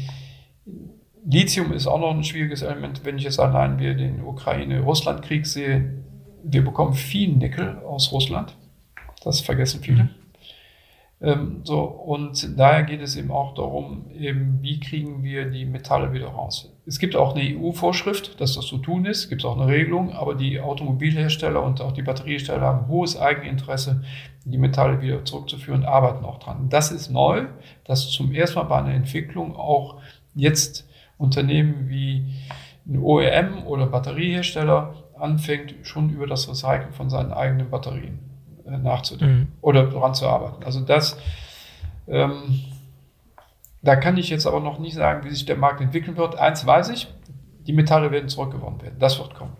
Lithium 1.27 1.72
ist 1.72 1.87
auch 1.87 1.98
noch 1.98 2.11
ein 2.11 2.24
schwieriges 2.24 2.62
Element, 2.62 3.05
wenn 3.05 3.16
ich 3.16 3.24
jetzt 3.24 3.40
allein 3.40 3.79
wir 3.79 3.94
den 3.94 4.22
Ukraine-Russland-Krieg 4.22 5.46
sehe. 5.46 6.03
Wir 6.42 6.62
bekommen 6.62 6.94
viel 6.94 7.31
Nickel 7.31 7.79
aus 7.79 8.12
Russland. 8.12 8.57
Das 9.22 9.40
vergessen 9.40 9.81
viele. 9.83 10.05
Mhm. 10.05 10.11
Ähm, 11.22 11.61
so, 11.64 11.81
und 11.81 12.59
daher 12.59 12.83
geht 12.83 13.00
es 13.00 13.16
eben 13.16 13.31
auch 13.31 13.55
darum, 13.55 14.11
eben, 14.11 14.59
wie 14.61 14.79
kriegen 14.81 15.22
wir 15.22 15.50
die 15.50 15.64
Metalle 15.64 16.12
wieder 16.12 16.29
raus. 16.29 16.70
Es 16.87 16.99
gibt 16.99 17.16
auch 17.16 17.35
eine 17.35 17.59
EU-Vorschrift, 17.59 18.40
dass 18.40 18.55
das 18.55 18.66
zu 18.66 18.77
tun 18.77 19.07
ist, 19.07 19.31
gibt 19.31 19.40
es 19.40 19.47
auch 19.47 19.59
eine 19.59 19.70
Regelung, 19.70 20.12
aber 20.12 20.35
die 20.35 20.61
Automobilhersteller 20.61 21.62
und 21.62 21.81
auch 21.81 21.92
die 21.92 22.03
Batteriehersteller 22.03 22.61
haben 22.61 22.88
hohes 22.88 23.18
Eigeninteresse, 23.18 24.05
die 24.44 24.59
Metalle 24.59 25.01
wieder 25.01 25.25
zurückzuführen, 25.25 25.85
arbeiten 25.85 26.25
auch 26.27 26.38
dran. 26.38 26.68
Das 26.68 26.92
ist 26.92 27.11
neu, 27.11 27.47
dass 27.85 28.11
zum 28.11 28.33
ersten 28.35 28.59
Mal 28.59 28.64
bei 28.64 28.79
einer 28.79 28.92
Entwicklung 28.92 29.57
auch 29.57 30.01
jetzt 30.35 30.87
Unternehmen 31.16 31.88
wie 31.88 32.27
ein 32.87 32.99
OEM 32.99 33.66
oder 33.66 33.87
Batteriehersteller 33.87 34.94
anfängt, 35.18 35.75
schon 35.83 36.11
über 36.11 36.27
das 36.27 36.49
Recyceln 36.49 36.92
von 36.92 37.09
seinen 37.09 37.33
eigenen 37.33 37.70
Batterien 37.70 38.18
äh, 38.66 38.77
nachzudenken 38.77 39.38
mhm. 39.38 39.53
oder 39.62 39.87
daran 39.87 40.14
zu 40.14 40.27
arbeiten. 40.27 40.62
Also 40.64 40.81
das, 40.81 41.16
ähm, 42.09 42.61
da 43.85 43.97
kann 43.97 44.16
ich 44.16 44.31
jetzt 44.31 44.47
aber 44.47 44.61
noch 44.61 44.79
nicht 44.79 44.94
sagen, 44.94 45.25
wie 45.25 45.31
sich 45.31 45.44
der 45.44 45.57
Markt 45.57 45.81
entwickeln 45.81 46.16
wird. 46.16 46.38
Eins 46.38 46.66
weiß 46.66 46.88
ich, 46.90 47.09
die 47.66 47.73
Metalle 47.73 48.11
werden 48.11 48.29
zurückgewonnen 48.29 48.83
werden. 48.83 48.99
Das 48.99 49.18
wird 49.18 49.35
kommen. 49.35 49.57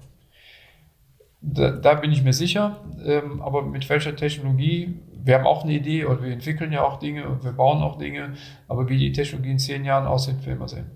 Da, 1.41 1.71
da 1.73 1.95
bin 1.95 2.11
ich 2.11 2.25
mir 2.25 2.33
sicher. 2.33 2.79
Ähm, 3.05 3.43
aber 3.43 3.63
mit 3.63 3.89
welcher 3.89 4.17
Technologie? 4.17 4.95
Wir 5.23 5.37
haben 5.37 5.47
auch 5.47 5.65
eine 5.65 5.73
Idee 5.73 6.07
oder 6.07 6.23
wir 6.23 6.33
entwickeln 6.33 6.73
ja 6.73 6.85
auch 6.85 6.99
Dinge 6.99 7.29
und 7.29 7.45
wir 7.45 7.53
bauen 7.53 7.83
auch 7.83 7.99
Dinge. 7.99 8.35
Aber 8.67 8.89
wie 8.89 8.99
die 8.99 9.13
Technologie 9.13 9.51
in 9.51 9.59
zehn 9.59 9.85
Jahren 9.85 10.07
aussieht, 10.07 10.45
werden 10.47 10.59
wir 10.59 10.69
sehen. 10.69 10.91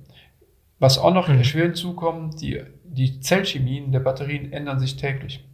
Was 0.79 0.99
auch 0.99 1.13
noch 1.13 1.29
mhm. 1.29 1.39
erschwerend 1.39 1.77
zukommt, 1.77 2.41
die, 2.41 2.63
die 2.85 3.21
Zellchemien 3.21 3.93
der 3.93 4.01
Batterien 4.01 4.53
ändern 4.53 4.81
sich 4.81 4.97
täglich. 4.97 5.45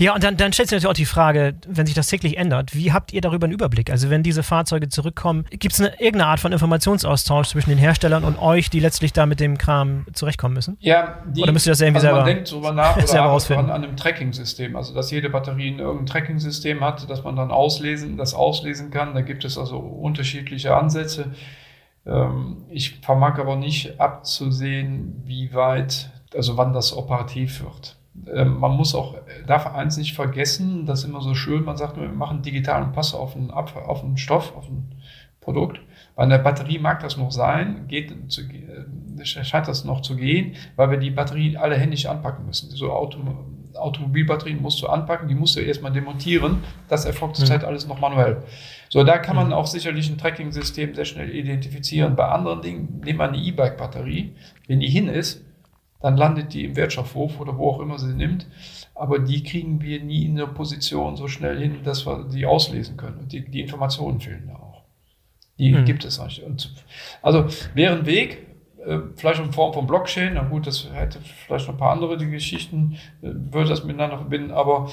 Ja, 0.00 0.14
und 0.14 0.24
dann, 0.24 0.38
dann 0.38 0.50
stellt 0.54 0.70
sich 0.70 0.76
natürlich 0.76 0.90
auch 0.90 0.94
die 0.94 1.04
Frage, 1.04 1.54
wenn 1.68 1.84
sich 1.84 1.94
das 1.94 2.06
täglich 2.06 2.38
ändert, 2.38 2.74
wie 2.74 2.90
habt 2.90 3.12
ihr 3.12 3.20
darüber 3.20 3.44
einen 3.44 3.52
Überblick? 3.52 3.90
Also 3.90 4.08
wenn 4.08 4.22
diese 4.22 4.42
Fahrzeuge 4.42 4.88
zurückkommen, 4.88 5.44
gibt 5.50 5.74
es 5.74 5.78
irgendeine 5.78 6.24
Art 6.26 6.40
von 6.40 6.52
Informationsaustausch 6.52 7.48
zwischen 7.48 7.68
den 7.68 7.78
Herstellern 7.78 8.24
und 8.24 8.40
euch, 8.40 8.70
die 8.70 8.80
letztlich 8.80 9.12
da 9.12 9.26
mit 9.26 9.40
dem 9.40 9.58
Kram 9.58 10.06
zurechtkommen 10.14 10.54
müssen? 10.54 10.78
Ja, 10.80 11.22
die, 11.26 11.42
oder 11.42 11.52
müsst 11.52 11.66
ihr 11.66 11.72
das 11.72 11.82
irgendwie 11.82 11.98
also 11.98 12.06
selber 12.06 12.20
Man 12.20 12.34
denkt 12.34 12.50
darüber 12.50 12.72
nach 12.72 12.96
oder 12.96 13.06
selber 13.38 13.58
an 13.58 13.70
einem 13.70 13.94
Tracking-System, 13.94 14.74
also 14.74 14.94
dass 14.94 15.10
jede 15.10 15.28
Batterie 15.28 15.76
irgendein 15.76 16.06
Tracking-System 16.06 16.80
hat, 16.82 17.10
das 17.10 17.22
man 17.22 17.36
dann 17.36 17.50
auslesen, 17.50 18.16
das 18.16 18.32
auslesen 18.32 18.90
kann. 18.90 19.12
Da 19.12 19.20
gibt 19.20 19.44
es 19.44 19.58
also 19.58 19.76
unterschiedliche 19.76 20.74
Ansätze. 20.74 21.26
Ähm, 22.06 22.64
ich 22.70 23.00
vermag 23.00 23.38
aber 23.38 23.56
nicht 23.56 24.00
abzusehen, 24.00 25.20
wie 25.26 25.52
weit, 25.52 26.10
also 26.34 26.56
wann 26.56 26.72
das 26.72 26.96
operativ 26.96 27.62
wird. 27.62 27.99
Ähm, 28.26 28.58
man 28.58 28.72
muss 28.72 28.94
auch, 28.94 29.16
darf 29.46 29.66
eins 29.66 29.96
nicht 29.96 30.14
vergessen, 30.14 30.86
das 30.86 31.00
ist 31.00 31.04
immer 31.06 31.22
so 31.22 31.34
schön, 31.34 31.64
man 31.64 31.76
sagt, 31.76 31.98
wir 31.98 32.08
machen 32.08 32.42
digitalen 32.42 32.92
Pass 32.92 33.14
auf 33.14 33.36
einen, 33.36 33.50
auf 33.50 34.04
einen 34.04 34.16
Stoff, 34.16 34.54
auf 34.56 34.68
ein 34.68 34.94
Produkt. 35.40 35.80
Bei 36.16 36.22
einer 36.22 36.38
Batterie 36.38 36.78
mag 36.78 37.00
das 37.00 37.16
noch 37.16 37.32
sein, 37.32 37.86
geht, 37.88 38.10
äh, 38.12 39.24
scheint 39.24 39.68
das 39.68 39.84
noch 39.84 40.02
zu 40.02 40.16
gehen, 40.16 40.56
weil 40.76 40.90
wir 40.90 40.98
die 40.98 41.10
Batterie 41.10 41.56
alle 41.56 41.76
händisch 41.76 42.06
anpacken 42.06 42.46
müssen. 42.46 42.70
So 42.70 42.92
Auto, 42.92 43.18
Automobilbatterien 43.74 44.60
musst 44.60 44.82
du 44.82 44.86
anpacken, 44.86 45.28
die 45.28 45.34
musst 45.34 45.56
du 45.56 45.60
erstmal 45.60 45.92
demontieren. 45.92 46.58
Das 46.88 47.04
erfolgt 47.04 47.36
zurzeit 47.36 47.62
mhm. 47.62 47.68
alles 47.68 47.86
noch 47.86 48.00
manuell. 48.00 48.42
So, 48.88 49.04
da 49.04 49.18
kann 49.18 49.36
man 49.36 49.48
mhm. 49.48 49.52
auch 49.52 49.66
sicherlich 49.66 50.10
ein 50.10 50.18
Tracking-System 50.18 50.94
sehr 50.94 51.04
schnell 51.04 51.30
identifizieren. 51.30 52.16
Bei 52.16 52.28
anderen 52.28 52.62
Dingen, 52.62 53.00
nehmen 53.04 53.18
wir 53.18 53.28
eine 53.28 53.38
E-Bike-Batterie. 53.38 54.34
Wenn 54.66 54.80
die 54.80 54.88
hin 54.88 55.08
ist, 55.08 55.44
dann 56.00 56.16
landet 56.16 56.54
die 56.54 56.64
im 56.64 56.76
Wertstoffhof 56.76 57.40
oder 57.40 57.58
wo 57.58 57.70
auch 57.70 57.80
immer 57.80 57.98
sie 57.98 58.14
nimmt. 58.14 58.46
Aber 58.94 59.18
die 59.18 59.42
kriegen 59.42 59.80
wir 59.80 60.02
nie 60.02 60.24
in 60.24 60.36
der 60.36 60.46
Position 60.46 61.16
so 61.16 61.28
schnell 61.28 61.58
hin, 61.58 61.78
dass 61.84 62.06
wir 62.06 62.24
die 62.24 62.46
auslesen 62.46 62.96
können. 62.96 63.18
Und 63.18 63.32
die, 63.32 63.48
die 63.48 63.60
Informationen 63.60 64.20
fehlen 64.20 64.48
da 64.48 64.54
auch. 64.54 64.82
Die 65.58 65.72
mhm. 65.72 65.84
gibt 65.84 66.04
es 66.04 66.22
nicht. 66.22 66.42
Und 66.42 66.74
also 67.22 67.46
wäre 67.74 67.96
ein 67.96 68.06
Weg, 68.06 68.46
äh, 68.84 68.98
vielleicht 69.16 69.40
in 69.40 69.52
Form 69.52 69.74
von 69.74 69.86
Blockchain, 69.86 70.34
na 70.34 70.42
gut, 70.42 70.66
das 70.66 70.88
hätte 70.92 71.18
vielleicht 71.20 71.66
noch 71.66 71.74
ein 71.74 71.78
paar 71.78 71.92
andere 71.92 72.16
Geschichten, 72.16 72.96
äh, 73.22 73.28
würde 73.32 73.68
das 73.68 73.84
miteinander 73.84 74.16
verbinden, 74.16 74.52
aber 74.52 74.90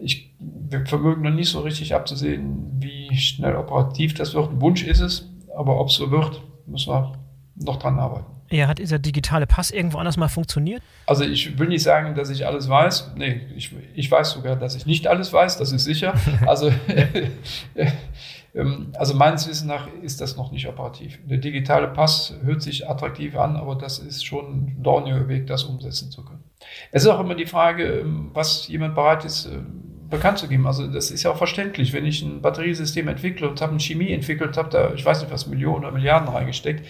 ich, 0.00 0.34
wir 0.38 0.86
vermögen 0.86 1.22
noch 1.22 1.30
nicht 1.30 1.50
so 1.50 1.60
richtig 1.60 1.94
abzusehen, 1.94 2.72
wie 2.78 3.16
schnell 3.16 3.56
operativ 3.56 4.14
das 4.14 4.34
wird. 4.34 4.50
Ein 4.50 4.60
Wunsch 4.60 4.84
ist 4.84 5.00
es, 5.00 5.30
aber 5.56 5.80
ob 5.80 5.88
es 5.88 5.94
so 5.94 6.10
wird, 6.10 6.42
müssen 6.66 6.92
wir 6.92 7.12
noch 7.56 7.76
dran 7.76 7.98
arbeiten. 7.98 8.33
Ja, 8.54 8.68
hat 8.68 8.78
dieser 8.78 9.00
digitale 9.00 9.48
Pass 9.48 9.72
irgendwo 9.72 9.98
anders 9.98 10.16
mal 10.16 10.28
funktioniert? 10.28 10.80
Also 11.06 11.24
ich 11.24 11.58
will 11.58 11.66
nicht 11.66 11.82
sagen, 11.82 12.14
dass 12.14 12.30
ich 12.30 12.46
alles 12.46 12.68
weiß. 12.68 13.14
Nee, 13.16 13.40
ich, 13.56 13.74
ich 13.96 14.08
weiß 14.08 14.30
sogar, 14.30 14.54
dass 14.54 14.76
ich 14.76 14.86
nicht 14.86 15.08
alles 15.08 15.32
weiß, 15.32 15.58
das 15.58 15.72
ist 15.72 15.84
sicher. 15.84 16.14
Also, 16.46 16.70
ähm, 18.54 18.92
also 18.96 19.14
meines 19.14 19.48
Wissens 19.48 19.66
nach 19.66 19.88
ist 20.02 20.20
das 20.20 20.36
noch 20.36 20.52
nicht 20.52 20.68
operativ. 20.68 21.18
Der 21.24 21.38
digitale 21.38 21.88
Pass 21.88 22.34
hört 22.44 22.62
sich 22.62 22.88
attraktiv 22.88 23.36
an, 23.36 23.56
aber 23.56 23.74
das 23.74 23.98
ist 23.98 24.24
schon 24.24 24.44
ein 24.44 24.82
dorniger 24.82 25.26
Weg, 25.26 25.46
das 25.48 25.64
umsetzen 25.64 26.12
zu 26.12 26.24
können. 26.24 26.44
Es 26.92 27.02
ist 27.02 27.08
auch 27.08 27.20
immer 27.20 27.34
die 27.34 27.46
Frage, 27.46 28.00
ähm, 28.00 28.30
was 28.34 28.68
jemand 28.68 28.94
bereit 28.94 29.24
ist, 29.24 29.46
ähm, 29.46 29.94
bekannt 30.10 30.38
zu 30.38 30.48
geben. 30.48 30.66
Also 30.66 30.86
das 30.86 31.10
ist 31.10 31.22
ja 31.22 31.30
auch 31.30 31.36
verständlich, 31.36 31.92
wenn 31.92 32.06
ich 32.06 32.22
ein 32.22 32.40
Batteriesystem 32.40 33.08
entwickle 33.08 33.48
und 33.48 33.60
habe 33.60 33.72
eine 33.72 33.80
Chemie 33.80 34.12
entwickelt, 34.12 34.56
habe 34.56 34.68
da, 34.70 34.92
ich 34.94 35.04
weiß 35.04 35.20
nicht 35.20 35.32
was, 35.32 35.46
Millionen 35.46 35.84
oder 35.84 35.92
Milliarden 35.92 36.28
reingesteckt, 36.28 36.86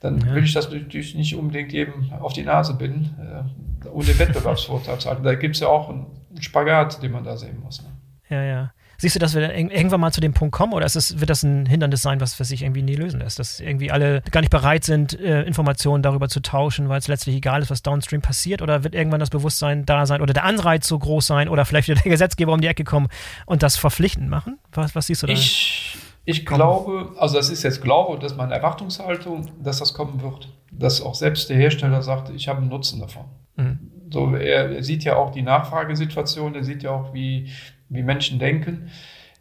dann 0.00 0.20
ja. 0.20 0.34
will 0.34 0.44
ich 0.44 0.52
das 0.52 0.70
natürlich 0.70 1.14
nicht 1.14 1.34
unbedingt 1.34 1.72
eben 1.72 2.12
auf 2.20 2.32
die 2.32 2.42
Nase 2.42 2.74
binden, 2.74 3.14
äh, 3.20 4.02
den 4.04 4.18
Wettbewerbsvorteil 4.18 4.98
zu 4.98 5.08
halten. 5.08 5.22
Da 5.22 5.34
gibt 5.34 5.54
es 5.54 5.60
ja 5.60 5.68
auch 5.68 5.88
einen 5.88 6.06
Spagat, 6.40 7.02
den 7.02 7.12
man 7.12 7.24
da 7.24 7.36
sehen 7.36 7.60
muss. 7.60 7.82
Ne? 7.82 7.88
Ja, 8.28 8.42
ja. 8.42 8.72
Siehst 8.98 9.14
du, 9.14 9.18
dass 9.18 9.34
wir 9.34 9.54
irgendwann 9.54 10.00
mal 10.00 10.10
zu 10.10 10.22
dem 10.22 10.32
Punkt 10.32 10.54
kommen 10.54 10.72
oder 10.72 10.86
es, 10.86 11.20
wird 11.20 11.28
das 11.28 11.42
ein 11.42 11.66
Hindernis 11.66 12.00
sein, 12.00 12.20
was, 12.20 12.40
was 12.40 12.48
sich 12.48 12.62
irgendwie 12.62 12.82
nie 12.82 12.94
lösen 12.94 13.20
lässt? 13.20 13.38
Dass 13.38 13.60
irgendwie 13.60 13.90
alle 13.90 14.22
gar 14.30 14.40
nicht 14.40 14.50
bereit 14.50 14.84
sind, 14.84 15.18
äh, 15.20 15.42
Informationen 15.42 16.02
darüber 16.02 16.30
zu 16.30 16.40
tauschen, 16.40 16.88
weil 16.88 16.98
es 16.98 17.08
letztlich 17.08 17.36
egal 17.36 17.60
ist, 17.60 17.70
was 17.70 17.82
downstream 17.82 18.22
passiert? 18.22 18.62
Oder 18.62 18.84
wird 18.84 18.94
irgendwann 18.94 19.20
das 19.20 19.28
Bewusstsein 19.28 19.84
da 19.84 20.06
sein 20.06 20.22
oder 20.22 20.32
der 20.32 20.44
Anreiz 20.44 20.88
so 20.88 20.98
groß 20.98 21.26
sein 21.26 21.48
oder 21.50 21.66
vielleicht 21.66 21.88
wird 21.88 21.98
der 22.04 22.10
Gesetzgeber 22.10 22.54
um 22.54 22.60
die 22.62 22.68
Ecke 22.68 22.84
kommen 22.84 23.08
und 23.44 23.62
das 23.62 23.76
verpflichtend 23.76 24.30
machen? 24.30 24.58
Was, 24.72 24.94
was 24.94 25.08
siehst 25.08 25.22
du 25.22 25.26
da? 25.26 25.34
Ich, 25.34 25.98
ich 26.28 26.44
glaube, 26.44 27.14
also 27.18 27.36
das 27.36 27.50
ist 27.50 27.62
jetzt 27.62 27.80
Glaube, 27.80 28.18
dass 28.18 28.36
meine 28.36 28.52
Erwartungshaltung, 28.52 29.48
dass 29.62 29.78
das 29.78 29.94
kommen 29.94 30.20
wird. 30.20 30.52
Dass 30.72 31.00
auch 31.00 31.14
selbst 31.14 31.48
der 31.48 31.56
Hersteller 31.56 32.02
sagt, 32.02 32.30
ich 32.30 32.48
habe 32.48 32.58
einen 32.60 32.68
Nutzen 32.68 33.00
davon. 33.00 33.26
Mhm. 33.54 33.92
So, 34.12 34.34
er, 34.34 34.70
er, 34.70 34.82
sieht 34.82 35.04
ja 35.04 35.16
auch 35.16 35.30
die 35.30 35.42
Nachfragesituation, 35.42 36.56
er 36.56 36.64
sieht 36.64 36.82
ja 36.82 36.90
auch, 36.90 37.14
wie, 37.14 37.52
wie 37.88 38.02
Menschen 38.02 38.40
denken. 38.40 38.90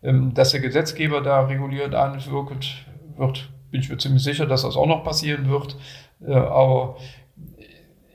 Ähm, 0.04 0.36
dass 0.36 0.52
der 0.52 0.60
Gesetzgeber 0.60 1.21
da 1.21 1.45
regulierend 1.45 1.95
einwirkt, 1.95 2.86
wird, 3.17 3.50
bin 3.71 3.82
ich 3.82 3.89
mir 3.89 3.98
ziemlich 3.98 4.24
sicher, 4.24 4.45
dass 4.45 4.62
das 4.62 4.76
auch 4.76 4.86
noch 4.86 5.04
passieren 5.04 5.50
wird. 5.50 5.76
Äh, 6.24 6.34
aber 6.34 6.98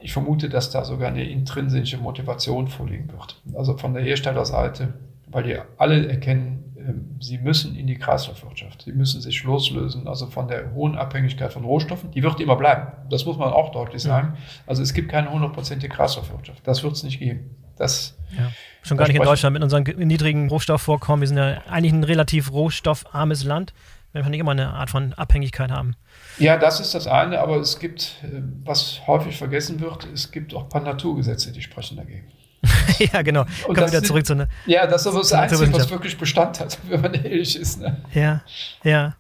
ich 0.01 0.13
vermute, 0.13 0.49
dass 0.49 0.71
da 0.71 0.85
sogar 0.85 1.09
eine 1.09 1.29
intrinsische 1.29 1.99
Motivation 1.99 2.69
vorliegen 2.69 3.11
wird. 3.11 3.43
Also 3.55 3.77
von 3.77 3.95
der 3.95 4.05
Herstellerseite, 4.05 4.95
weil 5.27 5.43
die 5.43 5.59
alle 5.77 6.09
erkennen, 6.09 6.70
sie 7.19 7.39
müssen 7.39 7.77
in 7.77 7.87
die 7.87 7.97
Kreislaufwirtschaft. 7.97 8.83
Sie 8.83 8.93
müssen 8.93 9.21
sich 9.21 9.43
loslösen, 9.45 10.07
also 10.09 10.27
von 10.27 10.49
der 10.49 10.73
hohen 10.73 10.97
Abhängigkeit 10.97 11.53
von 11.53 11.65
Rohstoffen. 11.65 12.11
Die 12.11 12.23
wird 12.23 12.41
immer 12.41 12.57
bleiben. 12.57 12.93
Das 13.09 13.25
muss 13.25 13.37
man 13.37 13.53
auch 13.53 13.73
deutlich 13.73 14.03
sagen. 14.03 14.37
Also 14.67 14.83
es 14.83 14.95
gibt 14.95 15.11
keine 15.11 15.31
hundertprozentige 15.31 15.95
Kreislaufwirtschaft. 15.95 16.67
Das 16.67 16.83
wird 16.83 16.95
es 16.95 17.03
nicht 17.03 17.19
geben. 17.19 17.57
Das, 17.77 18.17
ja. 18.37 18.51
Schon 18.83 18.97
gar 18.97 19.07
nicht 19.07 19.17
in 19.17 19.23
Deutschland 19.23 19.55
mit 19.55 19.63
unseren 19.63 19.83
niedrigen 19.83 20.49
Rohstoffvorkommen. 20.49 21.23
Wir 21.23 21.29
sind 21.29 21.39
ja 21.39 21.63
eigentlich 21.69 21.93
ein 21.93 22.05
relativ 22.05 22.53
rohstoffarmes 22.53 23.45
Land, 23.45 23.73
wenn 24.13 24.25
wir 24.25 24.31
nicht 24.31 24.41
immer 24.41 24.51
eine 24.53 24.75
Art 24.75 24.91
von 24.91 25.13
Abhängigkeit 25.15 25.71
haben. 25.71 25.97
Ja, 26.39 26.59
das 26.59 26.81
ist 26.81 26.95
das 26.95 27.07
eine, 27.07 27.41
aber 27.41 27.57
es 27.57 27.79
gibt, 27.79 28.17
äh, 28.23 28.43
was 28.65 29.07
häufig 29.07 29.37
vergessen 29.37 29.81
wird, 29.81 30.07
es 30.13 30.31
gibt 30.31 30.55
auch 30.55 30.65
ein 30.65 30.69
paar 30.69 30.83
Naturgesetze, 30.83 31.53
die 31.53 31.63
sprechen 31.63 31.97
dagegen. 31.97 32.31
ja, 32.99 33.23
genau. 33.23 33.47
Und 33.67 33.75
Kommen 33.75 33.89
wieder 33.89 34.03
zurück 34.03 34.27
zu 34.27 34.35
ne, 34.35 34.49
Ja, 34.67 34.87
das 34.87 35.03
ist 35.03 35.07
aber 35.07 35.19
das 35.19 35.33
Einzige, 35.33 35.73
was 35.73 35.91
wirklich 35.91 36.17
Bestand 36.19 36.61
hat, 36.61 36.79
wenn 36.89 37.01
man 37.01 37.15
ehrlich 37.15 37.57
ist. 37.59 37.81
Ne? 37.81 37.97
Ja, 38.13 38.43
ja. 38.83 39.15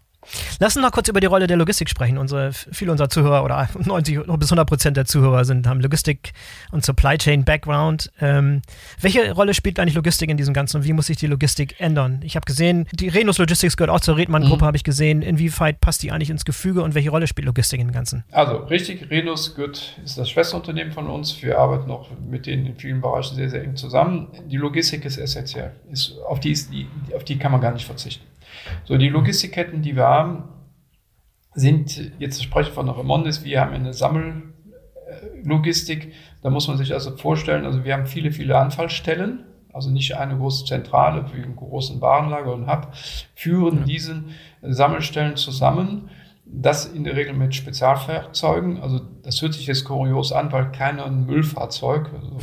Lass 0.58 0.76
uns 0.76 0.84
noch 0.84 0.92
kurz 0.92 1.08
über 1.08 1.20
die 1.20 1.26
Rolle 1.26 1.46
der 1.46 1.56
Logistik 1.56 1.88
sprechen. 1.88 2.18
Unsere, 2.18 2.52
viele 2.52 2.90
unserer 2.92 3.08
Zuhörer 3.08 3.44
oder 3.44 3.68
90 3.78 4.26
bis 4.38 4.48
100 4.48 4.68
Prozent 4.68 4.96
der 4.96 5.06
Zuhörer 5.06 5.44
sind, 5.44 5.66
haben 5.66 5.80
Logistik 5.80 6.32
und 6.70 6.84
Supply 6.84 7.16
Chain 7.16 7.44
Background. 7.44 8.12
Ähm, 8.20 8.62
welche 9.00 9.32
Rolle 9.32 9.54
spielt 9.54 9.78
eigentlich 9.78 9.94
Logistik 9.94 10.30
in 10.30 10.36
diesem 10.36 10.54
Ganzen 10.54 10.78
und 10.78 10.84
wie 10.84 10.92
muss 10.92 11.06
sich 11.06 11.16
die 11.16 11.26
Logistik 11.26 11.80
ändern? 11.80 12.20
Ich 12.22 12.36
habe 12.36 12.44
gesehen, 12.44 12.86
die 12.92 13.08
Renus 13.08 13.38
Logistics 13.38 13.76
gehört 13.76 13.90
auch 13.90 14.00
zur 14.00 14.16
Redmann-Gruppe, 14.16 14.64
mhm. 14.64 14.66
habe 14.66 14.76
ich 14.76 14.84
gesehen. 14.84 15.22
Inwieweit 15.22 15.80
passt 15.80 16.02
die 16.02 16.12
eigentlich 16.12 16.30
ins 16.30 16.44
Gefüge 16.44 16.82
und 16.82 16.94
welche 16.94 17.10
Rolle 17.10 17.26
spielt 17.26 17.46
Logistik 17.46 17.80
in 17.80 17.88
dem 17.88 17.92
Ganzen? 17.92 18.24
Also 18.30 18.56
richtig, 18.56 19.10
Renus 19.10 19.54
gehört, 19.54 19.98
ist 20.04 20.18
das 20.18 20.28
Schwesterunternehmen 20.30 20.92
von 20.92 21.06
uns. 21.06 21.42
Wir 21.42 21.58
arbeiten 21.58 21.90
auch 21.90 22.10
mit 22.28 22.46
denen 22.46 22.66
in 22.66 22.76
vielen 22.76 23.00
Bereichen 23.00 23.34
sehr, 23.36 23.48
sehr 23.48 23.62
eng 23.62 23.76
zusammen. 23.76 24.28
Die 24.46 24.56
Logistik 24.56 25.04
ist 25.04 25.16
essentiell. 25.16 25.72
Ist, 25.90 26.16
auf, 26.28 26.40
die 26.40 26.52
ist, 26.52 26.72
die, 26.72 26.86
auf 27.14 27.24
die 27.24 27.38
kann 27.38 27.52
man 27.52 27.60
gar 27.60 27.72
nicht 27.72 27.86
verzichten. 27.86 28.29
So, 28.84 28.96
die 28.96 29.08
Logistikketten, 29.08 29.82
die 29.82 29.96
wir 29.96 30.06
haben, 30.06 30.44
sind, 31.54 32.12
jetzt 32.18 32.42
spreche 32.42 32.70
ich 32.70 32.74
von 32.74 32.88
Remondis, 32.88 33.44
wir 33.44 33.60
haben 33.60 33.74
eine 33.74 33.92
Sammellogistik. 33.92 36.14
Da 36.42 36.50
muss 36.50 36.66
man 36.68 36.76
sich 36.76 36.92
also 36.92 37.16
vorstellen, 37.16 37.64
also 37.64 37.84
wir 37.84 37.92
haben 37.92 38.06
viele, 38.06 38.30
viele 38.32 38.56
Anfallstellen, 38.56 39.44
also 39.72 39.90
nicht 39.90 40.16
eine 40.16 40.36
große 40.36 40.64
Zentrale 40.64 41.26
wie 41.32 41.42
einen 41.42 41.56
großen 41.56 42.00
Warenlager 42.00 42.52
und 42.52 42.70
Hub, 42.70 42.92
führen 43.34 43.84
diesen 43.84 44.34
Sammelstellen 44.62 45.34
zusammen. 45.36 46.10
Das 46.52 46.86
in 46.86 47.04
der 47.04 47.14
Regel 47.14 47.34
mit 47.34 47.54
Spezialfahrzeugen. 47.54 48.80
Also 48.80 49.00
das 49.22 49.40
hört 49.40 49.54
sich 49.54 49.68
jetzt 49.68 49.84
kurios 49.84 50.32
an, 50.32 50.50
weil 50.50 50.72
keiner 50.72 51.06
ein 51.06 51.24
Müllfahrzeug, 51.26 52.10
also 52.12 52.38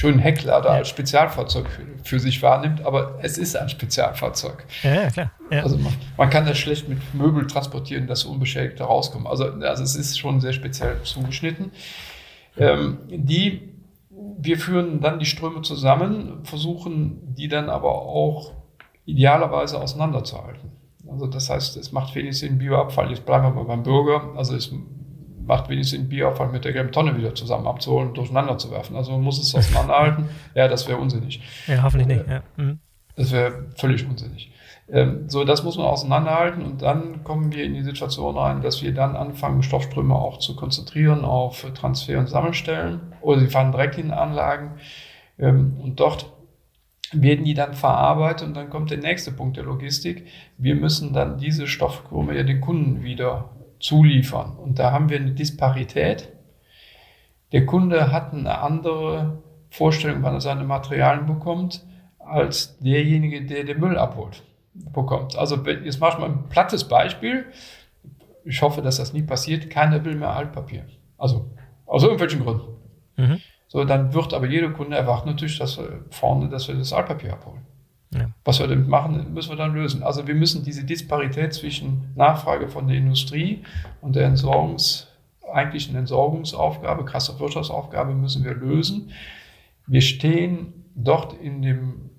schönen 0.00 0.18
Hecklader 0.18 0.70
ja. 0.70 0.76
als 0.76 0.88
Spezialfahrzeug 0.88 1.68
für, 1.68 1.82
für, 2.02 2.20
sich 2.20 2.42
wahrnimmt, 2.42 2.86
aber 2.86 3.18
es 3.20 3.36
ist 3.36 3.54
ein 3.54 3.68
Spezialfahrzeug. 3.68 4.64
Ja, 4.82 4.94
ja 4.94 5.10
klar. 5.10 5.30
Ja. 5.50 5.62
Also 5.62 5.76
man, 5.76 5.92
man, 6.16 6.30
kann 6.30 6.46
das 6.46 6.56
schlecht 6.56 6.88
mit 6.88 6.98
Möbel 7.12 7.46
transportieren, 7.46 8.06
dass 8.06 8.24
unbeschädigt 8.24 8.80
da 8.80 8.86
rauskommen. 8.86 9.26
Also, 9.26 9.44
also 9.44 9.82
es 9.82 9.96
ist 9.96 10.18
schon 10.18 10.40
sehr 10.40 10.54
speziell 10.54 11.02
zugeschnitten. 11.02 11.72
Ähm, 12.56 12.96
die, 13.10 13.74
wir 14.08 14.58
führen 14.58 15.02
dann 15.02 15.18
die 15.18 15.26
Ströme 15.26 15.60
zusammen, 15.60 16.44
versuchen 16.44 17.34
die 17.34 17.48
dann 17.48 17.68
aber 17.68 17.92
auch 17.92 18.52
idealerweise 19.04 19.78
auseinanderzuhalten. 19.78 20.72
Also 21.10 21.26
das 21.26 21.50
heißt, 21.50 21.76
es 21.76 21.92
macht 21.92 22.14
wenig 22.14 22.38
Sinn, 22.38 22.56
Bioabfall, 22.56 23.10
jetzt 23.10 23.26
bleiben 23.26 23.44
wir 23.44 23.50
mal 23.50 23.64
beim 23.64 23.82
Bürger, 23.82 24.32
also 24.34 24.56
es 24.56 24.72
macht 25.46 25.68
wenig 25.68 25.88
Sinn, 25.88 26.08
Bierabfall 26.08 26.48
mit 26.48 26.64
der 26.64 26.72
gelben 26.72 26.92
Tonne 26.92 27.16
wieder 27.16 27.34
zusammen 27.34 27.66
abzuholen 27.66 28.08
und 28.08 28.16
durcheinander 28.16 28.58
zu 28.58 28.70
werfen. 28.70 28.96
Also 28.96 29.12
man 29.12 29.22
muss 29.22 29.40
es 29.40 29.54
auseinanderhalten. 29.54 30.28
ja, 30.54 30.68
das 30.68 30.88
wäre 30.88 30.98
unsinnig. 30.98 31.42
Ja, 31.66 31.82
hoffentlich 31.82 32.08
nicht. 32.08 32.28
Ja. 32.28 32.42
Mhm. 32.56 32.78
Das 33.16 33.32
wäre 33.32 33.66
völlig 33.76 34.06
unsinnig. 34.08 34.52
Ähm, 34.88 35.28
so, 35.28 35.44
das 35.44 35.62
muss 35.62 35.76
man 35.76 35.86
auseinanderhalten 35.86 36.64
und 36.64 36.82
dann 36.82 37.22
kommen 37.22 37.52
wir 37.52 37.64
in 37.64 37.74
die 37.74 37.82
Situation 37.82 38.36
rein, 38.36 38.60
dass 38.60 38.82
wir 38.82 38.92
dann 38.92 39.14
anfangen, 39.14 39.62
Stoffströme 39.62 40.14
auch 40.14 40.38
zu 40.38 40.56
konzentrieren 40.56 41.24
auf 41.24 41.64
Transfer- 41.74 42.18
und 42.18 42.28
Sammelstellen 42.28 43.00
oder 43.20 43.40
sie 43.40 43.46
fahren 43.46 43.70
direkt 43.72 43.98
in 43.98 44.10
Anlagen 44.10 44.78
ähm, 45.38 45.76
und 45.80 46.00
dort 46.00 46.32
werden 47.12 47.44
die 47.44 47.54
dann 47.54 47.74
verarbeitet 47.74 48.48
und 48.48 48.54
dann 48.54 48.70
kommt 48.70 48.90
der 48.90 48.98
nächste 48.98 49.32
Punkt 49.32 49.56
der 49.56 49.64
Logistik. 49.64 50.26
Wir 50.58 50.74
müssen 50.74 51.12
dann 51.12 51.38
diese 51.38 51.66
Stoffkrüme 51.66 52.36
ja 52.36 52.42
den 52.42 52.60
Kunden 52.60 53.02
wieder 53.02 53.50
zuliefern. 53.80 54.56
Und 54.56 54.78
da 54.78 54.92
haben 54.92 55.08
wir 55.08 55.18
eine 55.18 55.32
Disparität. 55.32 56.28
Der 57.52 57.66
Kunde 57.66 58.12
hat 58.12 58.32
eine 58.32 58.60
andere 58.60 59.42
Vorstellung, 59.70 60.22
wann 60.22 60.34
er 60.34 60.40
seine 60.40 60.64
Materialien 60.64 61.26
bekommt, 61.26 61.84
als 62.18 62.78
derjenige, 62.78 63.44
der 63.44 63.64
den 63.64 63.80
Müll 63.80 63.98
abholt, 63.98 64.42
bekommt. 64.74 65.36
Also 65.36 65.56
jetzt 65.56 66.00
mache 66.00 66.14
ich 66.14 66.18
mal 66.18 66.30
ein 66.30 66.48
plattes 66.48 66.84
Beispiel. 66.84 67.46
Ich 68.44 68.62
hoffe, 68.62 68.82
dass 68.82 68.98
das 68.98 69.12
nie 69.12 69.22
passiert. 69.22 69.70
Keiner 69.70 70.04
will 70.04 70.14
mehr 70.14 70.30
Altpapier. 70.30 70.86
Also 71.18 71.50
aus 71.86 72.02
irgendwelchen 72.02 72.44
Gründen. 72.44 72.76
Mhm. 73.16 73.40
So, 73.68 73.84
dann 73.84 74.14
wird 74.14 74.34
aber 74.34 74.46
jeder 74.46 74.70
Kunde 74.70 74.96
erwarten 74.96 75.28
natürlich, 75.28 75.58
dass 75.58 75.78
wir 75.78 76.04
vorne, 76.10 76.48
dass 76.48 76.68
wir 76.68 76.74
das 76.74 76.92
Altpapier 76.92 77.32
abholen. 77.32 77.62
Ja. 78.12 78.30
Was 78.44 78.58
wir 78.58 78.66
damit 78.66 78.88
machen, 78.88 79.32
müssen 79.32 79.50
wir 79.50 79.56
dann 79.56 79.72
lösen. 79.72 80.02
Also 80.02 80.26
wir 80.26 80.34
müssen 80.34 80.64
diese 80.64 80.84
Disparität 80.84 81.54
zwischen 81.54 82.12
Nachfrage 82.16 82.68
von 82.68 82.88
der 82.88 82.96
Industrie 82.96 83.62
und 84.00 84.16
der 84.16 84.26
Entsorgungs, 84.26 85.06
eigentlichen 85.52 85.94
Entsorgungsaufgabe, 85.96 87.04
Kreislaufwirtschaftsaufgabe 87.04 88.14
müssen 88.14 88.44
wir 88.44 88.54
lösen. 88.54 89.12
Wir 89.86 90.02
stehen 90.02 90.84
dort 90.94 91.34
in 91.34 91.62
dem 91.62 92.10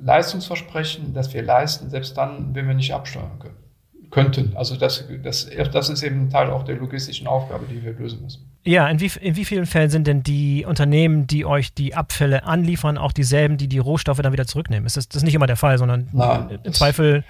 Leistungsversprechen, 0.00 1.14
das 1.14 1.32
wir 1.32 1.42
leisten, 1.42 1.88
selbst 1.88 2.16
dann, 2.16 2.54
wenn 2.54 2.66
wir 2.66 2.74
nicht 2.74 2.92
absteuern 2.92 3.38
können 3.38 3.63
könnten. 4.14 4.52
Also 4.54 4.76
das, 4.76 5.04
das, 5.22 5.50
das 5.72 5.88
ist 5.88 6.02
eben 6.02 6.30
Teil 6.30 6.48
auch 6.50 6.62
der 6.62 6.76
logistischen 6.76 7.26
Aufgabe, 7.26 7.66
die 7.68 7.82
wir 7.82 7.92
lösen 7.92 8.22
müssen. 8.22 8.48
Ja, 8.64 8.88
in 8.88 9.00
wie, 9.00 9.10
in 9.20 9.36
wie 9.36 9.44
vielen 9.44 9.66
Fällen 9.66 9.90
sind 9.90 10.06
denn 10.06 10.22
die 10.22 10.64
Unternehmen, 10.64 11.26
die 11.26 11.44
euch 11.44 11.74
die 11.74 11.94
Abfälle 11.94 12.44
anliefern, 12.44 12.96
auch 12.96 13.12
dieselben, 13.12 13.58
die 13.58 13.68
die 13.68 13.78
Rohstoffe 13.78 14.22
dann 14.22 14.32
wieder 14.32 14.46
zurücknehmen? 14.46 14.86
Ist 14.86 14.96
das, 14.96 15.08
das 15.08 15.18
ist 15.18 15.24
nicht 15.24 15.34
immer 15.34 15.48
der 15.48 15.56
Fall, 15.56 15.76
sondern 15.76 16.08
Nein, 16.12 16.60
im 16.62 16.72
Zweifel 16.72 17.24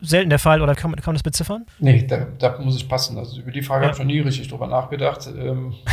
selten 0.00 0.30
der 0.30 0.38
Fall 0.38 0.62
oder 0.62 0.74
kann 0.74 0.90
man, 0.90 0.98
kann 1.00 1.12
man 1.12 1.14
das 1.14 1.22
beziffern? 1.22 1.64
Nee, 1.78 2.06
da, 2.06 2.26
da, 2.38 2.58
muss 2.58 2.76
ich 2.76 2.88
passen. 2.88 3.18
Also 3.18 3.40
über 3.40 3.52
die 3.52 3.62
Frage 3.62 3.84
ja. 3.84 3.88
habe 3.88 3.96
ich 3.96 3.98
noch 3.98 4.06
nie 4.06 4.20
richtig 4.20 4.48
drüber 4.48 4.66
nachgedacht. 4.66 5.26
Ähm, 5.26 5.74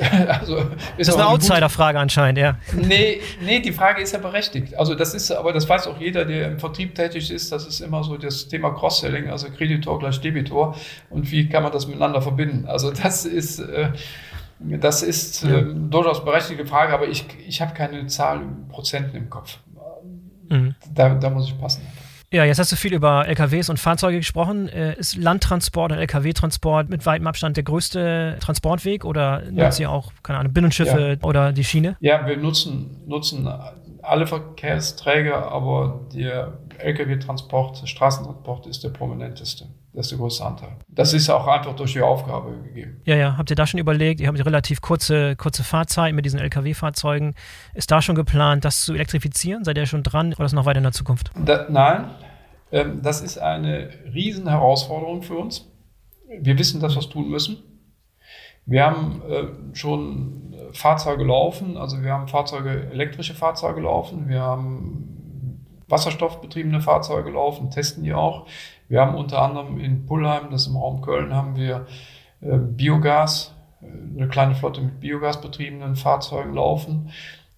also 0.28 0.56
ist 0.56 0.68
das 0.98 1.08
ist 1.08 1.14
eine 1.14 1.28
Outsider-Frage 1.28 1.98
anscheinend, 1.98 2.38
ja. 2.38 2.58
Nee, 2.72 3.20
nee, 3.40 3.60
die 3.60 3.72
Frage 3.72 4.02
ist 4.02 4.12
ja 4.12 4.18
berechtigt. 4.18 4.74
Also 4.76 4.94
das 4.94 5.14
ist, 5.14 5.30
aber 5.30 5.52
das 5.52 5.68
weiß 5.68 5.86
auch 5.86 5.98
jeder, 5.98 6.24
der 6.24 6.48
im 6.48 6.58
Vertrieb 6.58 6.94
tätig 6.94 7.30
ist, 7.30 7.52
das 7.52 7.66
ist 7.66 7.80
immer 7.80 8.04
so 8.04 8.16
das 8.16 8.48
Thema 8.48 8.70
Cross-Selling, 8.70 9.30
also 9.30 9.48
Kreditor 9.50 9.98
gleich 9.98 10.20
Debitor 10.20 10.76
und 11.10 11.30
wie 11.30 11.48
kann 11.48 11.62
man 11.62 11.72
das 11.72 11.86
miteinander 11.86 12.20
verbinden. 12.20 12.66
Also 12.66 12.90
das 12.90 13.24
ist, 13.24 13.60
äh, 13.60 13.92
das 14.58 15.02
ist 15.02 15.42
ja. 15.42 15.58
äh, 15.58 15.74
durchaus 15.74 16.24
berechtigte 16.24 16.66
Frage, 16.66 16.92
aber 16.92 17.08
ich, 17.08 17.24
ich 17.46 17.60
habe 17.62 17.72
keine 17.74 18.06
Zahl 18.06 18.42
in 18.42 18.68
Prozenten 18.68 19.16
im 19.16 19.30
Kopf. 19.30 19.58
Mhm. 20.48 20.74
Da, 20.94 21.14
da 21.14 21.30
muss 21.30 21.46
ich 21.46 21.58
passen. 21.58 21.82
Ja, 22.32 22.46
jetzt 22.46 22.58
hast 22.58 22.72
du 22.72 22.76
viel 22.76 22.94
über 22.94 23.28
LKWs 23.28 23.68
und 23.68 23.78
Fahrzeuge 23.78 24.16
gesprochen. 24.16 24.66
Äh, 24.66 24.98
ist 24.98 25.16
Landtransport 25.16 25.92
und 25.92 25.98
LKW-Transport 25.98 26.88
mit 26.88 27.04
weitem 27.04 27.26
Abstand 27.26 27.58
der 27.58 27.64
größte 27.64 28.38
Transportweg 28.40 29.04
oder 29.04 29.42
ja. 29.52 29.64
nutzt 29.64 29.78
ihr 29.78 29.90
auch, 29.90 30.12
keine 30.22 30.38
Ahnung, 30.38 30.54
Binnenschiffe 30.54 31.18
ja. 31.20 31.28
oder 31.28 31.52
die 31.52 31.62
Schiene? 31.62 31.96
Ja, 32.00 32.26
wir 32.26 32.38
nutzen, 32.38 33.02
nutzen 33.06 33.46
alle 34.02 34.26
Verkehrsträger, 34.26 35.50
aber 35.50 36.06
der 36.12 36.58
Lkw-Transport, 36.78 37.88
Straßentransport 37.88 38.66
ist 38.66 38.84
der 38.84 38.90
prominenteste. 38.90 39.66
Das 39.92 40.06
ist 40.06 40.12
der 40.12 40.18
größte 40.18 40.44
Anteil. 40.44 40.76
Das 40.88 41.12
ist 41.12 41.28
auch 41.28 41.46
einfach 41.46 41.76
durch 41.76 41.92
die 41.92 42.00
Aufgabe 42.00 42.52
gegeben. 42.62 43.02
Ja, 43.04 43.14
ja. 43.14 43.36
Habt 43.36 43.50
ihr 43.50 43.56
da 43.56 43.66
schon 43.66 43.78
überlegt? 43.78 44.20
Ihr 44.20 44.28
habt 44.28 44.44
relativ 44.44 44.80
kurze, 44.80 45.36
kurze 45.36 45.64
Fahrzeiten 45.64 46.16
mit 46.16 46.24
diesen 46.24 46.40
Lkw-Fahrzeugen. 46.40 47.34
Ist 47.74 47.90
da 47.90 48.00
schon 48.00 48.14
geplant, 48.14 48.64
das 48.64 48.84
zu 48.84 48.94
elektrifizieren? 48.94 49.64
Seid 49.64 49.76
ihr 49.76 49.86
schon 49.86 50.02
dran 50.02 50.32
oder 50.32 50.46
ist 50.46 50.54
noch 50.54 50.64
weiter 50.64 50.78
in 50.78 50.84
der 50.84 50.92
Zukunft? 50.92 51.30
Da, 51.44 51.66
nein, 51.68 52.06
ähm, 52.72 53.02
das 53.02 53.20
ist 53.20 53.38
eine 53.38 53.90
riesen 54.14 54.48
Herausforderung 54.48 55.22
für 55.22 55.36
uns. 55.36 55.70
Wir 56.40 56.58
wissen, 56.58 56.80
dass 56.80 56.94
wir 56.94 57.00
es 57.00 57.10
tun 57.10 57.28
müssen. 57.28 57.58
Wir 58.66 58.86
haben 58.86 59.22
äh, 59.28 59.76
schon 59.76 60.54
Fahrzeuge 60.72 61.24
laufen, 61.24 61.76
also 61.76 62.02
wir 62.02 62.12
haben 62.12 62.28
Fahrzeuge, 62.28 62.90
elektrische 62.90 63.34
Fahrzeuge 63.34 63.80
laufen, 63.80 64.28
wir 64.28 64.40
haben 64.40 65.66
wasserstoffbetriebene 65.88 66.80
Fahrzeuge 66.80 67.30
laufen, 67.30 67.70
testen 67.70 68.04
die 68.04 68.14
auch. 68.14 68.46
Wir 68.88 69.00
haben 69.00 69.14
unter 69.14 69.42
anderem 69.42 69.78
in 69.78 70.06
Pullheim, 70.06 70.50
das 70.50 70.62
ist 70.62 70.68
im 70.68 70.76
Raum 70.76 71.02
Köln, 71.02 71.34
haben 71.34 71.56
wir 71.56 71.86
äh, 72.40 72.56
Biogas, 72.56 73.54
äh, 73.82 73.86
eine 74.16 74.28
kleine 74.28 74.54
Flotte 74.54 74.80
mit 74.80 75.00
Biogasbetriebenen 75.00 75.96
Fahrzeugen 75.96 76.54
laufen. 76.54 77.10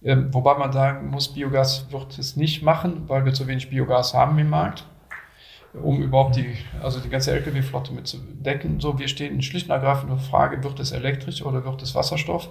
Ähm, 0.03 0.33
wobei 0.33 0.57
man 0.57 0.71
sagen 0.71 1.09
muss, 1.09 1.33
Biogas 1.33 1.91
wird 1.91 2.17
es 2.19 2.35
nicht 2.35 2.61
machen, 2.61 3.03
weil 3.07 3.25
wir 3.25 3.33
zu 3.33 3.47
wenig 3.47 3.69
Biogas 3.69 4.13
haben 4.13 4.37
im 4.37 4.49
Markt 4.49 4.85
um 5.81 6.01
überhaupt 6.01 6.35
die, 6.35 6.55
also 6.81 6.99
die 6.99 7.09
ganze 7.09 7.31
Lkw-Flotte 7.31 7.93
mit 7.93 8.07
zu 8.07 8.17
decken. 8.17 8.79
So, 8.79 8.99
wir 8.99 9.07
stehen 9.07 9.41
schlicht 9.41 9.67
und 9.69 9.73
ergreifend 9.73 10.11
auf 10.11 10.25
Frage, 10.25 10.63
wird 10.63 10.79
es 10.79 10.91
elektrisch 10.91 11.41
oder 11.41 11.65
wird 11.65 11.81
es 11.81 11.95
Wasserstoff? 11.95 12.49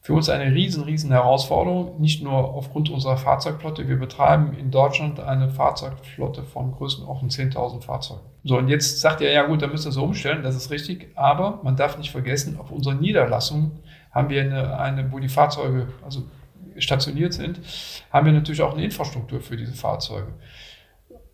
Für 0.00 0.14
uns 0.14 0.28
eine 0.28 0.54
riesen, 0.54 0.84
riesen 0.84 1.10
Herausforderung, 1.10 2.00
nicht 2.00 2.22
nur 2.22 2.32
aufgrund 2.32 2.88
unserer 2.88 3.16
Fahrzeugflotte. 3.16 3.88
Wir 3.88 3.98
betreiben 3.98 4.56
in 4.56 4.70
Deutschland 4.70 5.18
eine 5.18 5.50
Fahrzeugflotte 5.50 6.44
von 6.44 6.72
Größenordnung 6.72 7.30
10.000 7.30 7.82
Fahrzeugen. 7.82 8.22
So, 8.44 8.56
und 8.56 8.68
jetzt 8.68 9.00
sagt 9.00 9.20
ihr, 9.20 9.30
ja 9.32 9.44
gut, 9.46 9.60
da 9.60 9.66
müssen 9.66 9.86
wir 9.86 9.92
so 9.92 10.04
umstellen, 10.04 10.42
das 10.42 10.54
ist 10.54 10.70
richtig. 10.70 11.10
Aber 11.16 11.60
man 11.64 11.76
darf 11.76 11.98
nicht 11.98 12.10
vergessen, 12.10 12.58
auf 12.58 12.70
unserer 12.70 12.94
Niederlassung 12.94 13.72
haben 14.12 14.30
wir 14.30 14.40
eine, 14.40 14.78
eine 14.78 15.12
wo 15.12 15.18
die 15.18 15.28
Fahrzeuge, 15.28 15.88
also 16.04 16.22
stationiert 16.78 17.32
sind, 17.32 17.60
haben 18.10 18.26
wir 18.26 18.32
natürlich 18.32 18.62
auch 18.62 18.74
eine 18.74 18.84
Infrastruktur 18.84 19.40
für 19.40 19.56
diese 19.56 19.74
Fahrzeuge. 19.74 20.32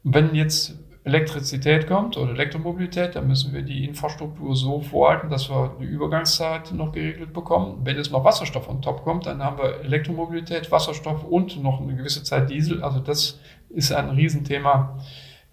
Wenn 0.03 0.35
jetzt 0.35 0.79
Elektrizität 1.05 1.87
kommt 1.87 2.17
oder 2.17 2.33
Elektromobilität, 2.33 3.15
dann 3.15 3.29
müssen 3.29 3.53
wir 3.53 3.61
die 3.61 3.85
Infrastruktur 3.85 4.57
so 4.57 4.81
vorhalten, 4.81 5.29
dass 5.29 5.51
wir 5.51 5.77
die 5.79 5.85
Übergangszeit 5.85 6.73
noch 6.73 6.93
geregelt 6.93 7.35
bekommen. 7.35 7.81
Wenn 7.85 7.99
jetzt 7.99 8.11
noch 8.11 8.25
Wasserstoff 8.25 8.71
on 8.71 8.81
top 8.81 9.05
kommt, 9.05 9.27
dann 9.27 9.45
haben 9.45 9.59
wir 9.59 9.83
Elektromobilität, 9.83 10.73
Wasserstoff 10.73 11.23
und 11.23 11.63
noch 11.63 11.83
eine 11.83 11.95
gewisse 11.95 12.23
Zeit 12.23 12.49
Diesel. 12.49 12.83
Also 12.83 13.01
das 13.01 13.39
ist 13.69 13.93
ein 13.93 14.09
Riesenthema, 14.09 14.99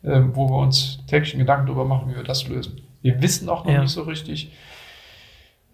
ähm, 0.05 0.33
wo 0.33 0.49
wir 0.49 0.57
uns 0.57 1.05
täglich 1.05 1.37
Gedanken 1.37 1.65
darüber 1.65 1.83
machen, 1.83 2.09
wie 2.09 2.15
wir 2.15 2.23
das 2.23 2.47
lösen. 2.47 2.81
Wir 3.01 3.21
wissen 3.21 3.49
auch 3.49 3.65
noch 3.65 3.73
ja. 3.73 3.81
nicht 3.81 3.91
so 3.91 4.03
richtig, 4.03 4.53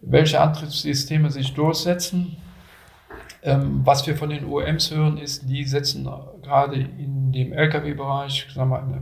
welche 0.01 0.41
Antriebssysteme 0.41 1.30
sich 1.30 1.53
durchsetzen. 1.53 2.38
Ähm, 3.43 3.82
was 3.86 4.07
wir 4.07 4.17
von 4.17 4.32
den 4.32 4.45
OEMs 4.45 4.89
hören, 4.89 5.19
ist, 5.19 5.47
die 5.47 5.63
setzen 5.65 6.09
gerade 6.41 6.78
in 6.78 7.32
dem 7.32 7.53
Lkw-Bereich, 7.53 8.47
sagen 8.55 8.71
wir 8.71 8.82
mal, 8.82 9.01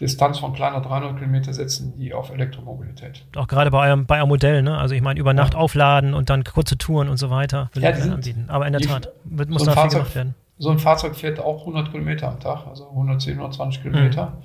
Distanz 0.00 0.38
von 0.38 0.54
kleiner 0.54 0.80
300 0.80 1.18
Kilometer 1.18 1.52
setzen 1.52 1.94
die 1.98 2.14
auf 2.14 2.30
Elektromobilität. 2.30 3.24
Auch 3.36 3.46
gerade 3.46 3.70
bei 3.70 3.86
eurem, 3.86 4.06
bei 4.06 4.18
eurem 4.18 4.30
Modell, 4.30 4.62
ne? 4.62 4.78
Also 4.78 4.94
ich 4.94 5.02
meine, 5.02 5.20
über 5.20 5.34
Nacht 5.34 5.52
ja. 5.52 5.60
aufladen 5.60 6.14
und 6.14 6.30
dann 6.30 6.42
kurze 6.42 6.78
Touren 6.78 7.08
und 7.08 7.18
so 7.18 7.28
weiter 7.28 7.70
ja, 7.74 7.92
die 7.92 8.00
sind, 8.00 8.14
anbieten. 8.14 8.46
Aber 8.48 8.66
in 8.66 8.72
der 8.72 8.80
Tat, 8.80 9.12
wird, 9.24 9.50
muss 9.50 9.60
so 9.60 9.66
da 9.66 9.72
Fahrzeug, 9.72 9.90
viel 9.90 9.98
gemacht 9.98 10.14
werden. 10.14 10.34
So 10.58 10.70
ein 10.70 10.78
Fahrzeug 10.78 11.16
fährt 11.16 11.38
auch 11.38 11.60
100 11.60 11.90
Kilometer 11.90 12.28
am 12.28 12.40
Tag, 12.40 12.66
also 12.66 12.88
110, 12.88 13.34
120 13.34 13.82
Kilometer. 13.82 14.26
Mhm. 14.26 14.42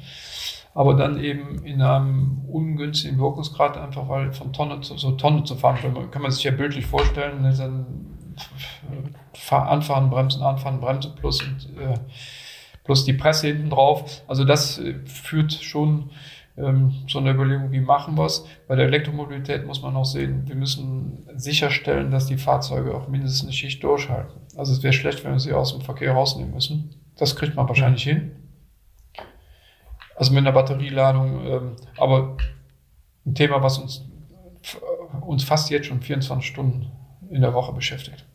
aber 0.74 0.94
dann 0.96 1.18
eben 1.20 1.64
in 1.64 1.82
einem 1.82 2.42
ungünstigen 2.50 3.18
Wirkungsgrad, 3.18 3.78
einfach 3.78 4.10
weil 4.10 4.34
von 4.34 4.52
Tonne 4.52 4.82
zu 4.82 4.98
so 4.98 5.12
Tonne 5.12 5.46
zu 5.46 5.56
fahren, 5.56 5.78
kann 6.12 6.22
man 6.22 6.32
sich 6.32 6.44
ja 6.44 6.52
bildlich 6.52 6.86
vorstellen, 6.86 7.42
ne, 7.42 7.56
dann 7.58 7.86
anfahren, 9.50 10.10
bremsen, 10.10 10.44
anfahren, 10.44 10.82
bremsen 10.82 11.16
plus, 11.16 11.42
äh, 11.42 11.98
plus 12.86 13.04
die 13.04 13.14
Presse 13.14 13.48
hinten 13.48 13.70
drauf. 13.70 14.24
Also 14.28 14.46
das 14.46 14.78
äh, 14.80 14.96
führt 15.06 15.52
schon 15.52 16.12
ähm, 16.58 16.94
so 17.08 17.20
eine 17.20 17.32
Überlegung, 17.32 17.72
wie 17.72 17.82
machen 17.82 18.18
wir 18.18 18.26
es. 18.26 18.46
Bei 18.68 18.76
der 18.76 18.86
Elektromobilität 18.86 19.66
muss 19.66 19.82
man 19.82 19.96
auch 19.96 20.06
sehen, 20.06 20.48
wir 20.48 20.56
müssen 20.56 21.28
sicherstellen, 21.36 22.12
dass 22.12 22.28
die 22.28 22.38
Fahrzeuge 22.38 22.96
auch 22.96 23.10
mindestens 23.10 23.44
eine 23.44 23.54
Schicht 23.54 23.84
durchhalten. 23.84 24.40
Also 24.56 24.72
es 24.72 24.84
wäre 24.84 24.94
schlecht, 24.94 25.24
wenn 25.26 25.34
wir 25.34 25.40
sie 25.40 25.54
aus 25.54 25.74
dem 25.74 25.82
Verkehr 25.82 26.14
rausnehmen 26.14 26.54
müssen. 26.54 26.96
Das 27.18 27.36
kriegt 27.36 27.56
man 27.56 27.68
wahrscheinlich 27.68 28.04
hin. 28.04 28.32
Also 30.16 30.32
mit 30.32 30.40
einer 30.40 30.54
Batterieladung. 30.54 31.46
Ähm, 31.46 31.76
aber 31.98 32.38
ein 33.26 33.36
Thema, 33.36 33.62
was 33.62 33.80
uns, 33.80 34.06
uns 35.22 35.44
fast 35.44 35.70
jetzt 35.72 35.88
schon 35.88 36.02
24 36.02 36.48
Stunden 36.48 36.92
in 37.30 37.42
der 37.42 37.54
Woche 37.54 37.74
beschäftigt. 37.74 38.26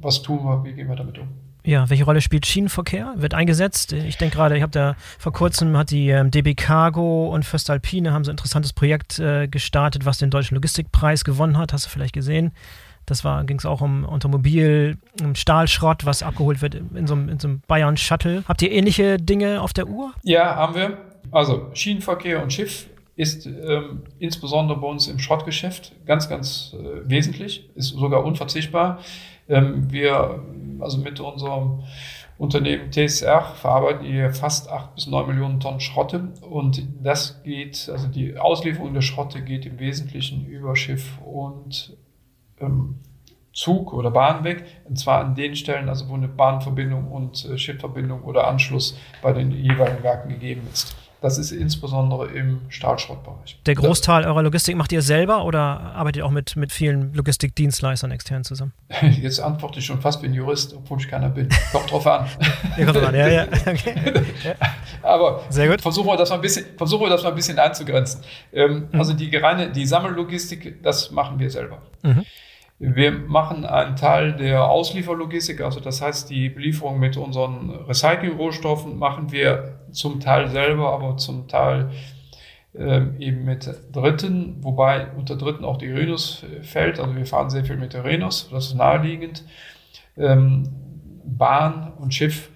Was 0.00 0.22
tun 0.22 0.44
wir, 0.44 0.64
wie 0.64 0.72
gehen 0.72 0.88
wir 0.88 0.96
damit 0.96 1.18
um? 1.18 1.28
Ja, 1.64 1.88
welche 1.88 2.04
Rolle 2.04 2.20
spielt 2.20 2.44
Schienenverkehr? 2.46 3.14
Wird 3.16 3.34
eingesetzt? 3.34 3.92
Ich 3.92 4.16
denke 4.16 4.36
gerade, 4.36 4.56
ich 4.56 4.62
habe 4.62 4.72
da 4.72 4.96
vor 5.18 5.32
kurzem 5.32 5.76
hat 5.76 5.90
die 5.90 6.08
ähm, 6.08 6.30
DB 6.30 6.54
Cargo 6.54 7.28
und 7.32 7.44
Föstalpine 7.44 8.12
haben 8.12 8.24
so 8.24 8.30
ein 8.30 8.34
interessantes 8.34 8.72
Projekt 8.72 9.18
äh, 9.20 9.46
gestartet, 9.46 10.04
was 10.04 10.18
den 10.18 10.30
deutschen 10.30 10.56
Logistikpreis 10.56 11.24
gewonnen 11.24 11.58
hat. 11.58 11.72
Hast 11.72 11.86
du 11.86 11.90
vielleicht 11.90 12.14
gesehen? 12.14 12.52
Das 13.06 13.22
ging 13.46 13.58
es 13.58 13.66
auch 13.66 13.80
um 13.80 14.04
Automobil, 14.04 14.96
um 15.20 15.34
Stahlschrott, 15.34 16.06
was 16.06 16.22
abgeholt 16.22 16.62
wird 16.62 16.76
in 16.76 17.06
so, 17.06 17.14
in 17.14 17.38
so 17.38 17.48
einem 17.48 17.62
Bayern 17.66 17.96
Shuttle. 17.96 18.44
Habt 18.46 18.62
ihr 18.62 18.70
ähnliche 18.70 19.16
Dinge 19.16 19.60
auf 19.60 19.72
der 19.72 19.88
Uhr? 19.88 20.12
Ja, 20.22 20.54
haben 20.54 20.74
wir. 20.74 20.98
Also 21.30 21.70
Schienenverkehr 21.74 22.42
und 22.42 22.52
Schiff 22.52 22.86
ist 23.16 23.46
ähm, 23.46 24.02
insbesondere 24.18 24.80
bei 24.80 24.86
uns 24.86 25.08
im 25.08 25.18
Schrottgeschäft 25.18 25.92
ganz, 26.06 26.28
ganz 26.28 26.74
äh, 26.74 27.08
wesentlich, 27.08 27.68
ist 27.74 27.88
sogar 27.88 28.24
unverzichtbar. 28.24 29.00
Ähm, 29.48 29.90
wir, 29.90 30.42
also 30.80 30.98
mit 30.98 31.20
unserem 31.20 31.82
Unternehmen 32.38 32.90
TSR 32.90 33.42
verarbeiten 33.54 34.04
hier 34.04 34.32
fast 34.32 34.68
8 34.70 34.94
bis 34.94 35.06
9 35.06 35.28
Millionen 35.28 35.60
Tonnen 35.60 35.80
Schrotte 35.80 36.32
und 36.40 36.82
das 37.02 37.42
geht, 37.44 37.88
also 37.88 38.08
die 38.08 38.36
Auslieferung 38.36 38.94
der 38.94 39.02
Schrotte 39.02 39.42
geht 39.42 39.64
im 39.66 39.78
Wesentlichen 39.78 40.46
über 40.46 40.74
Schiff 40.74 41.18
und 41.24 41.96
ähm, 42.60 42.96
Zug 43.52 43.92
oder 43.92 44.10
Bahn 44.10 44.44
weg, 44.44 44.64
und 44.84 44.98
zwar 44.98 45.20
an 45.20 45.34
den 45.34 45.54
Stellen, 45.54 45.88
also 45.88 46.08
wo 46.08 46.14
eine 46.14 46.28
Bahnverbindung 46.28 47.12
und 47.12 47.44
äh, 47.44 47.58
Schiffverbindung 47.58 48.22
oder 48.22 48.48
Anschluss 48.48 48.98
bei 49.20 49.32
den 49.32 49.52
jeweiligen 49.52 50.02
Werken 50.02 50.30
gegeben 50.30 50.62
ist. 50.72 50.96
Das 51.22 51.38
ist 51.38 51.52
insbesondere 51.52 52.26
im 52.26 52.62
Stahlschrottbereich. 52.68 53.60
Der 53.64 53.76
Großteil 53.76 54.24
eurer 54.24 54.42
Logistik 54.42 54.74
macht 54.74 54.90
ihr 54.90 55.02
selber 55.02 55.44
oder 55.44 55.62
arbeitet 55.94 56.16
ihr 56.16 56.26
auch 56.26 56.32
mit, 56.32 56.56
mit 56.56 56.72
vielen 56.72 57.14
Logistikdienstleistern 57.14 58.10
extern 58.10 58.42
zusammen? 58.42 58.72
Jetzt 59.20 59.38
antworte 59.38 59.78
ich 59.78 59.86
schon 59.86 60.00
fast 60.00 60.20
wie 60.22 60.26
ein 60.26 60.34
Jurist, 60.34 60.74
obwohl 60.74 60.98
ich 60.98 61.06
keiner 61.06 61.28
bin. 61.28 61.48
Kommt 61.70 61.92
drauf 61.92 62.04
an. 62.08 62.26
ja, 62.76 62.84
kommt 62.84 62.96
drauf 62.96 63.06
an, 63.06 63.14
ja, 63.14 63.28
ja. 63.28 63.46
Okay. 63.66 63.94
Aber 65.00 65.42
Sehr 65.48 65.68
gut. 65.68 65.80
versuchen 65.80 66.08
wir 66.08 66.16
das 66.16 66.30
mal 66.30 66.36
ein 66.36 66.42
bisschen, 66.42 66.66
versuchen 66.76 67.02
wir 67.02 67.10
das 67.10 67.22
mal 67.22 67.28
ein 67.28 67.36
bisschen 67.36 67.58
einzugrenzen. 67.58 68.22
Ähm, 68.52 68.88
mhm. 68.90 68.98
Also 68.98 69.12
die 69.12 69.34
reine, 69.36 69.70
die 69.70 69.86
Sammellogistik, 69.86 70.82
das 70.82 71.12
machen 71.12 71.38
wir 71.38 71.50
selber. 71.50 71.82
Mhm. 72.02 72.26
Wir 72.84 73.12
machen 73.12 73.64
einen 73.64 73.94
Teil 73.94 74.32
der 74.32 74.68
Auslieferlogistik, 74.68 75.60
also 75.60 75.78
das 75.78 76.02
heißt, 76.02 76.28
die 76.28 76.48
Belieferung 76.48 76.98
mit 76.98 77.16
unseren 77.16 77.70
Recycling-Rohstoffen 77.70 78.98
machen 78.98 79.30
wir 79.30 79.78
zum 79.92 80.18
Teil 80.18 80.48
selber, 80.48 80.92
aber 80.92 81.16
zum 81.16 81.46
Teil 81.46 81.92
ähm, 82.74 83.14
eben 83.20 83.44
mit 83.44 83.70
Dritten, 83.92 84.56
wobei 84.64 85.12
unter 85.16 85.36
Dritten 85.36 85.64
auch 85.64 85.76
die 85.76 85.92
Renus 85.92 86.44
fällt. 86.62 86.98
Also 86.98 87.14
wir 87.14 87.24
fahren 87.24 87.50
sehr 87.50 87.64
viel 87.64 87.76
mit 87.76 87.92
der 87.92 88.02
Renus, 88.02 88.48
das 88.50 88.66
ist 88.66 88.74
naheliegend. 88.74 89.44
Ähm, 90.16 90.68
Bahn 91.24 91.92
und 92.00 92.12
Schiff 92.12 92.50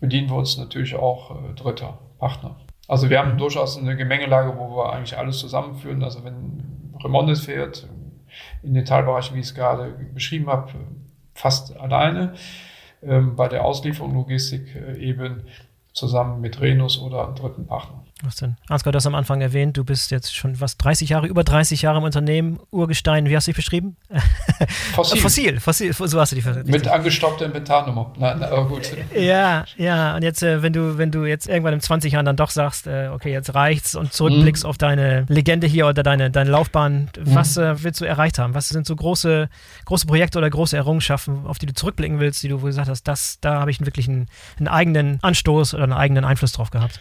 bedienen 0.00 0.30
wir 0.30 0.36
uns 0.36 0.56
natürlich 0.56 0.94
auch 0.94 1.32
äh, 1.32 1.54
dritter 1.54 1.98
Partner. 2.18 2.56
Also 2.88 3.10
wir 3.10 3.18
haben 3.18 3.36
durchaus 3.36 3.76
eine 3.76 3.94
Gemengelage, 3.94 4.56
wo 4.56 4.74
wir 4.74 4.90
eigentlich 4.94 5.18
alles 5.18 5.36
zusammenführen. 5.36 6.02
Also 6.02 6.24
wenn 6.24 6.64
Remondes 7.04 7.42
fährt, 7.42 7.86
in 8.62 8.74
den 8.74 8.84
Teilbereichen, 8.84 9.36
wie 9.36 9.40
ich 9.40 9.46
es 9.46 9.54
gerade 9.54 9.94
beschrieben 10.14 10.48
habe, 10.48 10.72
fast 11.34 11.76
alleine. 11.76 12.34
Ähm, 13.02 13.34
bei 13.34 13.48
der 13.48 13.64
Auslieferung 13.64 14.14
Logistik 14.14 14.74
äh, 14.74 14.98
eben 14.98 15.44
zusammen 15.92 16.40
mit 16.40 16.60
Renus 16.60 17.00
oder 17.00 17.34
dritten 17.34 17.66
Partnern. 17.66 18.00
Was 18.22 18.36
denn? 18.36 18.56
Ansgar, 18.68 18.92
du 18.92 18.96
hast 18.96 19.06
am 19.06 19.14
Anfang 19.14 19.40
erwähnt, 19.40 19.76
du 19.76 19.84
bist 19.84 20.10
jetzt 20.10 20.34
schon 20.34 20.60
was 20.60 20.76
30 20.76 21.08
Jahre, 21.08 21.26
über 21.26 21.42
30 21.42 21.82
Jahre 21.82 21.98
im 21.98 22.04
Unternehmen, 22.04 22.60
Urgestein, 22.70 23.26
wie 23.26 23.36
hast 23.36 23.46
du 23.46 23.52
dich 23.52 23.56
beschrieben? 23.56 23.96
Fossil. 24.94 25.20
Fossil, 25.20 25.60
Fossil, 25.60 25.92
so 25.94 26.20
hast 26.20 26.32
du 26.32 26.36
die 26.36 26.70
Mit 26.70 26.86
angestoppter 26.86 27.46
Inventarnummer. 27.46 28.12
Nein, 28.18 28.42
aber 28.42 28.66
gut. 28.68 28.90
Ja, 29.14 29.64
ja, 29.76 30.16
und 30.16 30.22
jetzt, 30.22 30.42
äh, 30.42 30.62
wenn 30.62 30.72
du, 30.72 30.98
wenn 30.98 31.10
du 31.10 31.24
jetzt 31.24 31.48
irgendwann 31.48 31.74
in 31.74 31.80
20 31.80 32.12
Jahren 32.12 32.24
dann 32.24 32.36
doch 32.36 32.50
sagst, 32.50 32.86
äh, 32.86 33.08
okay, 33.12 33.32
jetzt 33.32 33.54
reicht's 33.54 33.94
und 33.94 34.12
zurückblickst 34.12 34.64
mhm. 34.64 34.70
auf 34.70 34.78
deine 34.78 35.24
Legende 35.28 35.66
hier 35.66 35.86
oder 35.86 36.02
deine, 36.02 36.30
deine 36.30 36.50
Laufbahn, 36.50 37.10
was 37.18 37.56
mhm. 37.56 37.62
Äh, 37.62 37.82
willst 37.82 38.00
du 38.00 38.04
erreicht 38.04 38.38
haben? 38.38 38.54
Was 38.54 38.68
sind 38.68 38.86
so 38.86 38.94
große, 38.94 39.48
große 39.84 40.06
Projekte 40.06 40.38
oder 40.38 40.48
große 40.48 40.76
Errungenschaften, 40.76 41.46
auf 41.46 41.58
die 41.58 41.66
du 41.66 41.74
zurückblicken 41.74 42.20
willst, 42.20 42.42
die 42.42 42.48
du 42.48 42.62
wo 42.62 42.66
gesagt 42.66 42.88
hast, 42.88 43.04
das, 43.04 43.38
da 43.40 43.60
habe 43.60 43.70
ich 43.70 43.84
wirklich 43.84 44.08
einen, 44.08 44.28
einen 44.58 44.68
eigenen 44.68 45.18
Anstoß 45.22 45.74
einen 45.82 45.92
eigenen 45.92 46.24
Einfluss 46.24 46.52
drauf 46.52 46.70
gehabt? 46.70 47.00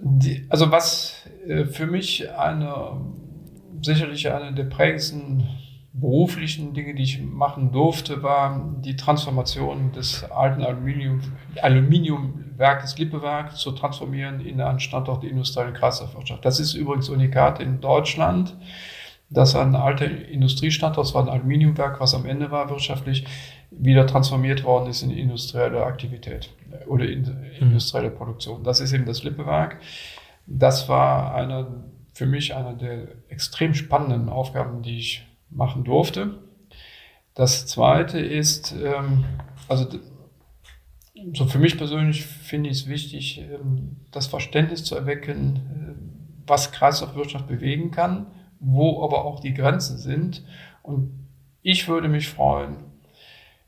Die, 0.00 0.46
also 0.50 0.70
was 0.70 1.22
äh, 1.46 1.64
für 1.64 1.86
mich 1.86 2.30
eine, 2.30 3.00
sicherlich 3.82 4.30
eine 4.30 4.52
der 4.52 4.64
prägendsten 4.64 5.46
beruflichen 5.92 6.74
Dinge, 6.74 6.94
die 6.96 7.04
ich 7.04 7.22
machen 7.22 7.70
durfte, 7.70 8.24
war 8.24 8.74
die 8.80 8.96
Transformation 8.96 9.92
des 9.92 10.24
alten 10.24 10.62
Aluminium, 10.62 11.20
Aluminiumwerkes 11.62 12.98
Lippewerk 12.98 13.56
zu 13.56 13.70
transformieren 13.70 14.40
in 14.40 14.60
einen 14.60 14.80
Standort 14.80 15.22
der 15.22 15.30
industriellen 15.30 15.72
Kreislaufwirtschaft. 15.72 16.44
Das 16.44 16.58
ist 16.58 16.74
übrigens 16.74 17.08
unikat 17.08 17.60
in 17.60 17.80
Deutschland. 17.80 18.56
dass 19.30 19.56
ein 19.56 19.74
alter 19.74 20.06
Industriestandort, 20.06 21.06
das 21.06 21.14
war 21.14 21.22
ein 21.22 21.28
Aluminiumwerk, 21.28 21.98
was 21.98 22.14
am 22.14 22.26
Ende 22.26 22.50
war 22.50 22.70
wirtschaftlich, 22.70 23.24
wieder 23.78 24.06
transformiert 24.06 24.64
worden 24.64 24.88
ist 24.90 25.02
in 25.02 25.10
industrielle 25.10 25.84
Aktivität 25.84 26.50
oder 26.86 27.08
in, 27.08 27.22
mhm. 27.22 27.68
industrielle 27.68 28.10
Produktion. 28.10 28.62
Das 28.64 28.80
ist 28.80 28.92
eben 28.92 29.06
das 29.06 29.22
Lippewerk. 29.24 29.80
Das 30.46 30.88
war 30.88 31.34
eine, 31.34 31.84
für 32.12 32.26
mich 32.26 32.54
eine 32.54 32.76
der 32.76 33.08
extrem 33.28 33.74
spannenden 33.74 34.28
Aufgaben, 34.28 34.82
die 34.82 34.98
ich 34.98 35.26
machen 35.50 35.84
durfte. 35.84 36.38
Das 37.34 37.66
zweite 37.66 38.20
ist, 38.20 38.72
ähm, 38.72 39.24
also 39.68 39.86
so 41.32 41.46
für 41.46 41.58
mich 41.58 41.78
persönlich 41.78 42.24
finde 42.26 42.70
ich 42.70 42.82
es 42.82 42.88
wichtig, 42.88 43.40
ähm, 43.40 43.96
das 44.10 44.26
Verständnis 44.26 44.84
zu 44.84 44.94
erwecken, 44.94 45.56
äh, 45.56 46.46
was 46.46 46.72
Kreislaufwirtschaft 46.72 47.46
bewegen 47.46 47.90
kann, 47.90 48.26
wo 48.60 49.02
aber 49.02 49.24
auch 49.24 49.40
die 49.40 49.54
Grenzen 49.54 49.98
sind. 49.98 50.44
Und 50.82 51.28
ich 51.62 51.88
würde 51.88 52.08
mich 52.08 52.28
freuen, 52.28 52.83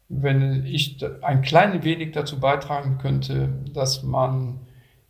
wenn 0.09 0.64
ich 0.64 1.04
ein 1.22 1.42
klein 1.42 1.82
wenig 1.82 2.12
dazu 2.12 2.38
beitragen 2.38 2.98
könnte, 2.98 3.48
dass 3.72 4.02
man 4.02 4.61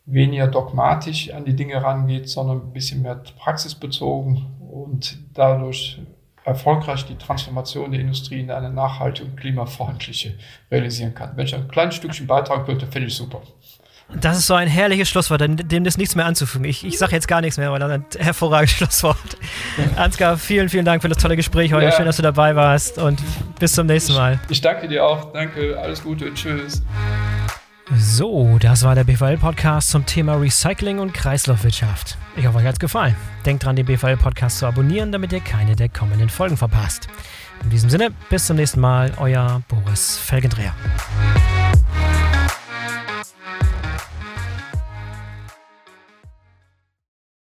weniger 0.05 0.47
dogmatisch 0.47 1.31
an 1.33 1.45
die 1.45 1.55
Dinge 1.55 1.83
rangeht, 1.83 2.29
sondern 2.29 2.61
ein 2.61 2.73
bisschen 2.73 3.01
mehr 3.01 3.15
praxisbezogen 3.15 4.45
und 4.59 5.17
dadurch 5.33 5.99
erfolgreich 6.45 7.05
die 7.05 7.17
Transformation 7.17 7.91
der 7.91 7.99
Industrie 7.99 8.39
in 8.39 8.49
eine 8.49 8.69
nachhaltige 8.69 9.29
und 9.29 9.35
klimafreundliche 9.35 10.35
realisieren 10.71 11.13
kann. 11.13 11.35
Wenn 11.35 11.45
ich 11.45 11.53
ein 11.53 11.67
kleines 11.67 11.95
Stückchen 11.95 12.25
beitragen 12.25 12.65
könnte, 12.65 12.87
finde 12.87 13.09
ich 13.09 13.15
super. 13.15 13.41
Das 14.13 14.37
ist 14.37 14.47
so 14.47 14.53
ein 14.53 14.67
herrliches 14.67 15.09
Schlusswort, 15.09 15.41
dem 15.45 15.85
ist 15.85 15.97
nichts 15.97 16.15
mehr 16.15 16.25
anzufügen. 16.25 16.63
Ich, 16.63 16.85
ich 16.85 16.97
sage 16.97 17.11
jetzt 17.13 17.27
gar 17.27 17.41
nichts 17.41 17.57
mehr, 17.57 17.71
weil 17.71 17.79
das 17.79 17.91
ist 17.91 18.17
ein 18.17 18.23
hervorragendes 18.23 18.71
Schlusswort. 18.77 19.37
Ansgar, 19.97 20.37
vielen, 20.37 20.69
vielen 20.69 20.85
Dank 20.85 21.01
für 21.01 21.09
das 21.09 21.17
tolle 21.17 21.35
Gespräch 21.35 21.73
heute. 21.73 21.87
Ja. 21.87 21.91
Schön, 21.91 22.05
dass 22.05 22.15
du 22.15 22.21
dabei 22.21 22.55
warst 22.55 22.97
und 22.97 23.21
bis 23.59 23.73
zum 23.73 23.87
nächsten 23.87 24.13
Mal. 24.13 24.39
Ich, 24.45 24.51
ich 24.51 24.61
danke 24.61 24.87
dir 24.87 25.05
auch. 25.05 25.33
Danke, 25.33 25.77
alles 25.79 26.01
Gute, 26.01 26.33
tschüss. 26.33 26.81
So, 27.95 28.57
das 28.59 28.83
war 28.83 28.95
der 28.95 29.05
BVL-Podcast 29.05 29.91
zum 29.91 30.05
Thema 30.05 30.35
Recycling 30.35 30.99
und 30.99 31.13
Kreislaufwirtschaft. 31.13 32.17
Ich 32.35 32.45
hoffe, 32.45 32.57
euch 32.57 32.65
hat 32.65 32.73
es 32.73 32.79
gefallen. 32.79 33.15
Denkt 33.45 33.63
dran, 33.63 33.75
den 33.77 33.85
BVL-Podcast 33.85 34.59
zu 34.59 34.65
abonnieren, 34.65 35.11
damit 35.11 35.31
ihr 35.31 35.39
keine 35.39 35.75
der 35.75 35.87
kommenden 35.87 36.29
Folgen 36.29 36.57
verpasst. 36.57 37.07
In 37.63 37.69
diesem 37.69 37.89
Sinne, 37.89 38.09
bis 38.29 38.45
zum 38.47 38.57
nächsten 38.57 38.81
Mal, 38.81 39.11
euer 39.17 39.61
Boris 39.69 40.17
Felgendreher. 40.17 40.73